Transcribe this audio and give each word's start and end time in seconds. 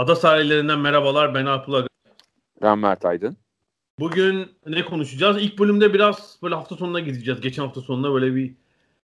Ada 0.00 0.16
sahillerinden 0.16 0.78
merhabalar. 0.78 1.34
Ben 1.34 1.46
Alp. 1.46 1.88
Ben 2.62 2.78
Mert 2.78 3.04
Aydın. 3.04 3.36
Bugün 3.98 4.48
ne 4.66 4.84
konuşacağız? 4.84 5.42
İlk 5.42 5.58
bölümde 5.58 5.94
biraz 5.94 6.38
böyle 6.42 6.54
hafta 6.54 6.76
sonuna 6.76 7.00
gideceğiz. 7.00 7.40
Geçen 7.40 7.62
hafta 7.62 7.80
sonunda 7.80 8.14
böyle 8.14 8.34
bir 8.34 8.54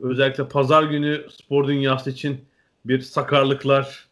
özellikle 0.01 0.49
pazar 0.49 0.83
günü 0.83 1.27
spor 1.31 1.69
dünyası 1.69 2.11
için 2.11 2.45
bir 2.85 3.01
sakarlıklar, 3.01 4.09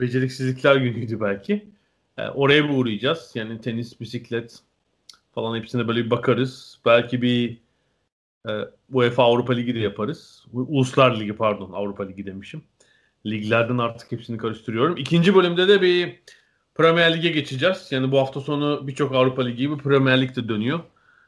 beceriksizlikler 0.00 0.76
günüydü 0.76 1.20
belki. 1.20 1.66
Yani 2.18 2.30
oraya 2.30 2.64
bir 2.64 2.74
uğrayacağız. 2.78 3.32
Yani 3.34 3.60
tenis, 3.60 4.00
bisiklet 4.00 4.58
falan 5.34 5.56
hepsine 5.56 5.88
böyle 5.88 6.04
bir 6.04 6.10
bakarız. 6.10 6.80
Belki 6.84 7.22
bir 7.22 7.58
e, 8.48 8.52
UEFA 8.92 9.22
Avrupa 9.22 9.52
Ligi 9.52 9.74
de 9.74 9.78
yaparız. 9.78 10.46
Uluslar 10.52 11.20
Ligi 11.20 11.36
pardon 11.36 11.72
Avrupa 11.72 12.04
Ligi 12.04 12.26
demişim. 12.26 12.62
Liglerden 13.26 13.78
artık 13.78 14.12
hepsini 14.12 14.38
karıştırıyorum. 14.38 14.96
İkinci 14.96 15.34
bölümde 15.34 15.68
de 15.68 15.82
bir 15.82 16.20
Premier 16.74 17.16
Lig'e 17.16 17.28
geçeceğiz. 17.28 17.88
Yani 17.90 18.12
bu 18.12 18.18
hafta 18.18 18.40
sonu 18.40 18.86
birçok 18.86 19.14
Avrupa 19.14 19.42
Ligi 19.42 19.56
gibi 19.56 19.78
Premier 19.78 20.20
Lig 20.20 20.36
de 20.36 20.48
dönüyor. 20.48 20.80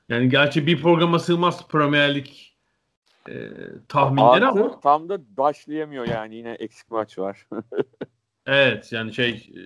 Yani 0.09 0.29
gerçi 0.29 0.67
bir 0.67 0.83
programa 0.83 1.19
sığmaz 1.19 1.69
Premier 1.69 2.15
Lig 2.15 2.27
e, 3.29 3.51
tahminleri 3.89 4.47
Artı, 4.47 4.61
ama 4.61 4.81
tam 4.81 5.09
da 5.09 5.37
başlayamıyor 5.37 6.09
yani 6.09 6.37
yine 6.37 6.51
eksik 6.51 6.91
maç 6.91 7.19
var. 7.19 7.47
evet 8.47 8.93
yani 8.93 9.15
şey 9.15 9.31
e, 9.31 9.61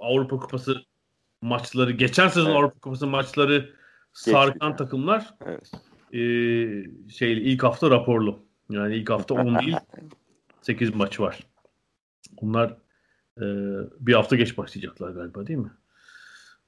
Avrupa 0.00 0.36
Kupası 0.36 0.82
maçları 1.42 1.90
geçen 1.90 2.28
sezon 2.28 2.46
Evet. 2.46 2.56
Avrupa 2.56 2.80
Kupası 2.80 3.06
maçları 3.06 3.70
sarkan 4.12 4.76
takımlar 4.76 5.34
evet. 5.46 5.72
e, 6.12 6.20
şey 7.10 7.52
ilk 7.52 7.62
hafta 7.62 7.90
raporlu. 7.90 8.38
Yani 8.70 8.94
ilk 8.96 9.10
hafta 9.10 9.34
10 9.34 9.58
değil 9.58 9.76
8 10.62 10.94
maç 10.94 11.20
var. 11.20 11.40
Bunlar 12.42 12.76
e, 13.38 13.44
bir 14.00 14.14
hafta 14.14 14.36
geç 14.36 14.58
başlayacaklar 14.58 15.10
galiba 15.10 15.46
değil 15.46 15.58
mi? 15.58 15.70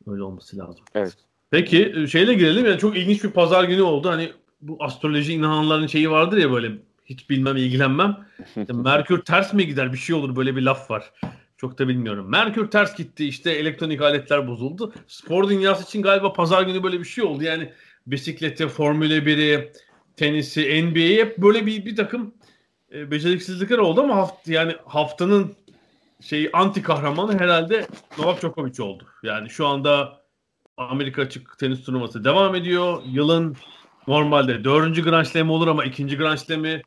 Öyle 0.06 0.22
olması 0.22 0.58
lazım. 0.58 0.84
Evet. 0.94 1.16
Peki 1.50 1.92
e, 1.96 2.06
şeyle 2.06 2.34
girelim. 2.34 2.66
Yani 2.66 2.78
çok 2.78 2.96
ilginç 2.96 3.24
bir 3.24 3.30
pazar 3.30 3.64
günü 3.64 3.82
oldu. 3.82 4.10
Hani 4.10 4.32
bu 4.60 4.76
astroloji 4.80 5.32
inananların 5.32 5.86
şeyi 5.86 6.10
vardır 6.10 6.36
ya 6.36 6.52
böyle 6.52 6.72
hiç 7.04 7.30
bilmem 7.30 7.56
ilgilenmem. 7.56 8.26
İşte 8.56 8.72
Merkür 8.72 9.18
ters 9.18 9.52
mi 9.52 9.66
gider 9.66 9.92
bir 9.92 9.98
şey 9.98 10.14
olur 10.14 10.36
böyle 10.36 10.56
bir 10.56 10.62
laf 10.62 10.90
var. 10.90 11.12
Çok 11.56 11.78
da 11.78 11.88
bilmiyorum. 11.88 12.30
Merkür 12.30 12.70
ters 12.70 12.96
gitti 12.96 13.28
işte 13.28 13.50
elektronik 13.50 14.00
aletler 14.00 14.48
bozuldu. 14.48 14.92
Spor 15.06 15.48
dünyası 15.48 15.84
için 15.84 16.02
galiba 16.02 16.32
pazar 16.32 16.62
günü 16.62 16.82
böyle 16.82 17.00
bir 17.00 17.04
şey 17.04 17.24
oldu. 17.24 17.44
Yani 17.44 17.72
bisikleti, 18.06 18.68
Formula 18.68 19.14
1'i, 19.14 19.72
tenisi, 20.16 20.84
NBA'yi 20.84 21.18
hep 21.18 21.38
böyle 21.38 21.66
bir, 21.66 21.86
bir 21.86 21.96
takım 21.96 22.34
e, 22.94 23.10
beceriksizlikler 23.10 23.78
oldu 23.78 24.00
ama 24.00 24.16
haft, 24.16 24.48
yani 24.48 24.76
haftanın 24.84 25.56
şeyi 26.20 26.50
anti 26.52 26.82
kahramanı 26.82 27.38
herhalde 27.38 27.86
Novak 28.18 28.42
Djokovic 28.42 28.82
oldu. 28.82 29.06
Yani 29.22 29.50
şu 29.50 29.66
anda 29.66 30.22
Amerika 30.76 31.22
açık 31.22 31.58
tenis 31.58 31.84
turnuvası 31.84 32.24
devam 32.24 32.54
ediyor. 32.54 33.02
Yılın 33.06 33.56
normalde 34.06 34.64
dördüncü 34.64 35.04
Grand 35.04 35.26
Slam 35.26 35.50
olur 35.50 35.68
ama 35.68 35.84
ikinci 35.84 36.16
Grand 36.16 36.38
Slam'i 36.38 36.82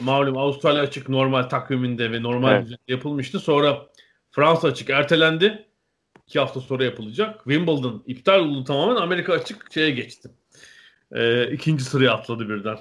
malum 0.00 0.36
Avustralya 0.36 0.82
açık 0.82 1.08
normal 1.08 1.42
takviminde 1.42 2.12
ve 2.12 2.22
normal 2.22 2.52
Evet. 2.52 2.78
yapılmıştı. 2.88 3.40
Sonra 3.40 3.86
Fransa 4.30 4.68
açık 4.68 4.90
ertelendi. 4.90 5.66
İki 6.26 6.38
hafta 6.38 6.60
sonra 6.60 6.84
yapılacak. 6.84 7.44
Wimbledon 7.44 8.02
iptal 8.06 8.40
oldu 8.40 8.64
tamamen. 8.64 8.96
Amerika 8.96 9.32
açık 9.32 9.72
şeye 9.72 9.90
geçti. 9.90 10.30
Ee, 11.12 11.50
ikinci 11.52 11.84
sıraya 11.84 12.12
atladı 12.12 12.48
birden. 12.48 12.78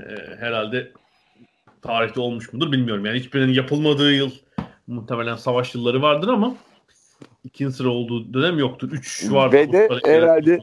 Ee, 0.00 0.04
herhalde 0.38 0.92
tarihte 1.82 2.20
olmuş 2.20 2.52
mudur 2.52 2.72
bilmiyorum. 2.72 3.06
Yani 3.06 3.18
hiçbirinin 3.18 3.52
yapılmadığı 3.52 4.12
yıl 4.12 4.30
muhtemelen 4.86 5.36
savaş 5.36 5.74
yılları 5.74 6.02
vardır 6.02 6.28
ama 6.28 6.54
ikinci 7.44 7.76
sıra 7.76 7.88
olduğu 7.88 8.34
dönem 8.34 8.58
yoktur. 8.58 8.92
Üç 8.92 9.26
var. 9.30 9.52
Ve 9.52 9.72
de 9.72 9.88
herhalde-. 10.04 10.62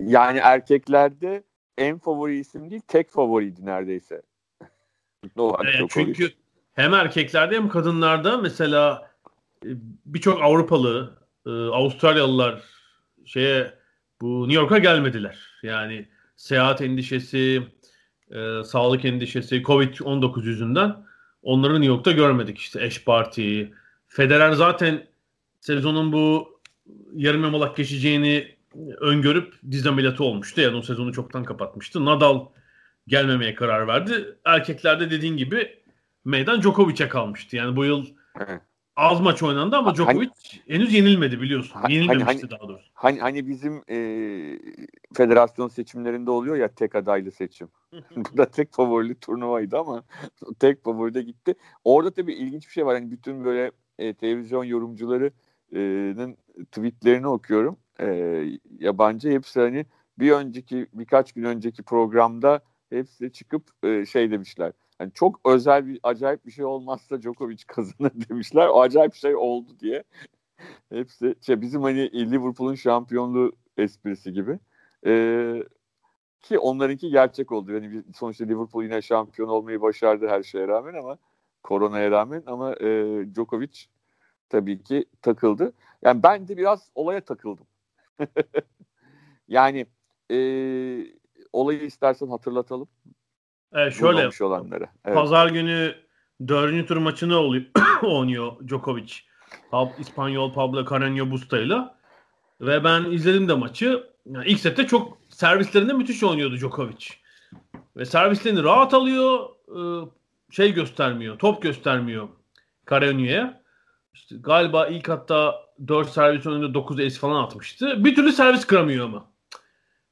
Yani 0.00 0.38
erkeklerde 0.38 1.42
en 1.78 1.98
favori 1.98 2.38
isim 2.38 2.70
değil 2.70 2.82
tek 2.88 3.10
favoriydi 3.10 3.66
neredeyse. 3.66 4.22
Novak 5.36 5.64
Djokovic. 5.64 5.88
çünkü 5.88 6.30
hem 6.72 6.94
erkeklerde 6.94 7.56
hem 7.56 7.68
kadınlarda 7.68 8.38
mesela 8.38 9.10
e, 9.64 9.70
birçok 10.06 10.42
Avrupalı, 10.42 11.18
e, 11.46 11.50
Avustralyalılar 11.50 12.62
şeye 13.24 13.74
bu 14.20 14.48
New 14.48 14.62
York'a 14.62 14.78
gelmediler. 14.78 15.38
Yani 15.62 16.08
seyahat 16.36 16.82
endişesi, 16.82 17.62
e, 18.30 18.64
sağlık 18.64 19.04
endişesi, 19.04 19.62
Covid-19 19.62 20.44
yüzünden 20.44 20.96
onları 21.42 21.72
New 21.72 21.86
York'ta 21.86 22.12
görmedik. 22.12 22.58
İşte 22.58 22.84
eş 22.84 23.04
parti, 23.04 23.72
Federer 24.06 24.52
zaten 24.52 25.06
sezonun 25.60 26.12
bu 26.12 26.58
yarım 27.14 27.42
yamalak 27.42 27.76
geçeceğini 27.76 28.56
öngörüp 29.00 29.54
diz 29.70 29.86
ameliyatı 29.86 30.24
olmuştu. 30.24 30.60
Yani 30.60 30.76
o 30.76 30.82
sezonu 30.82 31.12
çoktan 31.12 31.44
kapatmıştı. 31.44 32.04
Nadal 32.04 32.46
gelmemeye 33.06 33.54
karar 33.54 33.88
verdi. 33.88 34.38
Erkeklerde 34.44 35.10
dediğin 35.10 35.36
gibi 35.36 35.82
meydan 36.24 36.62
Djokovic'e 36.62 37.08
kalmıştı. 37.08 37.56
Yani 37.56 37.76
bu 37.76 37.84
yıl. 37.84 38.06
Az 38.98 39.20
maç 39.20 39.42
oynandı 39.42 39.76
ama 39.76 39.86
Hani- 39.86 39.96
Djokovic 39.96 40.30
henüz 40.68 40.94
yenilmedi 40.94 41.40
biliyorsun. 41.40 41.80
Hani- 41.80 41.94
Yenilmemişti 41.94 42.26
hani- 42.26 42.50
daha 42.50 42.68
doğrusu. 42.68 42.88
Hani 42.94 43.20
hani 43.20 43.48
bizim 43.48 43.82
e, 43.90 43.96
federasyon 45.14 45.68
seçimlerinde 45.68 46.30
oluyor 46.30 46.56
ya 46.56 46.68
tek 46.68 46.94
adaylı 46.94 47.30
seçim. 47.30 47.68
Bu 48.16 48.36
da 48.36 48.44
tek 48.44 48.72
favorili 48.72 49.14
turnuvaydı 49.14 49.78
ama 49.78 50.02
tek 50.58 50.84
favori 50.84 51.14
de 51.14 51.22
gitti. 51.22 51.54
Orada 51.84 52.10
tabii 52.10 52.32
ilginç 52.34 52.66
bir 52.66 52.72
şey 52.72 52.86
var. 52.86 52.94
Hani 52.94 53.10
bütün 53.10 53.44
böyle 53.44 53.70
e, 53.98 54.14
televizyon 54.14 54.64
yorumcularının 54.64 56.36
tweetlerini 56.72 57.26
okuyorum. 57.26 57.76
E, 58.00 58.06
yabancı 58.78 59.30
hepsi 59.30 59.60
hani 59.60 59.86
bir 60.18 60.32
önceki 60.32 60.86
birkaç 60.92 61.32
gün 61.32 61.42
önceki 61.42 61.82
programda 61.82 62.60
hepsi 62.90 63.32
çıkıp 63.32 63.62
e, 63.82 64.06
şey 64.06 64.30
demişler. 64.30 64.72
Hani 64.98 65.12
çok 65.14 65.40
özel 65.44 65.86
bir 65.86 66.00
acayip 66.02 66.46
bir 66.46 66.50
şey 66.50 66.64
olmazsa 66.64 67.22
Djokovic 67.22 67.58
kazanır 67.66 68.12
demişler. 68.28 68.68
O 68.68 68.80
acayip 68.80 69.14
şey 69.14 69.36
oldu 69.36 69.78
diye. 69.80 70.04
Hepsi 70.92 71.34
şey 71.40 71.60
bizim 71.60 71.82
hani 71.82 72.30
Liverpool'un 72.30 72.74
şampiyonluğu 72.74 73.52
esprisi 73.76 74.32
gibi. 74.32 74.58
Ee, 75.06 75.62
ki 76.42 76.58
onlarınki 76.58 77.10
gerçek 77.10 77.52
oldu. 77.52 77.72
Yani 77.72 78.02
sonuçta 78.14 78.44
Liverpool 78.44 78.82
yine 78.84 79.02
şampiyon 79.02 79.48
olmayı 79.48 79.80
başardı 79.80 80.28
her 80.28 80.42
şeye 80.42 80.68
rağmen 80.68 80.94
ama 80.94 81.18
koronaya 81.62 82.10
rağmen 82.10 82.42
ama 82.46 82.74
e, 82.74 82.86
Djokovic 83.34 83.78
tabii 84.48 84.82
ki 84.82 85.04
takıldı. 85.22 85.72
Yani 86.02 86.22
ben 86.22 86.48
de 86.48 86.56
biraz 86.56 86.90
olaya 86.94 87.20
takıldım. 87.20 87.66
yani 89.48 89.86
e, 90.30 90.36
olayı 91.52 91.82
istersen 91.82 92.28
hatırlatalım. 92.28 92.88
Evet, 93.72 93.94
şöyle 93.94 94.30
olanlara. 94.40 94.86
Evet. 95.04 95.16
pazar 95.16 95.48
günü 95.48 95.94
dördüncü 96.48 96.86
tur 96.86 96.96
maçını 96.96 97.36
oluyor, 97.36 97.64
oynuyor 98.02 98.52
Djokovic. 98.68 99.12
İspanyol 99.98 100.52
Pablo 100.52 100.80
Carreño 100.80 101.30
Busta'yla. 101.30 101.98
Ve 102.60 102.84
ben 102.84 103.04
izledim 103.04 103.48
de 103.48 103.54
maçı. 103.54 104.06
Yani 104.26 104.46
ilk 104.46 104.60
sette 104.60 104.86
çok 104.86 105.18
servislerinde 105.28 105.92
müthiş 105.92 106.24
oynuyordu 106.24 106.56
Djokovic. 106.56 107.06
Ve 107.96 108.04
servislerini 108.04 108.62
rahat 108.62 108.94
alıyor. 108.94 109.48
e, 109.68 110.08
Şey 110.50 110.74
göstermiyor. 110.74 111.38
Top 111.38 111.62
göstermiyor 111.62 112.28
Carreño'ya. 112.86 113.62
İşte 114.14 114.36
galiba 114.40 114.86
ilk 114.86 115.08
hatta 115.08 115.54
4 115.88 116.08
servis 116.10 116.46
önünde 116.46 116.74
9 116.74 116.98
ace 117.00 117.10
falan 117.18 117.44
atmıştı. 117.44 118.04
Bir 118.04 118.14
türlü 118.14 118.32
servis 118.32 118.64
kıramıyor 118.64 119.04
ama. 119.04 119.30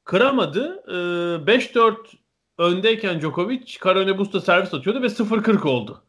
Kıramadı. 0.03 0.83
E, 0.87 0.91
5-4 1.45 1.95
öndeyken 2.57 3.21
Djokovic 3.21 3.77
Carreño 3.77 4.17
Busta 4.17 4.41
servis 4.41 4.73
atıyordu 4.73 5.01
ve 5.01 5.07
0-40 5.07 5.67
oldu. 5.67 6.03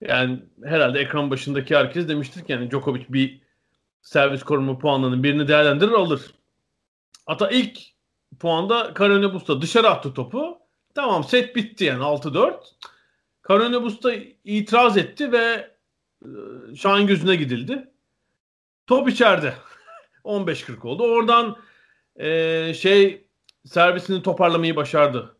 Yani 0.00 0.42
herhalde 0.64 1.00
ekran 1.00 1.30
başındaki 1.30 1.76
herkes 1.76 2.08
demiştir 2.08 2.44
ki 2.44 2.52
yani 2.52 2.70
Djokovic 2.70 3.04
bir 3.08 3.40
servis 4.02 4.42
koruma 4.42 4.78
puanlarının 4.78 5.22
birini 5.22 5.48
değerlendirir 5.48 5.92
alır. 5.92 6.34
Hatta 7.26 7.50
ilk 7.50 7.78
puanda 8.40 8.94
Carolina 8.98 9.34
Busta 9.34 9.62
dışarı 9.62 9.88
attı 9.88 10.14
topu. 10.14 10.58
Tamam 10.94 11.24
set 11.24 11.56
bitti 11.56 11.84
yani 11.84 12.02
6-4. 12.02 12.60
Karone 13.42 13.82
Busta 13.82 14.12
itiraz 14.44 14.96
etti 14.96 15.32
ve 15.32 15.70
e, 16.22 16.28
Şahin 16.76 17.06
gözüne 17.06 17.36
gidildi. 17.36 17.90
Top 18.86 19.08
içeride. 19.08 19.54
15-40 20.24 20.88
oldu. 20.88 21.02
Oradan 21.02 21.56
e, 22.16 22.74
şey 22.74 23.26
servisini 23.64 24.22
toparlamayı 24.22 24.76
başardı 24.76 25.36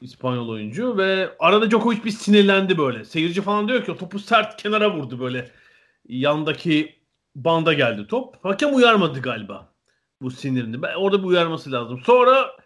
İspanyol 0.00 0.48
oyuncu 0.48 0.96
ve 0.98 1.30
arada 1.38 1.70
Djokovic 1.70 2.04
bir 2.04 2.10
sinirlendi 2.10 2.78
böyle. 2.78 3.04
Seyirci 3.04 3.42
falan 3.42 3.68
diyor 3.68 3.84
ki 3.84 3.96
topu 3.96 4.18
sert 4.18 4.62
kenara 4.62 4.94
vurdu 4.96 5.20
böyle. 5.20 5.50
Yandaki 6.08 6.94
banda 7.34 7.72
geldi 7.72 8.06
top. 8.06 8.44
Hakem 8.44 8.74
uyarmadı 8.74 9.20
galiba 9.22 9.72
bu 10.22 10.30
sinirini. 10.30 10.86
Orada 10.96 11.22
bir 11.22 11.28
uyarması 11.28 11.72
lazım. 11.72 12.00
Sonra 12.04 12.56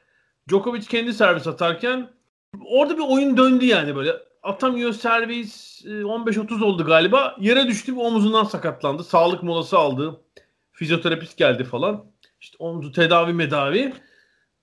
Djokovic 0.49 0.81
kendi 0.81 1.13
servis 1.13 1.47
atarken 1.47 2.11
orada 2.65 2.97
bir 2.97 3.03
oyun 3.09 3.37
döndü 3.37 3.65
yani 3.65 3.97
böyle. 3.97 4.13
Atamıyor 4.43 4.93
servis 4.93 5.85
15-30 5.85 6.61
e, 6.61 6.65
oldu 6.65 6.85
galiba. 6.85 7.37
Yere 7.41 7.67
düştü 7.67 7.97
ve 7.97 8.01
omuzundan 8.01 8.45
sakatlandı. 8.45 9.05
Sağlık 9.05 9.43
molası 9.43 9.79
aldı. 9.79 10.21
Fizyoterapist 10.73 11.37
geldi 11.37 11.65
falan. 11.65 12.05
İşte 12.41 12.57
omuzu 12.59 12.93
tedavi 12.93 13.33
medavi. 13.33 13.93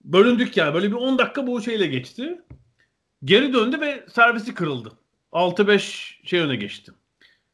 Bölündük 0.03 0.57
yani. 0.57 0.73
Böyle 0.73 0.87
bir 0.87 0.95
10 0.95 1.17
dakika 1.17 1.47
bu 1.47 1.61
şeyle 1.61 1.87
geçti. 1.87 2.41
Geri 3.23 3.53
döndü 3.53 3.81
ve 3.81 4.05
servisi 4.13 4.53
kırıldı. 4.53 4.91
6-5 5.31 5.79
şey 6.27 6.39
öne 6.39 6.55
geçti. 6.55 6.91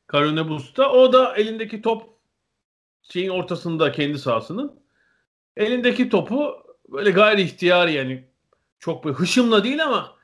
Karone 0.08 0.50
Bus'ta. 0.50 0.92
O 0.92 1.14
da 1.14 1.36
elindeki 1.36 1.82
top 1.82 2.18
şeyin 3.02 3.30
ortasında 3.30 3.92
kendi 3.92 4.20
sahasının. 4.20 4.80
Elindeki 5.58 6.10
topu 6.10 6.64
böyle 6.90 7.12
gayri 7.12 7.42
ihtiyar 7.42 7.88
yani 7.88 8.28
çok 8.80 9.06
böyle 9.06 9.16
hışımla 9.16 9.64
değil 9.64 9.84
ama 9.86 10.16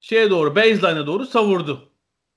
şeye 0.00 0.30
doğru 0.30 0.56
baseline'a 0.56 1.06
doğru 1.06 1.26
savurdu. 1.26 1.90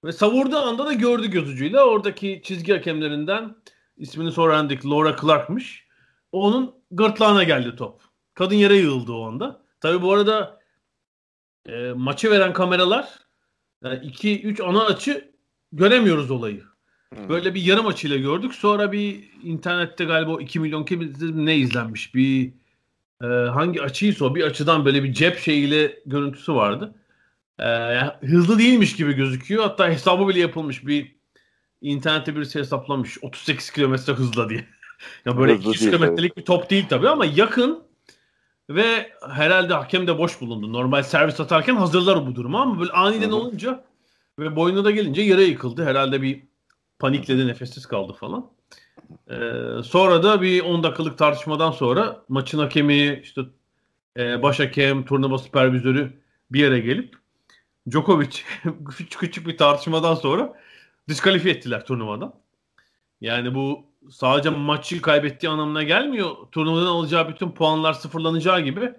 Ve 0.03 0.11
savurduğu 0.11 0.57
anda 0.57 0.85
da 0.85 0.93
gördü 0.93 1.31
gözücüyle 1.31 1.79
oradaki 1.81 2.41
çizgi 2.43 2.73
hakemlerinden 2.73 3.55
ismini 3.97 4.31
sorandık 4.31 4.85
Laura 4.85 5.15
Clark'mış. 5.21 5.87
Onun 6.31 6.75
gırtlağına 6.91 7.43
geldi 7.43 7.75
top. 7.75 8.01
Kadın 8.33 8.55
yere 8.55 8.75
yığıldı 8.75 9.11
o 9.11 9.27
anda. 9.27 9.61
Tabi 9.81 10.01
bu 10.01 10.13
arada 10.13 10.60
e, 11.65 11.91
maçı 11.95 12.31
veren 12.31 12.53
kameralar 12.53 13.09
2-3 13.83 14.61
yani 14.61 14.69
ana 14.69 14.85
açı 14.85 15.31
göremiyoruz 15.71 16.31
olayı. 16.31 16.63
Hmm. 17.15 17.29
Böyle 17.29 17.53
bir 17.53 17.61
yarım 17.61 17.87
açıyla 17.87 18.17
gördük. 18.17 18.55
Sonra 18.55 18.91
bir 18.91 19.29
internette 19.43 20.05
galiba 20.05 20.41
2 20.41 20.59
milyon 20.59 20.85
kim 20.85 21.13
ne 21.45 21.57
izlenmiş. 21.57 22.15
Bir 22.15 22.53
e, 23.23 23.25
hangi 23.25 23.81
açıysa 23.81 24.25
o 24.25 24.35
bir 24.35 24.43
açıdan 24.43 24.85
böyle 24.85 25.03
bir 25.03 25.13
cep 25.13 25.39
şeyiyle 25.39 25.99
görüntüsü 26.05 26.53
vardı. 26.53 26.95
E, 27.59 27.65
hızlı 28.27 28.59
değilmiş 28.59 28.95
gibi 28.95 29.13
gözüküyor. 29.13 29.63
Hatta 29.63 29.89
hesabı 29.89 30.27
bile 30.27 30.39
yapılmış. 30.39 30.87
Bir 30.87 31.15
internette 31.81 32.35
birisi 32.35 32.59
hesaplamış 32.59 33.17
38 33.23 33.71
kilometre 33.71 34.13
hızla 34.13 34.49
diye. 34.49 34.65
ya 35.25 35.37
böyle 35.37 35.55
200 35.55 35.79
kilometrelik 35.79 36.37
bir 36.37 36.45
top 36.45 36.69
değil 36.69 36.85
tabii 36.89 37.09
ama 37.09 37.25
yakın 37.25 37.83
ve 38.75 39.11
herhalde 39.29 39.73
hakem 39.73 40.07
de 40.07 40.17
boş 40.17 40.41
bulundu. 40.41 40.73
Normal 40.73 41.03
servis 41.03 41.39
atarken 41.39 41.75
hazırlar 41.75 42.27
bu 42.27 42.35
durumu 42.35 42.57
ama 42.57 42.79
böyle 42.79 42.91
aniden 42.91 43.27
Hı-hı. 43.27 43.35
olunca 43.35 43.83
ve 44.39 44.55
boynuna 44.55 44.83
da 44.83 44.91
gelince 44.91 45.21
yere 45.21 45.43
yıkıldı. 45.43 45.85
Herhalde 45.85 46.21
bir 46.21 46.43
panikledi, 46.99 47.47
nefessiz 47.47 47.85
kaldı 47.85 48.13
falan. 48.13 48.51
Ee, 49.29 49.33
sonra 49.83 50.23
da 50.23 50.41
bir 50.41 50.61
10 50.61 50.83
dakikalık 50.83 51.17
tartışmadan 51.17 51.71
sonra 51.71 52.21
maçın 52.29 52.59
hakemi, 52.59 53.19
işte 53.23 53.41
e, 54.17 54.43
baş 54.43 54.59
hakem, 54.59 55.05
turnuva 55.05 55.37
süpervizörü 55.37 56.13
bir 56.51 56.59
yere 56.59 56.79
gelip 56.79 57.15
Djokovic 57.91 58.39
küçük 58.89 59.19
küçük 59.19 59.47
bir 59.47 59.57
tartışmadan 59.57 60.15
sonra 60.15 60.53
diskalifiye 61.09 61.53
ettiler 61.53 61.85
turnuvadan. 61.85 62.33
Yani 63.21 63.55
bu 63.55 63.90
sadece 64.09 64.49
maçı 64.49 65.01
kaybettiği 65.01 65.49
anlamına 65.49 65.83
gelmiyor. 65.83 66.35
Turnuvadan 66.51 66.85
alacağı 66.85 67.29
bütün 67.29 67.51
puanlar 67.51 67.93
sıfırlanacağı 67.93 68.61
gibi 68.61 68.93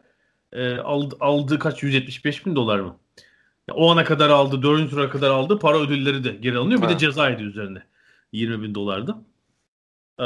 e, 0.52 0.76
aldı, 0.76 1.16
aldığı 1.20 1.58
kaç 1.58 1.82
175 1.82 2.46
bin 2.46 2.56
dolar 2.56 2.78
mı? 2.81 2.96
O 3.72 3.93
ana 3.93 4.04
kadar 4.04 4.31
aldı, 4.31 4.62
dördüncü 4.62 4.90
tura 4.90 5.10
kadar 5.10 5.31
aldı. 5.31 5.58
Para 5.58 5.78
ödülleri 5.78 6.25
de 6.25 6.31
geri 6.31 6.58
alınıyor. 6.58 6.82
Bir 6.82 6.87
ha. 6.87 6.93
de 6.93 6.99
ceza 6.99 7.31
ediyor 7.31 7.50
üzerine. 7.50 7.82
20 8.32 8.62
bin 8.62 8.75
dolardı. 8.75 9.16
Ee, 10.20 10.25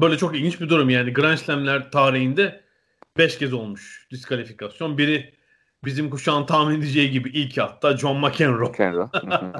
böyle 0.00 0.16
çok 0.16 0.36
ilginç 0.36 0.60
bir 0.60 0.68
durum 0.68 0.90
yani. 0.90 1.12
Grand 1.12 1.38
Slam'ler 1.38 1.90
tarihinde 1.90 2.60
5 3.18 3.38
kez 3.38 3.52
olmuş 3.52 4.06
diskalifikasyon. 4.10 4.98
Biri 4.98 5.34
bizim 5.84 6.10
kuşağın 6.10 6.46
tahmin 6.46 6.78
edeceği 6.78 7.10
gibi 7.10 7.28
ilk 7.28 7.58
hatta 7.58 7.96
John 7.96 8.16
McEnroe. 8.16 8.68
McEnroe. 8.68 9.08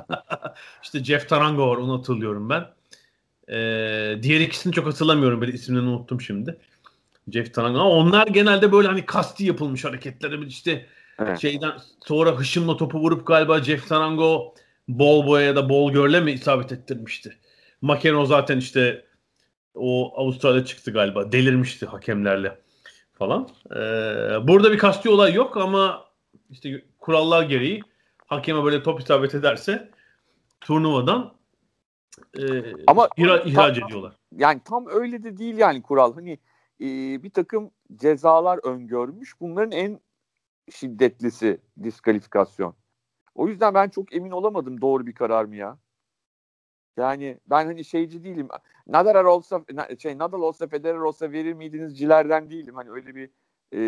işte 0.82 1.04
Jeff 1.04 1.28
Tarango 1.28 1.70
var 1.70 1.76
onu 1.76 1.98
hatırlıyorum 1.98 2.50
ben. 2.50 2.77
Ee, 3.48 4.18
diğer 4.22 4.40
ikisini 4.40 4.72
çok 4.72 4.86
hatırlamıyorum 4.86 5.40
böyle 5.40 5.52
isimlerini 5.52 5.88
unuttum 5.88 6.20
şimdi. 6.20 6.56
Jeff 7.32 7.54
Tarango. 7.54 7.80
Onlar 7.80 8.26
genelde 8.26 8.72
böyle 8.72 8.88
hani 8.88 9.06
kasti 9.06 9.44
yapılmış 9.44 9.84
hareketler. 9.84 10.38
işte 10.38 10.86
evet. 11.18 11.40
şeyden 11.40 11.72
sonra 12.06 12.30
hışımla 12.30 12.76
topu 12.76 12.98
vurup 12.98 13.26
galiba 13.26 13.62
Jeff 13.62 13.88
Tarango 13.88 14.54
bol 14.88 15.26
boya 15.26 15.46
ya 15.46 15.56
da 15.56 15.68
bol 15.68 15.92
görle 15.92 16.20
mi 16.20 16.32
isabet 16.32 16.72
ettirmişti. 16.72 17.36
McEnroe 17.82 18.26
zaten 18.26 18.58
işte 18.58 19.04
o 19.74 20.12
Avustralya 20.16 20.64
çıktı 20.64 20.90
galiba. 20.90 21.32
Delirmişti 21.32 21.86
hakemlerle 21.86 22.58
falan. 23.14 23.48
Ee, 23.70 23.76
burada 24.48 24.72
bir 24.72 24.78
kasti 24.78 25.10
olay 25.10 25.34
yok 25.34 25.56
ama 25.56 26.04
işte 26.50 26.82
kurallar 26.98 27.42
gereği 27.42 27.82
hakeme 28.26 28.64
böyle 28.64 28.82
top 28.82 29.00
isabet 29.00 29.34
ederse 29.34 29.90
turnuvadan 30.60 31.37
e, 32.38 32.74
ama 32.86 33.08
ihra, 33.16 33.40
ihraç 33.40 33.78
tam, 33.78 33.86
ediyorlar. 33.86 34.16
Yani 34.36 34.60
tam 34.64 34.86
öyle 34.86 35.22
de 35.22 35.36
değil 35.38 35.58
yani 35.58 35.82
kural. 35.82 36.14
Hani 36.14 36.38
e, 36.80 36.86
bir 37.22 37.30
takım 37.30 37.70
cezalar 37.94 38.60
öngörmüş. 38.64 39.40
Bunların 39.40 39.72
en 39.72 40.00
şiddetlisi 40.70 41.60
diskalifikasyon. 41.82 42.74
O 43.34 43.48
yüzden 43.48 43.74
ben 43.74 43.88
çok 43.88 44.14
emin 44.14 44.30
olamadım 44.30 44.80
doğru 44.80 45.06
bir 45.06 45.14
karar 45.14 45.44
mı 45.44 45.56
ya. 45.56 45.78
Yani 46.96 47.38
ben 47.46 47.66
hani 47.66 47.84
şeyci 47.84 48.24
değilim. 48.24 48.48
Nadal 48.86 49.24
olsa 49.24 49.64
şey 49.98 50.18
Nadal 50.18 50.42
olsa 50.42 50.66
Federer 50.66 50.98
olsa 50.98 51.32
verir 51.32 51.52
miydiniz 51.52 51.98
cilerden 51.98 52.50
değilim. 52.50 52.74
Hani 52.74 52.90
öyle 52.90 53.14
bir 53.14 53.30
e, 53.72 53.80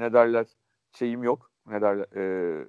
ne 0.00 0.12
derler 0.12 0.46
şeyim 0.92 1.22
yok. 1.22 1.50
Ne 1.66 1.80
derler 1.80 2.06
e, 2.16 2.66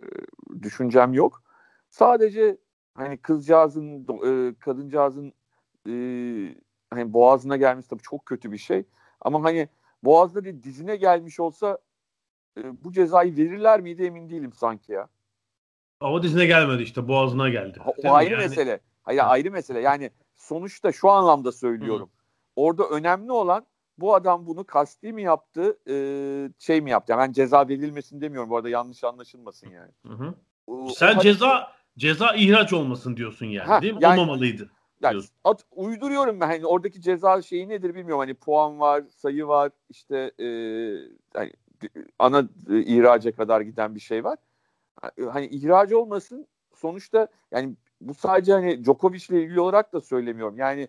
düşüncem 0.62 1.14
yok. 1.14 1.44
Sadece 1.90 2.58
hani 2.94 3.18
kızcağızın 3.18 4.08
e, 4.26 4.56
kadıncağızın 4.60 5.34
e, 5.88 5.94
hani 6.90 7.14
boğazına 7.14 7.58
gelmesi 7.58 7.90
tabii 7.90 8.02
çok 8.02 8.26
kötü 8.26 8.52
bir 8.52 8.58
şey. 8.58 8.84
Ama 9.22 9.44
hani 9.44 9.70
boğazda 10.04 10.44
bir 10.44 10.64
dizine 10.64 10.96
gelmiş 10.96 11.40
olsa 11.40 11.78
e, 12.58 12.84
bu 12.84 12.92
cezayı 12.92 13.38
verirler 13.38 13.82
miydi 13.82 14.04
emin 14.04 14.30
değilim 14.30 14.54
sanki 14.54 14.92
ya. 14.92 15.08
Ama 16.00 16.24
dizine 16.24 16.46
gelmedi 16.46 16.84
işte 16.84 17.08
boğazına 17.08 17.50
geldi. 17.50 17.80
O, 17.86 18.14
ayrı 18.14 18.34
yani... 18.34 18.42
mesele. 18.42 18.80
Hayır 19.04 19.22
ayrı 19.26 19.52
mesele. 19.52 19.80
Yani 19.80 20.12
sonuçta 20.36 20.92
şu 20.92 21.10
anlamda 21.10 21.52
söylüyorum. 21.52 22.08
Hı. 22.08 22.22
Orada 22.56 22.84
önemli 22.84 23.32
olan 23.32 23.66
bu 23.98 24.16
adam 24.16 24.46
bunu 24.46 24.64
kasti 24.64 25.14
mi 25.14 25.22
yaptı, 25.22 25.78
e, 25.90 25.96
şey 26.60 26.82
mi 26.82 26.90
yaptı? 26.90 27.12
Yani 27.12 27.20
ben 27.20 27.32
ceza 27.32 27.68
verilmesin 27.68 28.22
demiyorum. 28.22 28.50
Bu 28.50 28.58
arada 28.58 28.70
yanlış 28.70 29.04
anlaşılmasın 29.04 29.70
yani. 29.70 29.92
Hı 30.08 30.14
hı. 30.14 30.34
O, 30.68 30.90
Sen 30.90 31.18
o, 31.18 31.20
ceza 31.20 31.72
ceza 31.98 32.36
ihraç 32.36 32.74
olmasın 32.74 33.18
diyorsun 33.18 33.46
yani 33.46 33.68
ha, 33.68 33.82
değil 33.82 33.94
mi? 33.94 34.00
Yani, 34.02 34.20
Olmamalıydı. 34.20 34.70
Yani 35.02 35.22
at, 35.44 35.66
uyduruyorum 35.72 36.40
ben. 36.40 36.48
Hani 36.48 36.66
oradaki 36.66 37.02
ceza 37.02 37.42
şeyi 37.42 37.70
nedir 37.70 37.96
bilmiyorum. 37.96 38.20
Hani 38.20 38.34
puan 38.34 38.80
var, 38.80 39.04
sayı 39.18 39.48
var, 39.48 39.72
işte 39.90 40.32
e, 40.40 40.48
hani 41.34 41.52
ana 42.20 42.50
e, 42.70 42.80
ihraca 42.80 43.32
kadar 43.32 43.62
giden 43.62 43.96
bir 43.96 44.00
şey 44.00 44.24
var. 44.24 44.38
Hani 45.32 45.48
ihraç 45.48 45.94
olmasın 45.94 46.48
sonuçta 46.76 47.28
yani 47.52 47.76
bu 48.02 48.14
sadece 48.14 48.54
hani 48.54 48.86
Djokovic 48.86 49.26
ile 49.30 49.44
ilgili 49.44 49.60
olarak 49.60 49.94
da 49.94 50.02
söylemiyorum. 50.02 50.58
Yani 50.58 50.88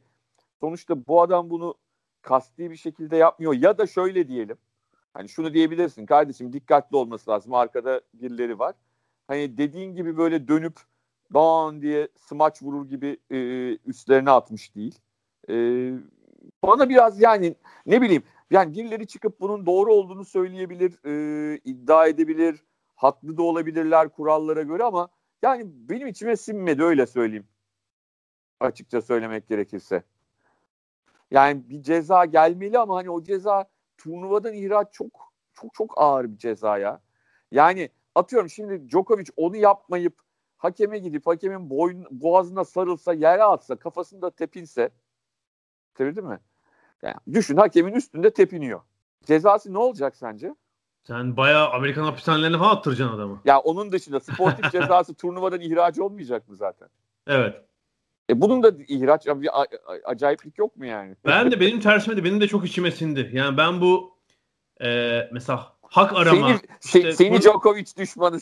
sonuçta 0.61 1.07
bu 1.07 1.23
adam 1.23 1.51
bunu 1.51 1.75
kasti 2.23 2.71
bir 2.71 2.77
şekilde 2.77 3.17
yapmıyor 3.17 3.55
ya 3.55 3.79
da 3.79 3.87
şöyle 3.87 4.29
diyelim. 4.29 4.57
Hani 5.15 5.29
şunu 5.29 5.55
diyebilirsin 5.55 6.07
kardeşim 6.07 6.53
dikkatli 6.53 6.97
olması 6.97 7.31
lazım. 7.31 7.55
Arkada 7.55 8.01
birileri 8.15 8.59
var. 8.59 8.75
Hani 9.29 9.59
dediğin 9.59 9.95
gibi 9.95 10.17
böyle 10.17 10.49
dönüp 10.49 10.81
don 11.35 11.83
diye 11.83 12.09
smaç 12.17 12.63
vurur 12.63 12.89
gibi 12.89 13.17
e, 13.31 13.39
üstlerine 13.87 14.31
atmış 14.31 14.75
değil. 14.75 14.99
E, 15.49 15.55
bana 16.63 16.89
biraz 16.89 17.21
yani 17.21 17.55
ne 17.87 18.03
bileyim 18.03 18.23
yani 18.51 18.75
birileri 18.75 19.07
çıkıp 19.07 19.41
bunun 19.41 19.67
doğru 19.67 19.93
olduğunu 19.93 20.25
söyleyebilir, 20.25 20.99
e, 21.07 21.61
iddia 21.65 22.07
edebilir, 22.07 22.65
haklı 22.95 23.37
da 23.37 23.43
olabilirler 23.43 24.09
kurallara 24.09 24.63
göre 24.63 24.85
ama 24.85 25.09
yani 25.43 25.65
benim 25.67 26.07
içime 26.07 26.37
sinmedi 26.37 26.83
öyle 26.83 27.07
söyleyeyim. 27.07 27.47
Açıkça 28.61 29.03
söylemek 29.03 29.49
gerekirse. 29.49 30.03
Yani 31.31 31.69
bir 31.69 31.83
ceza 31.83 32.25
gelmeli 32.25 32.79
ama 32.79 32.97
hani 32.97 33.11
o 33.11 33.23
ceza 33.23 33.65
turnuvadan 33.99 34.55
ihraç 34.55 34.93
çok 34.93 35.33
çok 35.55 35.75
çok 35.75 35.95
ağır 35.97 36.33
bir 36.33 36.39
ceza 36.39 36.79
ya. 36.79 37.01
Yani 37.51 37.89
atıyorum 38.15 38.51
şimdi 38.51 38.91
Djokovic 38.91 39.27
onu 39.37 39.57
yapmayıp 39.57 40.23
hakeme 40.63 40.99
gidip 40.99 41.27
hakemin 41.27 41.71
boyun, 41.71 42.07
boğazına 42.11 42.65
sarılsa, 42.65 43.13
yere 43.13 43.43
atsa, 43.43 43.77
kafasında 43.77 44.31
tepinse 44.31 44.91
tabii 45.95 46.17
değil 46.17 46.27
mi? 46.27 46.39
Yani 47.03 47.17
düşün 47.33 47.57
hakemin 47.57 47.93
üstünde 47.93 48.31
tepiniyor. 48.31 48.81
Cezası 49.25 49.73
ne 49.73 49.79
olacak 49.79 50.17
sence? 50.17 50.55
Sen 51.07 51.37
bayağı 51.37 51.71
Amerikan 51.71 52.05
hapishanelerine 52.05 52.59
falan 52.59 52.77
attıracaksın 52.77 53.17
adamı. 53.17 53.41
Ya 53.45 53.59
onun 53.59 53.93
dışında 53.93 54.21
sportif 54.21 54.73
cezası 54.73 55.15
turnuvadan 55.15 55.61
ihraç 55.61 55.99
olmayacak 55.99 56.49
mı 56.49 56.57
zaten? 56.57 56.89
Evet. 57.27 57.65
E 58.31 58.41
bunun 58.41 58.63
da 58.63 58.73
ihraç 58.89 59.27
bir 59.27 59.51
acayiplik 60.05 60.59
yok 60.59 60.77
mu 60.77 60.87
yani? 60.87 61.17
Ben 61.27 61.51
de 61.51 61.61
benim 61.61 61.81
tersime 61.81 62.17
de 62.17 62.25
benim 62.25 62.41
de 62.41 62.49
çok 62.49 62.67
içime 62.67 62.91
sindi. 62.91 63.31
Yani 63.33 63.57
ben 63.57 63.81
bu 63.81 64.19
e, 64.85 65.21
mesela 65.33 65.73
hak 65.93 66.17
arama. 66.17 66.49
Seni, 66.49 66.57
se- 66.59 66.99
işte 66.99 67.13
seni 67.13 67.31
bunu- 67.31 67.41
Djokovic 67.41 67.87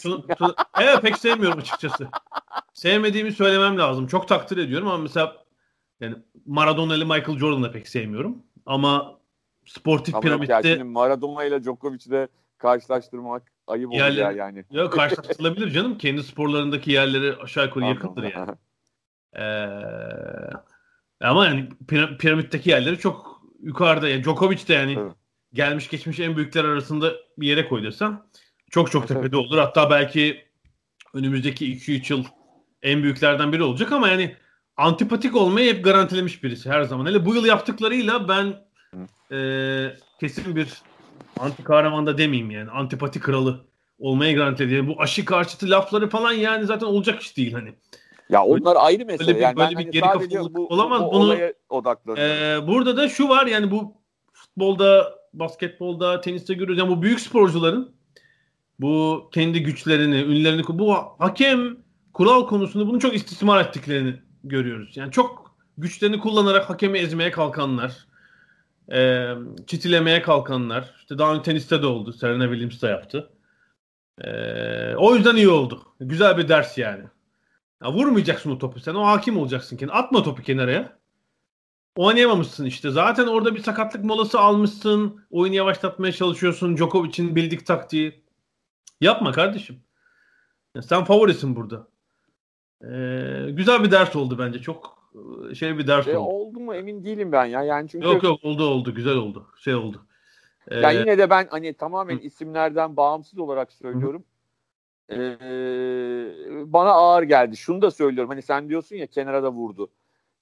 şunu- 0.03 0.55
evet 0.81 1.03
pek 1.03 1.19
sevmiyorum 1.19 1.59
açıkçası. 1.59 2.09
Sevmediğimi 2.73 3.33
söylemem 3.33 3.79
lazım. 3.79 4.07
Çok 4.07 4.29
takdir 4.29 4.57
ediyorum 4.57 4.89
ama 4.89 4.99
mesela 4.99 5.37
yani 6.01 6.15
Maradona 6.47 6.95
ile 6.97 7.05
Michael 7.05 7.39
Jordan'ı 7.39 7.73
pek 7.73 7.89
sevmiyorum. 7.89 8.39
Ama 8.67 9.19
sportif 9.67 10.15
Ama 10.15 10.29
yok 10.29 10.41
ya 10.41 10.47
piramitte 10.47 10.69
şimdi 10.73 10.85
Maradona 10.85 11.45
ile 11.45 11.63
Djokovic'i 11.65 12.11
de 12.11 12.29
karşılaştırmak 12.59 13.43
ayıp 13.67 13.91
olur 13.91 13.99
ya 13.99 14.33
yani. 14.33 14.65
ya 14.71 14.91
karşılaştırılabilir 14.91 15.71
canım. 15.71 15.99
Kendi 15.99 16.23
sporlarındaki 16.23 16.91
yerleri 16.93 17.37
aşağı 17.37 17.65
yukarı 17.65 17.85
yakındır 17.85 18.23
yani. 18.23 18.53
Ee, 19.37 21.27
ama 21.27 21.47
yani 21.47 21.69
pira- 21.87 22.17
piramitteki 22.19 22.71
yerleri 22.71 22.99
çok 22.99 23.43
yukarıda. 23.63 24.09
Yani 24.09 24.25
Djokovic 24.25 24.69
de 24.69 24.75
yani 24.75 24.97
Evet. 25.01 25.13
Gelmiş 25.53 25.89
geçmiş 25.89 26.21
en 26.21 26.37
büyükler 26.37 26.65
arasında 26.65 27.13
bir 27.39 27.47
yere 27.49 27.69
koy 27.69 27.83
desem 27.83 28.23
çok 28.71 28.91
çok 28.91 29.09
tepede 29.09 29.37
olur. 29.37 29.59
Hatta 29.59 29.91
belki 29.91 30.45
önümüzdeki 31.15 31.67
2-3 31.77 32.13
yıl 32.13 32.25
en 32.83 33.03
büyüklerden 33.03 33.53
biri 33.53 33.63
olacak 33.63 33.93
ama 33.93 34.09
yani 34.09 34.37
antipatik 34.77 35.37
olmayı 35.37 35.75
hep 35.75 35.85
garantilemiş 35.85 36.43
birisi 36.45 36.71
her 36.71 36.83
zaman. 36.83 37.07
Hele 37.07 37.27
bu 37.27 37.35
yıl 37.35 37.45
yaptıklarıyla 37.45 38.29
ben 38.29 38.55
e, 39.33 39.39
kesin 40.21 40.57
bir 40.57 40.83
anti 41.39 41.65
kahraman 41.65 42.07
da 42.07 42.19
demeyeyim 42.19 42.51
yani. 42.51 42.71
Antipati 42.71 43.21
kralı 43.21 43.61
olmayı 43.99 44.37
garantiledi. 44.37 44.75
Yani 44.75 44.89
bu 44.89 45.03
aşı 45.03 45.25
karşıtı 45.25 45.71
lafları 45.71 46.09
falan 46.09 46.33
yani 46.33 46.67
zaten 46.67 46.87
olacak 46.87 47.23
iş 47.23 47.37
değil 47.37 47.53
hani. 47.53 47.75
Ya 48.29 48.45
onlar 48.45 48.77
ayrı 48.79 49.07
mesele. 49.07 49.27
Böyle 49.27 49.39
bir- 49.39 49.43
yani 49.43 49.57
böyle 49.57 49.67
ben 49.67 49.71
bir 49.71 49.85
hani 49.85 49.91
geri 49.91 50.03
kafalılık 50.03 50.55
bu, 50.57 50.67
olamaz. 50.67 51.03
bu 51.03 51.13
Bunu- 51.13 51.25
olaya 51.25 51.53
odaklanıyorum. 51.69 52.65
Ee, 52.65 52.69
burada 52.69 52.97
da 52.97 53.09
şu 53.09 53.29
var 53.29 53.47
yani 53.47 53.71
bu 53.71 53.97
futbolda, 54.33 55.15
basketbolda, 55.33 56.21
teniste 56.21 56.55
görüyoruz. 56.55 56.79
Yani 56.79 56.91
bu 56.91 57.03
büyük 57.03 57.21
sporcuların 57.21 57.93
bu 58.81 59.29
kendi 59.33 59.63
güçlerini, 59.63 60.17
ünlerini, 60.17 60.63
bu 60.69 60.95
hakem 61.19 61.77
kural 62.13 62.47
konusunda 62.47 62.87
bunu 62.87 63.01
çok 63.01 63.15
istismar 63.15 63.65
ettiklerini 63.65 64.17
görüyoruz. 64.45 64.97
Yani 64.97 65.13
çok 65.13 65.57
güçlerini 65.79 66.19
kullanarak 66.19 66.71
hakemi 66.71 66.99
ezmeye 66.99 67.31
kalkanlar, 67.31 68.07
e, 68.93 69.29
çitilemeye 69.67 70.23
kalkanlar. 70.23 70.95
İşte 70.99 71.19
daha 71.19 71.33
önce 71.33 71.43
teniste 71.43 71.83
de 71.83 71.87
oldu. 71.87 72.13
Serena 72.13 72.45
Williams 72.45 72.83
da 72.83 72.89
yaptı. 72.89 73.31
E, 74.21 74.31
o 74.97 75.15
yüzden 75.15 75.37
iyi 75.37 75.49
oldu. 75.49 75.83
Güzel 76.01 76.39
bir 76.39 76.49
ders 76.49 76.79
yani. 76.79 77.05
Ya 77.83 77.93
vurmayacaksın 77.93 78.51
o 78.51 78.59
topu 78.59 78.81
sen. 78.81 78.95
O 78.95 79.07
hakim 79.07 79.37
olacaksın. 79.39 79.89
Atma 79.93 80.23
topu 80.23 80.43
kenaraya. 80.43 81.00
Oynayamamışsın 81.97 82.65
işte. 82.67 82.91
Zaten 82.91 83.27
orada 83.27 83.55
bir 83.55 83.63
sakatlık 83.63 84.05
molası 84.05 84.41
almışsın. 84.41 85.21
Oyunu 85.31 85.55
yavaşlatmaya 85.55 86.13
çalışıyorsun. 86.13 86.77
Djokovic'in 86.77 87.37
bildik 87.37 87.67
taktiği. 87.67 88.25
Yapma 89.01 89.33
kardeşim. 89.33 89.77
Ya 90.75 90.83
sen 90.83 91.05
favorisin 91.05 91.57
burada. 91.57 91.89
Ee, 92.83 93.51
güzel 93.51 93.85
bir 93.85 93.91
ders 93.91 94.17
oldu 94.17 94.39
bence. 94.39 94.59
Çok 94.59 95.11
e, 95.51 95.55
şey 95.55 95.79
bir 95.79 95.87
ders 95.87 96.05
Şey 96.05 96.17
oldu. 96.17 96.31
oldu 96.31 96.61
mu 96.61 96.75
emin 96.75 97.05
değilim 97.05 97.33
ben 97.33 97.45
ya. 97.45 97.63
Yani 97.63 97.89
çünkü 97.89 98.07
Yok 98.07 98.23
yok 98.23 98.45
oldu 98.45 98.65
oldu. 98.65 98.95
Güzel 98.95 99.17
oldu. 99.17 99.47
Şey 99.59 99.75
oldu. 99.75 100.07
Ee, 100.69 100.79
Ya 100.81 100.91
yine 100.91 101.19
de 101.19 101.31
ben 101.31 101.49
hani 101.51 101.75
tamamen 101.75 102.17
Hı. 102.17 102.21
isimlerden 102.21 102.97
bağımsız 102.97 103.39
olarak 103.39 103.73
söylüyorum. 103.73 104.25
Ee, 105.13 105.17
bana 106.73 106.91
ağır 106.91 107.23
geldi. 107.23 107.57
Şunu 107.57 107.83
da 107.83 107.91
söylüyorum. 107.91 108.31
Hani 108.31 108.43
sen 108.43 108.69
diyorsun 108.69 108.97
ya 108.97 109.07
kenara 109.07 109.43
da 109.43 109.53
vurdu. 109.53 109.91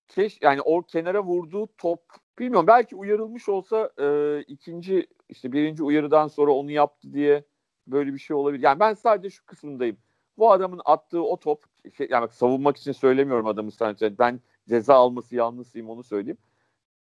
Keş 0.08 0.38
yani 0.42 0.60
o 0.60 0.82
kenara 0.82 1.22
vurduğu 1.22 1.68
top 1.78 2.00
bilmiyorum 2.38 2.66
belki 2.66 2.96
uyarılmış 2.96 3.48
olsa 3.48 3.90
e, 4.00 4.38
ikinci 4.40 5.06
işte 5.28 5.52
birinci 5.52 5.82
uyarıdan 5.82 6.28
sonra 6.28 6.50
onu 6.50 6.70
yaptı 6.70 7.12
diye 7.12 7.44
böyle 7.86 8.14
bir 8.14 8.18
şey 8.18 8.36
olabilir. 8.36 8.62
Yani 8.62 8.80
ben 8.80 8.94
sadece 8.94 9.30
şu 9.30 9.46
kısmındayım. 9.46 9.96
Bu 10.38 10.52
adamın 10.52 10.80
attığı 10.84 11.22
o 11.22 11.36
top 11.36 11.64
şey, 11.96 12.08
yani 12.10 12.22
bak, 12.22 12.34
savunmak 12.34 12.76
için 12.76 12.92
söylemiyorum 12.92 13.46
adamı 13.46 13.72
sadece. 13.72 14.18
Ben 14.18 14.40
ceza 14.68 14.94
alması 14.94 15.36
yanlısıyım 15.36 15.90
onu 15.90 16.02
söyleyeyim. 16.02 16.38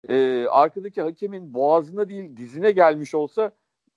Ee, 0.09 0.47
arkadaki 0.51 1.03
hakemin 1.03 1.55
boğazına 1.55 2.09
değil 2.09 2.37
dizine 2.37 2.71
gelmiş 2.71 3.15
olsa 3.15 3.51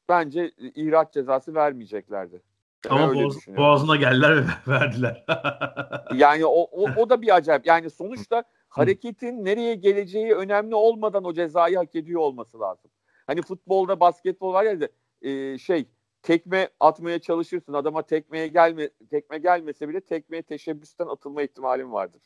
bence 0.09 0.51
ihraç 0.57 1.13
cezası 1.13 1.55
vermeyeceklerdi. 1.55 2.41
Ama 2.89 3.13
boğaz- 3.13 3.57
boğazına 3.57 3.95
geldiler 3.95 4.37
ve 4.37 4.43
verdiler. 4.67 5.25
Yani 6.15 6.45
o, 6.45 6.61
o, 6.71 6.89
o 6.97 7.09
da 7.09 7.21
bir 7.21 7.35
acayip. 7.35 7.65
Yani 7.65 7.89
sonuçta 7.89 8.43
hareketin 8.69 9.45
nereye 9.45 9.75
geleceği 9.75 10.33
önemli 10.33 10.75
olmadan 10.75 11.23
o 11.23 11.33
cezayı 11.33 11.77
hak 11.77 11.95
ediyor 11.95 12.21
olması 12.21 12.59
lazım. 12.59 12.91
Hani 13.27 13.41
futbolda, 13.41 13.99
basketbol 13.99 14.53
var 14.53 14.63
ya 14.63 14.89
e, 15.21 15.57
şey 15.57 15.85
tekme 16.21 16.69
atmaya 16.79 17.19
çalışırsın. 17.19 17.73
Adama 17.73 18.01
tekmeye 18.01 18.47
gelme 18.47 18.89
tekme 19.09 19.37
gelmese 19.37 19.89
bile 19.89 20.01
tekmeye 20.01 20.41
teşebbüsten 20.41 21.07
atılma 21.07 21.41
ihtimalin 21.41 21.91
vardır. 21.91 22.21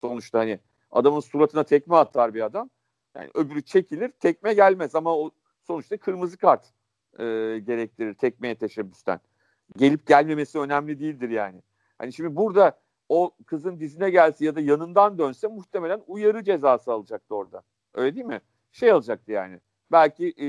Sonuçta 0.00 0.38
hani 0.38 0.58
adamın 0.90 1.20
suratına 1.20 1.64
tekme 1.64 1.96
atar 1.96 2.34
bir 2.34 2.40
adam. 2.40 2.70
Yani 3.16 3.30
öbürü 3.34 3.62
çekilir, 3.62 4.08
tekme 4.08 4.54
gelmez 4.54 4.94
ama 4.94 5.16
o 5.16 5.30
sonuçta 5.66 5.96
kırmızı 5.96 6.36
kart 6.36 6.72
e, 7.18 7.24
gerektirir 7.66 8.14
tekmeye 8.14 8.54
teşebbüsten. 8.54 9.20
Gelip 9.76 10.06
gelmemesi 10.06 10.58
önemli 10.58 11.00
değildir 11.00 11.28
yani. 11.28 11.62
Hani 11.98 12.12
şimdi 12.12 12.36
burada 12.36 12.78
o 13.08 13.30
kızın 13.46 13.80
dizine 13.80 14.10
gelse 14.10 14.44
ya 14.44 14.56
da 14.56 14.60
yanından 14.60 15.18
dönse 15.18 15.46
muhtemelen 15.48 16.00
uyarı 16.06 16.44
cezası 16.44 16.92
alacaktı 16.92 17.34
orada. 17.34 17.62
Öyle 17.94 18.14
değil 18.14 18.26
mi? 18.26 18.40
Şey 18.72 18.90
alacaktı 18.90 19.32
yani. 19.32 19.60
Belki 19.92 20.28
e, 20.28 20.46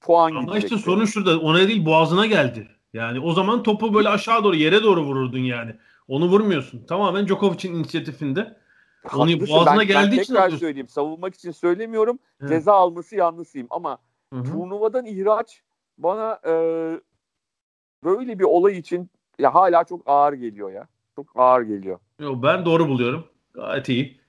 puan 0.00 0.30
Ama 0.30 0.40
gidecekti. 0.40 0.74
işte 0.74 0.90
sorun 0.90 1.04
şurada. 1.04 1.40
Ona 1.40 1.58
değil 1.58 1.86
boğazına 1.86 2.26
geldi. 2.26 2.68
Yani 2.92 3.20
o 3.20 3.32
zaman 3.32 3.62
topu 3.62 3.94
böyle 3.94 4.08
aşağı 4.08 4.44
doğru 4.44 4.56
yere 4.56 4.82
doğru 4.82 5.02
vururdun 5.02 5.38
yani. 5.38 5.76
Onu 6.08 6.28
vurmuyorsun. 6.28 6.86
Tamamen 6.86 7.26
Djokovic'in 7.26 7.74
inisiyatifinde. 7.74 8.40
Onu 9.14 9.32
Haklısın. 9.32 9.54
boğazına 9.54 9.78
ben, 9.80 9.86
geldiği 9.86 10.16
ben 10.16 10.22
için 10.22 10.32
tekrar 10.34 10.40
alıyorsun. 10.46 10.66
söyleyeyim. 10.66 10.88
Savunmak 10.88 11.34
için 11.34 11.50
söylemiyorum. 11.50 12.18
Evet. 12.40 12.50
Ceza 12.50 12.72
alması 12.72 13.16
yanlısıyım 13.16 13.66
ama 13.70 13.98
Hı 14.32 14.38
hı. 14.38 14.44
turnuvadan 14.44 15.06
ihraç 15.06 15.62
bana 15.98 16.40
e, 16.46 16.52
böyle 18.04 18.38
bir 18.38 18.44
olay 18.44 18.78
için 18.78 19.10
ya 19.38 19.54
hala 19.54 19.84
çok 19.84 20.02
ağır 20.06 20.32
geliyor 20.32 20.72
ya. 20.72 20.88
Çok 21.26 21.30
ağır 21.34 21.62
geliyor. 21.62 21.98
Yo, 22.20 22.42
ben 22.42 22.64
doğru 22.64 22.88
buluyorum. 22.88 23.24
Gayet 23.54 23.88
iyi. 23.88 24.20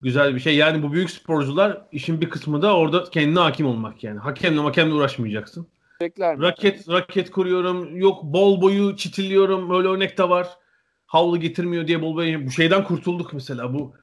Güzel 0.00 0.34
bir 0.34 0.40
şey. 0.40 0.56
Yani 0.56 0.82
bu 0.82 0.92
büyük 0.92 1.10
sporcular 1.10 1.86
işin 1.92 2.20
bir 2.20 2.30
kısmı 2.30 2.62
da 2.62 2.76
orada 2.76 3.04
kendine 3.04 3.38
hakim 3.38 3.66
olmak 3.66 4.04
yani. 4.04 4.18
Hakemle 4.18 4.60
hakemle 4.60 4.94
uğraşmayacaksın. 4.94 5.66
Bekler 6.00 6.36
mi? 6.36 6.42
Raket 6.42 6.88
raket 6.88 7.30
kuruyorum. 7.30 7.96
Yok 7.96 8.24
bol 8.24 8.60
boyu 8.60 8.96
çitiliyorum. 8.96 9.74
Öyle 9.74 9.88
örnek 9.88 10.18
de 10.18 10.28
var. 10.28 10.48
Havlu 11.06 11.40
getirmiyor 11.40 11.86
diye 11.86 12.02
bol 12.02 12.16
boyu. 12.16 12.46
Bu 12.46 12.50
şeyden 12.50 12.84
kurtulduk 12.84 13.32
mesela. 13.32 13.74
Bu 13.74 13.94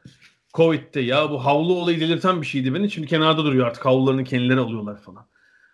Covid'de 0.54 1.00
ya 1.00 1.30
bu 1.30 1.46
havlu 1.46 1.74
olayı 1.74 2.00
delirten 2.00 2.42
bir 2.42 2.48
şeydi 2.48 2.74
beni. 2.74 2.92
Şimdi 2.92 3.08
kenarda 3.08 3.44
duruyor 3.46 3.68
artık. 3.68 3.86
Havlularını 3.86 4.24
kendileri 4.24 4.60
alıyorlar 4.60 5.02
falan. 5.02 5.28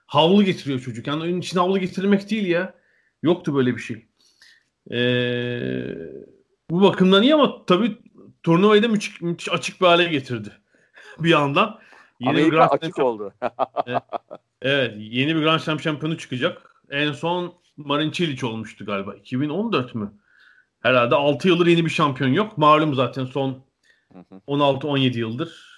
Havlu 0.05 0.43
getiriyor 0.43 0.79
çocuk. 0.79 1.07
Yani 1.07 1.23
onun 1.23 1.39
için 1.39 1.59
havlu 1.59 1.79
getirmek 1.79 2.29
değil 2.29 2.47
ya. 2.47 2.73
Yoktu 3.23 3.55
böyle 3.55 3.75
bir 3.75 3.81
şey. 3.81 4.05
Ee, 4.91 5.95
bu 6.69 6.81
bakımdan 6.81 7.23
iyi 7.23 7.35
ama 7.35 7.65
tabii 7.65 7.97
turnuvayı 8.43 8.83
da 8.83 8.87
müthiş, 8.87 9.21
müthiş 9.21 9.51
açık 9.51 9.81
bir 9.81 9.85
hale 9.85 10.03
getirdi. 10.03 10.51
bir 11.19 11.29
yandan. 11.29 11.79
Yeni 12.19 12.33
bir 12.33 12.39
Amerika 12.39 12.55
Grand 12.55 12.71
açık 12.71 12.95
Slam- 12.95 13.03
oldu. 13.03 13.33
Evet, 14.61 14.93
yeni 14.97 15.35
bir 15.35 15.41
Grand 15.41 15.59
Slam 15.59 15.79
şampiyonu 15.79 16.17
çıkacak. 16.17 16.75
En 16.89 17.11
son 17.11 17.53
Marin 17.77 18.11
Cilic 18.11 18.45
olmuştu 18.45 18.85
galiba. 18.85 19.15
2014 19.15 19.95
mü? 19.95 20.13
Herhalde 20.79 21.15
6 21.15 21.47
yıldır 21.47 21.67
yeni 21.67 21.85
bir 21.85 21.89
şampiyon 21.89 22.29
yok. 22.29 22.57
Malum 22.57 22.95
zaten 22.95 23.25
son 23.25 23.65
16-17 24.47 25.17
yıldır 25.17 25.75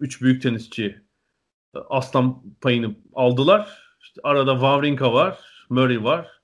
3 0.00 0.22
büyük 0.22 0.42
tenisçi 0.42 1.02
e, 1.74 1.78
aslan 1.90 2.42
payını 2.60 2.94
aldılar. 3.14 3.82
İşte 4.00 4.20
arada 4.24 4.52
Wawrinka 4.52 5.12
var, 5.12 5.38
Murray 5.70 6.04
var. 6.04 6.37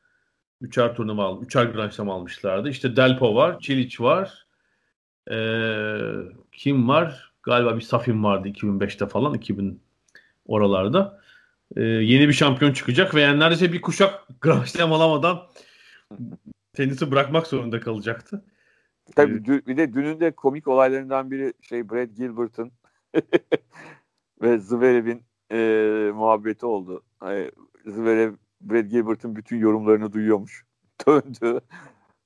Üçer 0.64 0.94
turnuva 0.94 1.24
aldı. 1.24 1.44
Üçer 1.44 1.64
Grand 1.64 1.90
Slam 1.90 2.10
almışlardı. 2.10 2.68
İşte 2.68 2.96
Delpo 2.96 3.34
var, 3.34 3.58
Cilic 3.58 4.04
var. 4.04 4.46
Ee, 5.30 5.98
kim 6.52 6.88
var? 6.88 7.32
Galiba 7.42 7.76
bir 7.76 7.80
Safin 7.80 8.24
vardı 8.24 8.48
2005'te 8.48 9.06
falan. 9.06 9.34
2000 9.34 9.80
oralarda. 10.46 11.20
Ee, 11.76 11.82
yeni 11.82 12.28
bir 12.28 12.32
şampiyon 12.32 12.72
çıkacak 12.72 13.14
ve 13.14 13.38
neredeyse 13.38 13.72
bir 13.72 13.82
kuşak 13.82 14.28
Grand 14.40 14.64
Slam 14.64 14.92
alamadan 14.92 15.42
tenisi 16.72 17.10
bırakmak 17.10 17.46
zorunda 17.46 17.80
kalacaktı. 17.80 18.44
Tabii 19.16 19.34
ee, 19.34 19.66
bir 19.66 19.76
de 19.76 19.92
dünün 19.92 20.20
de 20.20 20.30
komik 20.30 20.68
olaylarından 20.68 21.30
biri 21.30 21.52
şey 21.60 21.90
Brad 21.90 22.08
Gilbert'ın 22.16 22.72
ve 24.42 24.58
Zverev'in 24.58 25.22
e, 25.52 26.10
muhabbeti 26.14 26.66
oldu. 26.66 27.02
Zverev 27.86 28.34
Brad 28.70 28.86
Gilbert'ın 28.86 29.36
bütün 29.36 29.58
yorumlarını 29.58 30.12
duyuyormuş. 30.12 30.64
Döndü. 31.06 31.60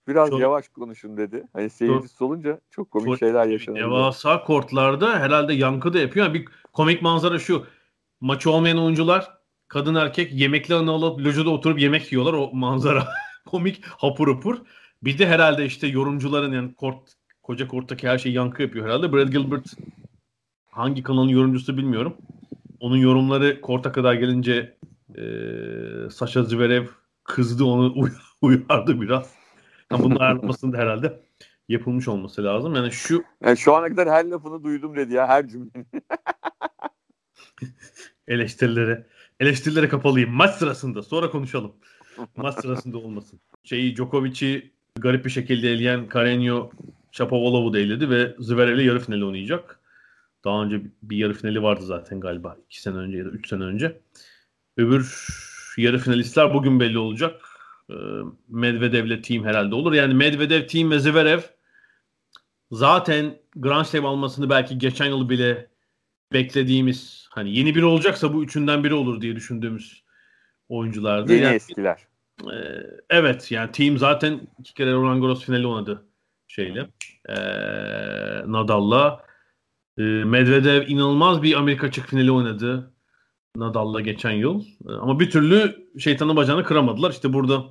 Biraz 0.09 0.31
çok, 0.31 0.41
yavaş 0.41 0.69
konuşun 0.69 1.17
dedi. 1.17 1.45
Hani 1.53 1.71
seyircisi 1.71 2.25
olunca 2.25 2.61
çok 2.71 2.91
komik 2.91 3.07
çok, 3.07 3.19
şeyler 3.19 3.47
yaşanıyor. 3.47 3.91
Devasa 3.91 4.45
kortlarda 4.45 5.19
herhalde 5.19 5.55
yankı 5.55 5.93
da 5.93 5.99
yapıyor. 5.99 6.27
Yani 6.27 6.35
bir 6.35 6.49
komik 6.73 7.03
manzara 7.03 7.39
şu. 7.39 7.67
Maçı 8.21 8.51
olmayan 8.51 8.79
oyuncular 8.79 9.39
kadın 9.69 9.95
erkek 9.95 10.33
yemeklerini 10.33 10.91
alıp 10.91 11.21
lojada 11.21 11.51
oturup 11.51 11.81
yemek 11.81 12.13
yiyorlar. 12.13 12.33
O 12.33 12.51
manzara 12.53 13.09
komik 13.47 13.85
hapur 13.87 14.35
hapur. 14.35 14.59
Bir 15.03 15.19
de 15.19 15.27
herhalde 15.27 15.65
işte 15.65 15.87
yorumcuların 15.87 16.53
yani 16.53 16.75
kort 16.75 17.13
koca 17.43 17.69
korttaki 17.69 18.09
her 18.09 18.19
şey 18.19 18.33
yankı 18.33 18.63
yapıyor 18.63 18.87
herhalde. 18.87 19.13
Brad 19.13 19.29
Gilbert 19.29 19.67
hangi 20.71 21.03
kanalın 21.03 21.29
yorumcusu 21.29 21.77
bilmiyorum. 21.77 22.17
Onun 22.81 22.97
yorumları 22.97 23.61
korta 23.61 23.93
kadar 23.93 24.15
gelince 24.15 24.78
e, 25.19 26.11
Sasha 26.11 26.43
Zverev 26.43 26.87
kızdı 27.25 27.65
onu 27.65 27.95
uyardı 28.43 29.01
biraz. 29.01 29.35
Yani 29.93 30.05
bunun 30.05 30.17
ayarlamasında 30.17 30.79
herhalde 30.79 31.21
yapılmış 31.69 32.09
olması 32.09 32.45
lazım. 32.45 32.75
Yani 32.75 32.93
şu 32.93 33.25
yani 33.45 33.57
şu 33.57 33.75
ana 33.75 33.89
kadar 33.89 34.09
her 34.09 34.25
lafını 34.25 34.65
duydum 34.65 34.97
dedi 34.97 35.15
ya 35.15 35.29
her 35.29 35.49
cümlenin. 35.49 35.87
eleştirilere 38.29 39.07
eleştirilere 39.41 39.89
kapalıyım. 39.89 40.31
Maç 40.31 40.55
sırasında 40.55 41.03
sonra 41.03 41.31
konuşalım. 41.31 41.73
Maç 42.37 42.55
sırasında 42.61 42.99
olmasın. 42.99 43.41
Şeyi 43.65 43.97
Djokovic'i 43.97 44.73
garip 44.99 45.25
bir 45.25 45.31
şekilde 45.31 45.71
eleyen 45.71 46.07
Carreño 46.07 46.71
Shapovalov'u 47.13 47.73
da 47.73 47.79
eledi 47.79 48.11
ve 48.11 48.37
Zverev'le 48.39 48.85
yarı 48.85 49.01
finali 49.01 49.25
oynayacak. 49.25 49.81
Daha 50.45 50.65
önce 50.65 50.83
bir 51.03 51.17
yarı 51.17 51.35
finali 51.35 51.63
vardı 51.63 51.85
zaten 51.85 52.21
galiba. 52.21 52.57
2 52.67 52.81
sene 52.81 52.97
önce 52.97 53.19
ya 53.19 53.25
da 53.25 53.29
3 53.29 53.49
sene 53.49 53.65
önce. 53.65 54.01
Öbür 54.79 55.29
yarı 55.77 55.99
finalistler 55.99 56.55
bugün 56.55 56.81
belli 56.81 56.99
olacak. 56.99 57.41
Ee, 57.91 57.95
Medvedev'le 58.49 59.23
team 59.23 59.45
herhalde 59.45 59.75
olur. 59.75 59.93
Yani 59.93 60.15
Medvedev, 60.15 60.67
team 60.67 60.91
ve 60.91 60.99
Zverev 60.99 61.41
zaten 62.71 63.39
Grand 63.57 63.85
Slam 63.85 64.07
almasını 64.07 64.51
belki 64.51 64.79
geçen 64.79 65.07
yıl 65.07 65.29
bile 65.29 65.67
beklediğimiz 66.33 67.29
hani 67.31 67.57
yeni 67.57 67.75
biri 67.75 67.85
olacaksa 67.85 68.35
bu 68.35 68.45
üçünden 68.45 68.85
biri 68.85 68.95
olur 68.95 69.21
diye 69.21 69.37
düşündüğümüz 69.37 70.05
oyunculardı. 70.69 71.33
Yeni 71.33 71.45
yani, 71.45 71.55
eskiler. 71.55 71.99
E, 72.41 72.57
evet 73.11 73.53
yani 73.53 73.73
team 73.73 73.99
zaten 73.99 74.41
iki 74.59 74.75
kere 74.75 74.93
Roland 74.93 75.23
Garros 75.23 75.45
finali 75.45 75.67
oynadı 75.67 76.07
şeyle. 76.49 76.89
E, 77.29 77.37
Nadal'la. 78.47 79.25
E, 79.99 80.03
Medvedev 80.03 80.89
inanılmaz 80.89 81.43
bir 81.43 81.55
Amerika 81.55 81.87
açık 81.87 82.09
finali 82.09 82.33
oynadı. 82.33 82.93
Nadal'la 83.59 84.01
geçen 84.01 84.31
yıl. 84.31 84.61
E, 84.89 84.93
ama 84.93 85.21
bir 85.21 85.31
türlü 85.31 85.89
şeytanın 85.99 86.37
bacağını 86.37 86.65
kıramadılar. 86.65 87.11
İşte 87.11 87.33
burada 87.33 87.65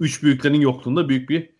üç 0.00 0.22
büyüklerin 0.22 0.60
yokluğunda 0.60 1.08
büyük 1.08 1.30
bir 1.30 1.50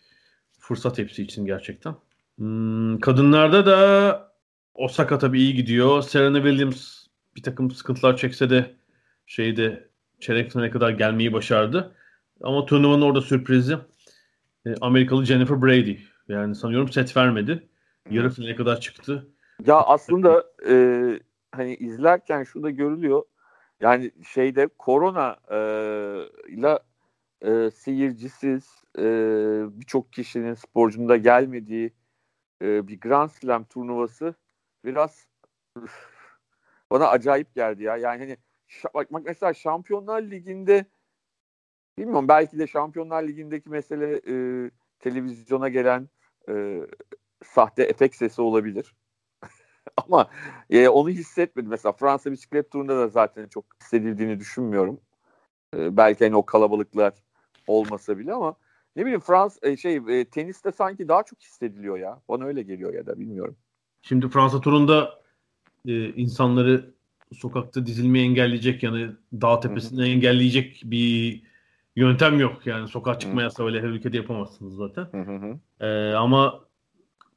fırsat 0.59 0.99
hepsi 0.99 1.23
için 1.23 1.47
gerçekten. 1.47 1.95
Hmm, 2.37 3.01
kadınlarda 3.01 3.67
da 3.67 4.33
Osaka 4.75 5.19
tabii 5.19 5.41
iyi 5.41 5.55
gidiyor. 5.55 6.03
Serena 6.03 6.43
Williams 6.43 7.07
bir 7.37 7.43
takım 7.43 7.71
sıkıntılar 7.71 8.17
çekse 8.17 8.51
de 8.51 8.75
şeyde 9.27 9.89
çeyrek 10.21 10.53
finale 10.53 10.71
kadar 10.71 10.91
gelmeyi 10.91 11.33
başardı. 11.33 11.95
Ama 12.43 12.67
turnuvanın 12.67 13.03
orada 13.03 13.21
sürprizi 13.21 13.77
e, 14.67 14.75
Amerikalı 14.81 15.25
Jennifer 15.25 15.63
Brady. 15.63 15.97
Yani 16.29 16.55
sanıyorum 16.55 16.89
set 16.89 17.17
vermedi. 17.17 17.69
Yarı 18.11 18.31
finale 18.31 18.57
kadar 18.57 18.81
çıktı. 18.81 19.29
Ya 19.67 19.77
aslında 19.77 20.45
e, 20.69 20.75
hani 21.53 21.75
izlerken 21.77 22.45
şu 22.45 22.63
da 22.63 22.71
görülüyor. 22.71 23.23
Yani 23.81 24.13
şeyde 24.25 24.67
korona 24.67 25.37
ile 26.49 26.79
e, 27.43 27.71
seyircisiz 27.71 28.85
e, 28.99 29.03
birçok 29.81 30.13
kişinin 30.13 30.55
sporcunda 30.55 31.17
gelmediği 31.17 31.93
e, 32.63 32.89
bir 32.89 33.01
Grand 33.01 33.31
Slam 33.31 33.65
turnuvası 33.65 34.35
biraz 34.85 35.27
bana 36.91 37.09
acayip 37.09 37.55
geldi 37.55 37.83
ya. 37.83 37.97
Yani 37.97 38.19
hani 38.19 38.37
bak, 38.95 39.13
bak 39.13 39.23
mesela 39.25 39.55
Şampiyonlar 39.55 40.23
Ligi'nde 40.23 40.85
bilmiyorum 41.99 42.29
belki 42.29 42.59
de 42.59 42.67
Şampiyonlar 42.67 43.23
Ligi'ndeki 43.23 43.71
mesele 43.71 44.21
e, 44.27 44.71
televizyona 44.99 45.69
gelen 45.69 46.09
e, 46.49 46.81
sahte 47.45 47.83
efekt 47.83 48.17
sesi 48.17 48.43
olabilir. 48.43 48.95
Ama 50.09 50.31
e, 50.71 50.89
onu 50.89 51.09
hissetmedim. 51.09 51.71
Mesela 51.71 51.93
Fransa 51.93 52.33
bisiklet 52.33 52.71
turunda 52.71 52.97
da 52.97 53.09
zaten 53.09 53.47
çok 53.47 53.65
hissedildiğini 53.83 54.41
düşünmüyorum. 54.41 55.01
E, 55.77 55.97
belki 55.97 56.25
hani 56.25 56.37
o 56.37 56.47
kalabalıklar 56.47 57.13
olmasa 57.67 58.19
bile 58.19 58.33
ama 58.33 58.55
ne 58.97 59.03
bileyim 59.03 59.21
Frans 59.21 59.59
e, 59.63 59.77
şey 59.77 59.97
e, 59.97 60.25
teniste 60.25 60.73
sanki 60.73 61.09
daha 61.09 61.23
çok 61.23 61.41
hissediliyor 61.41 61.99
ya. 61.99 62.21
Bana 62.29 62.45
öyle 62.45 62.63
geliyor 62.63 62.95
ya 62.95 63.07
da 63.07 63.19
bilmiyorum. 63.19 63.57
Şimdi 64.03 64.29
Fransa 64.29 64.61
turunda 64.61 65.23
e, 65.87 66.09
insanları 66.09 66.95
sokakta 67.33 67.87
dizilmeyi 67.87 68.31
engelleyecek 68.31 68.83
yani 68.83 69.11
dağ 69.33 69.61
tepesinde 69.61 70.01
Hı-hı. 70.01 70.11
engelleyecek 70.11 70.83
bir 70.85 71.43
yöntem 71.97 72.41
yok. 72.41 72.67
Yani 72.67 72.89
sokağa 72.89 73.19
çıkma 73.19 73.43
yasağı 73.43 73.67
öyle 73.67 73.81
her 73.81 73.89
ülkede 73.89 74.17
yapamazsınız 74.17 74.75
zaten. 74.75 75.07
E, 75.81 76.13
ama 76.13 76.68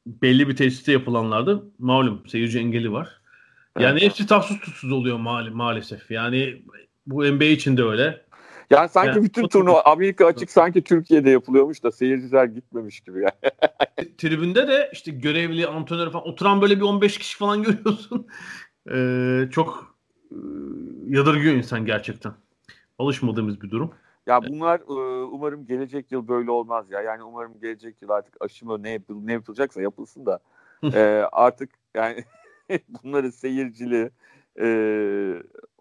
belli 0.06 0.48
bir 0.48 0.56
tesiste 0.56 0.92
yapılanlarda 0.92 1.62
malum 1.80 2.28
seyirci 2.28 2.60
engeli 2.60 2.92
var. 2.92 3.22
Yani 3.80 3.92
evet. 3.92 4.02
hepsi 4.02 4.28
tafsız 4.28 4.60
tutsuz 4.60 4.92
oluyor 4.92 5.20
ma- 5.20 5.52
maalesef. 5.52 6.12
Yani 6.12 6.62
bu 7.08 7.26
NBA 7.26 7.44
için 7.44 7.78
de 7.78 7.84
öyle. 7.84 8.26
Yani 8.70 8.90
sanki 8.90 9.08
yani, 9.08 9.24
bütün 9.24 9.48
turnuva 9.48 9.82
Amerika 9.82 10.26
açık 10.26 10.52
sanki 10.52 10.84
Türkiye'de 10.84 11.30
yapılıyormuş 11.30 11.84
da 11.84 11.92
seyirciler 11.92 12.46
gitmemiş 12.46 13.00
gibi 13.00 13.20
yani. 13.20 13.52
Tribünde 14.18 14.68
de 14.68 14.90
işte 14.94 15.12
görevli 15.12 15.68
antrenör 15.68 16.12
falan 16.12 16.28
oturan 16.28 16.62
böyle 16.62 16.78
bir 16.78 16.82
15 16.82 17.18
kişi 17.18 17.38
falan 17.38 17.64
görüyorsun. 17.64 18.28
Ee, 18.92 19.50
çok 19.52 19.98
e, 20.32 20.38
yadırgıyor 21.08 21.56
insan 21.56 21.86
gerçekten. 21.86 22.34
Alışmadığımız 23.00 23.62
bir 23.62 23.70
durum. 23.70 23.94
Ya 24.28 24.44
bunlar 24.44 24.80
e, 24.80 25.24
umarım 25.24 25.66
gelecek 25.66 26.12
yıl 26.12 26.28
böyle 26.28 26.52
olmaz 26.52 26.92
ya. 26.92 27.02
Yani 27.02 27.24
umarım 27.24 27.60
gelecek 27.62 28.02
yıl 28.02 28.10
artık 28.10 28.36
aşımı 28.40 28.84
ne, 28.84 28.90
yapıl 28.90 29.22
ne 29.24 29.34
yapılacaksa 29.34 29.82
yapılsın 29.82 30.26
da 30.26 30.40
e, 30.84 31.26
artık 31.32 31.70
yani 31.96 32.24
bunları 33.04 33.32
seyircili 33.32 34.10
e, 34.60 34.68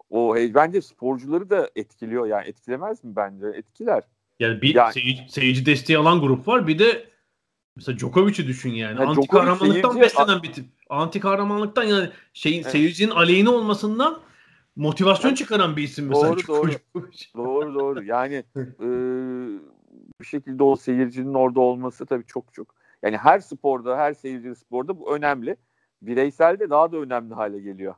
o 0.09 0.35
hey, 0.35 0.53
bence 0.53 0.81
sporcuları 0.81 1.49
da 1.49 1.69
etkiliyor 1.75 2.25
yani 2.25 2.47
etkilemez 2.47 3.03
mi 3.03 3.15
bence 3.15 3.47
etkiler. 3.47 4.03
Yani 4.39 4.61
bir 4.61 4.75
yani, 4.75 4.93
seyirci, 4.93 5.25
seyirci 5.29 5.65
desteği 5.65 5.97
alan 5.97 6.21
grup 6.21 6.47
var 6.47 6.67
bir 6.67 6.79
de 6.79 7.05
mesela 7.75 7.97
Djokovic'i 7.97 8.47
düşün 8.47 8.69
yani. 8.69 8.99
yani 8.99 9.09
anti 9.09 9.27
kahramanlıktan 9.27 9.91
seyirci, 9.91 10.01
beslenen 10.01 10.43
bir 10.43 10.53
tip. 10.53 10.65
Anti 10.89 11.19
kahramanlıktan 11.19 11.83
yani 11.83 12.09
şeyin 12.33 12.61
evet. 12.61 12.71
seyircinin 12.71 13.11
aleyhine 13.11 13.49
olmasından 13.49 14.19
motivasyon 14.75 15.33
çıkaran 15.33 15.77
bir 15.77 15.83
isim 15.83 16.07
mesela. 16.07 16.33
Doğru 16.33 16.47
doğru. 16.47 16.71
doğru 17.35 17.73
doğru. 17.75 18.03
Yani 18.03 18.35
e, 18.55 18.87
bir 20.21 20.25
şekilde 20.25 20.63
o 20.63 20.75
seyircinin 20.75 21.33
orada 21.33 21.59
olması 21.59 22.05
tabii 22.05 22.25
çok 22.25 22.53
çok. 22.53 22.75
Yani 23.03 23.17
her 23.17 23.39
sporda, 23.39 23.97
her 23.97 24.13
seyircili 24.13 24.55
sporda 24.55 24.99
bu 24.99 25.15
önemli. 25.15 25.55
Bireyselde 26.01 26.69
daha 26.69 26.91
da 26.91 26.97
önemli 26.97 27.33
hale 27.33 27.59
geliyor. 27.59 27.95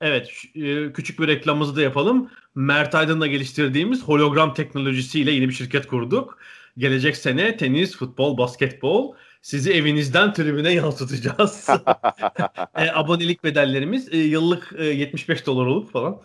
Evet, 0.00 0.30
e, 0.54 0.92
küçük 0.92 1.20
bir 1.20 1.28
reklamımızı 1.28 1.76
da 1.76 1.82
yapalım. 1.82 2.30
Mert 2.54 2.94
Aydın'la 2.94 3.26
geliştirdiğimiz 3.26 4.02
hologram 4.02 4.54
teknolojisiyle 4.54 5.30
yeni 5.30 5.48
bir 5.48 5.54
şirket 5.54 5.86
kurduk. 5.86 6.38
Gelecek 6.78 7.16
sene 7.16 7.56
tenis, 7.56 7.96
futbol, 7.96 8.38
basketbol 8.38 9.14
sizi 9.42 9.72
evinizden 9.72 10.32
tribüne 10.32 10.72
yansıtacağız. 10.72 11.68
e, 12.74 12.90
abonelik 12.90 13.44
bedellerimiz 13.44 14.14
e, 14.14 14.16
yıllık 14.16 14.72
e, 14.78 14.84
75 14.84 15.46
dolar 15.46 15.66
olup 15.66 15.92
falan. 15.92 16.20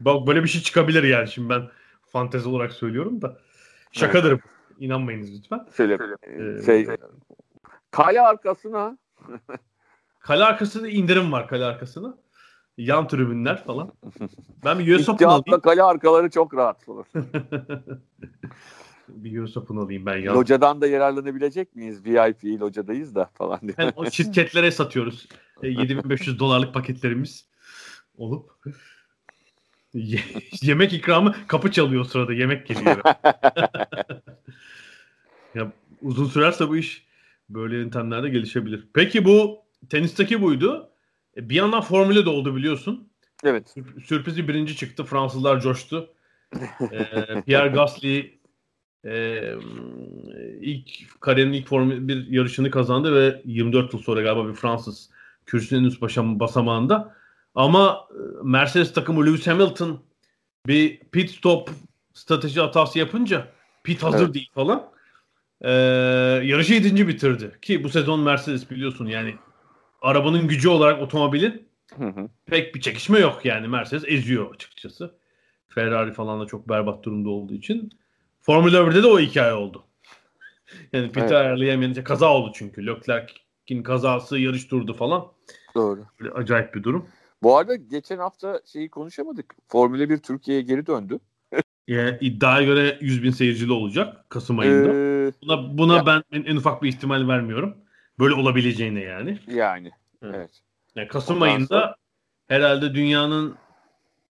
Bak 0.00 0.26
böyle 0.26 0.42
bir 0.42 0.48
şey 0.48 0.62
çıkabilir 0.62 1.02
yani 1.02 1.28
şimdi 1.28 1.48
ben 1.48 1.62
fantezi 2.06 2.48
olarak 2.48 2.72
söylüyorum 2.72 3.22
da. 3.22 3.38
Şakadır. 3.92 4.30
Evet. 4.30 4.40
İnanmayınız 4.78 5.38
lütfen. 5.38 5.66
Şöyle, 5.76 5.94
ee, 5.94 6.62
şey, 6.66 6.86
kale 7.90 8.20
arkasına 8.20 8.98
kale 10.18 10.44
arkasında 10.44 10.88
indirim 10.88 11.32
var 11.32 11.48
kale 11.48 11.64
arkasına. 11.64 12.18
Yan 12.76 13.08
tribünler 13.08 13.64
falan. 13.64 13.92
Ben 14.64 14.78
bir 14.78 14.96
US 14.96 15.08
Open 15.08 15.26
alayım. 15.26 15.60
kale 15.60 15.82
arkaları 15.82 16.30
çok 16.30 16.54
rahat 16.54 16.88
olur. 16.88 17.06
bir 19.08 19.42
US 19.42 19.56
Open 19.56 19.76
alayım 19.76 20.06
ben 20.06 20.16
ya. 20.16 20.34
Locadan 20.34 20.80
da 20.80 20.86
yararlanabilecek 20.86 21.76
miyiz? 21.76 22.04
VIP 22.04 22.60
locadayız 22.60 23.14
da 23.14 23.30
falan 23.34 23.60
diye. 23.62 23.74
Yani 23.78 23.92
o 23.96 24.10
şirketlere 24.10 24.70
satıyoruz. 24.70 25.28
7500 25.62 26.36
e, 26.36 26.38
dolarlık 26.38 26.74
paketlerimiz 26.74 27.48
olup. 28.18 28.50
yemek 30.62 30.92
ikramı 30.92 31.34
kapı 31.46 31.70
çalıyor 31.70 32.04
sırada 32.04 32.32
yemek 32.32 32.66
geliyor. 32.66 33.02
ya, 35.54 35.72
uzun 36.02 36.26
sürerse 36.26 36.68
bu 36.68 36.76
iş 36.76 37.06
böyle 37.48 37.76
yöntemlerde 37.76 38.28
gelişebilir. 38.28 38.88
Peki 38.94 39.24
bu 39.24 39.58
tenisteki 39.88 40.42
buydu. 40.42 40.90
E, 41.36 41.48
bir 41.48 41.54
yandan 41.54 41.80
formülü 41.80 42.24
de 42.24 42.28
oldu 42.28 42.56
biliyorsun. 42.56 43.08
Evet. 43.44 43.74
Sürpriz 44.04 44.36
bir 44.36 44.48
birinci 44.48 44.76
çıktı. 44.76 45.04
Fransızlar 45.04 45.60
coştu. 45.60 46.10
ee, 46.92 47.42
Pierre 47.46 47.68
Gasly 47.68 48.38
e, 49.04 49.42
ilk 50.60 51.20
kariyerinin 51.20 51.56
ilk 51.56 51.68
Formül 51.68 52.08
bir 52.08 52.26
yarışını 52.26 52.70
kazandı 52.70 53.14
ve 53.14 53.42
24 53.44 53.94
yıl 53.94 54.00
sonra 54.00 54.22
galiba 54.22 54.48
bir 54.48 54.54
Fransız 54.54 55.10
kürsünün 55.46 55.84
üst 55.84 56.02
basamağında. 56.02 57.14
Ama 57.54 58.08
Mercedes 58.44 58.92
takımı 58.92 59.26
Lewis 59.26 59.46
Hamilton 59.46 60.02
bir 60.66 60.98
pit 60.98 61.30
stop 61.30 61.70
strateji 62.12 62.60
hatası 62.60 62.98
yapınca 62.98 63.48
pit 63.84 64.02
hazır 64.02 64.24
evet. 64.24 64.34
değil 64.34 64.50
falan. 64.54 64.90
Ee, 65.60 65.70
yarışı 66.44 66.74
7. 66.74 67.08
bitirdi. 67.08 67.58
Ki 67.62 67.84
bu 67.84 67.88
sezon 67.88 68.20
Mercedes 68.20 68.70
biliyorsun 68.70 69.06
yani 69.06 69.34
arabanın 70.02 70.48
gücü 70.48 70.68
olarak 70.68 71.02
otomobilin 71.02 71.68
hı 71.98 72.06
hı. 72.06 72.28
pek 72.46 72.74
bir 72.74 72.80
çekişme 72.80 73.18
yok 73.18 73.44
yani. 73.44 73.68
Mercedes 73.68 74.04
eziyor 74.06 74.54
açıkçası. 74.54 75.14
Ferrari 75.68 76.12
falan 76.12 76.40
da 76.40 76.46
çok 76.46 76.68
berbat 76.68 77.04
durumda 77.04 77.30
olduğu 77.30 77.54
için. 77.54 77.90
Formula 78.44 78.78
1'de 78.78 79.02
de 79.02 79.06
o 79.06 79.18
hikaye 79.20 79.52
oldu. 79.52 79.84
Yani 80.92 81.06
piti 81.06 81.20
evet. 81.20 81.32
ayarlayamayınca 81.32 82.04
kaza 82.04 82.32
oldu 82.32 82.52
çünkü. 82.54 82.86
Leclerc'in 82.86 83.82
kazası 83.82 84.38
yarış 84.38 84.70
durdu 84.70 84.94
falan. 84.94 85.26
Doğru. 85.74 86.06
Böyle 86.20 86.32
acayip 86.32 86.74
bir 86.74 86.82
durum. 86.82 87.08
Bu 87.42 87.56
arada 87.56 87.74
geçen 87.74 88.18
hafta 88.18 88.60
şeyi 88.72 88.90
konuşamadık. 88.90 89.54
Formula 89.68 90.08
1 90.08 90.18
Türkiye'ye 90.18 90.62
geri 90.62 90.86
döndü. 90.86 91.18
Yani 91.88 92.18
iddiaya 92.20 92.66
göre 92.66 92.98
100 93.00 93.22
bin 93.22 93.30
seyircili 93.30 93.72
olacak 93.72 94.30
Kasım 94.30 94.58
ayında. 94.58 94.88
Ee, 94.88 95.32
buna 95.42 95.78
buna 95.78 95.96
ya, 95.96 96.06
ben 96.06 96.22
en 96.32 96.56
ufak 96.56 96.82
bir 96.82 96.88
ihtimal 96.88 97.28
vermiyorum. 97.28 97.76
Böyle 98.18 98.34
olabileceğine 98.34 99.00
yani. 99.00 99.38
Yani. 99.46 99.90
Evet. 100.22 100.34
evet. 100.34 100.50
Yani 100.96 101.08
Kasım 101.08 101.36
Ondan 101.36 101.46
ayında 101.46 101.66
sonra... 101.66 101.96
herhalde 102.48 102.94
dünyanın 102.94 103.56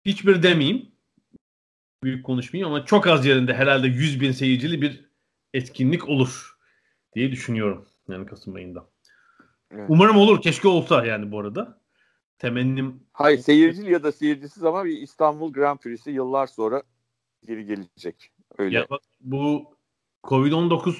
hiçbir 0.06 0.44
demeyeyim 0.44 0.89
büyük 2.04 2.26
konuşmayayım 2.26 2.74
ama 2.74 2.86
çok 2.86 3.08
az 3.08 3.26
yerinde 3.26 3.54
herhalde 3.54 3.88
100 3.88 4.22
bin 4.22 4.32
seyircili 4.32 4.82
bir 4.82 5.06
etkinlik 5.54 6.10
olur 6.10 6.58
diye 7.16 7.32
düşünüyorum. 7.32 7.86
Yani 8.10 8.26
Kasım 8.26 8.56
ayında. 8.56 8.90
Evet. 9.72 9.86
Umarım 9.90 10.18
olur. 10.18 10.42
Keşke 10.42 10.68
olsa 10.68 11.06
yani 11.06 11.32
bu 11.32 11.40
arada. 11.40 11.80
Temennim. 12.38 13.04
Hayır 13.14 13.40
seyircili 13.40 13.92
ya 13.92 14.04
da 14.04 14.12
seyircisiz 14.12 14.64
ama 14.64 14.86
bir 14.86 14.98
İstanbul 14.98 15.54
Grand 15.54 15.80
Prix'si 15.80 16.12
yıllar 16.12 16.48
sonra 16.48 16.84
geri 17.48 17.66
gelecek. 17.66 18.32
Öyle. 18.58 18.78
Ya 18.78 18.86
bak, 18.90 19.02
bu 19.22 19.76
Covid-19 20.24 20.96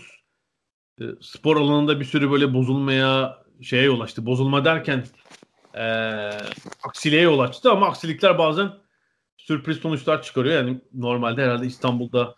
e, 1.02 1.04
spor 1.22 1.58
alanında 1.58 2.00
bir 2.00 2.06
sürü 2.06 2.32
böyle 2.32 2.54
bozulmaya 2.54 3.44
şeye 3.62 3.84
yol 3.84 4.00
açtı. 4.00 4.26
Bozulma 4.26 4.66
derken 4.66 5.04
e, 5.74 5.84
aksiliğe 6.84 7.22
yol 7.22 7.40
açtı 7.40 7.72
ama 7.72 7.88
aksilikler 7.88 8.38
bazen 8.38 8.72
sürpriz 9.50 9.78
sonuçlar 9.78 10.22
çıkarıyor. 10.22 10.56
Yani 10.56 10.82
normalde 10.94 11.44
herhalde 11.44 11.66
İstanbul'da 11.66 12.36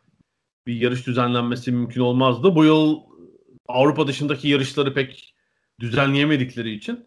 bir 0.67 0.73
yarış 0.73 1.07
düzenlenmesi 1.07 1.71
mümkün 1.71 2.01
olmazdı. 2.01 2.55
Bu 2.55 2.65
yıl 2.65 2.99
Avrupa 3.67 4.07
dışındaki 4.07 4.47
yarışları 4.47 4.93
pek 4.93 5.35
düzenleyemedikleri 5.79 6.71
için 6.71 7.05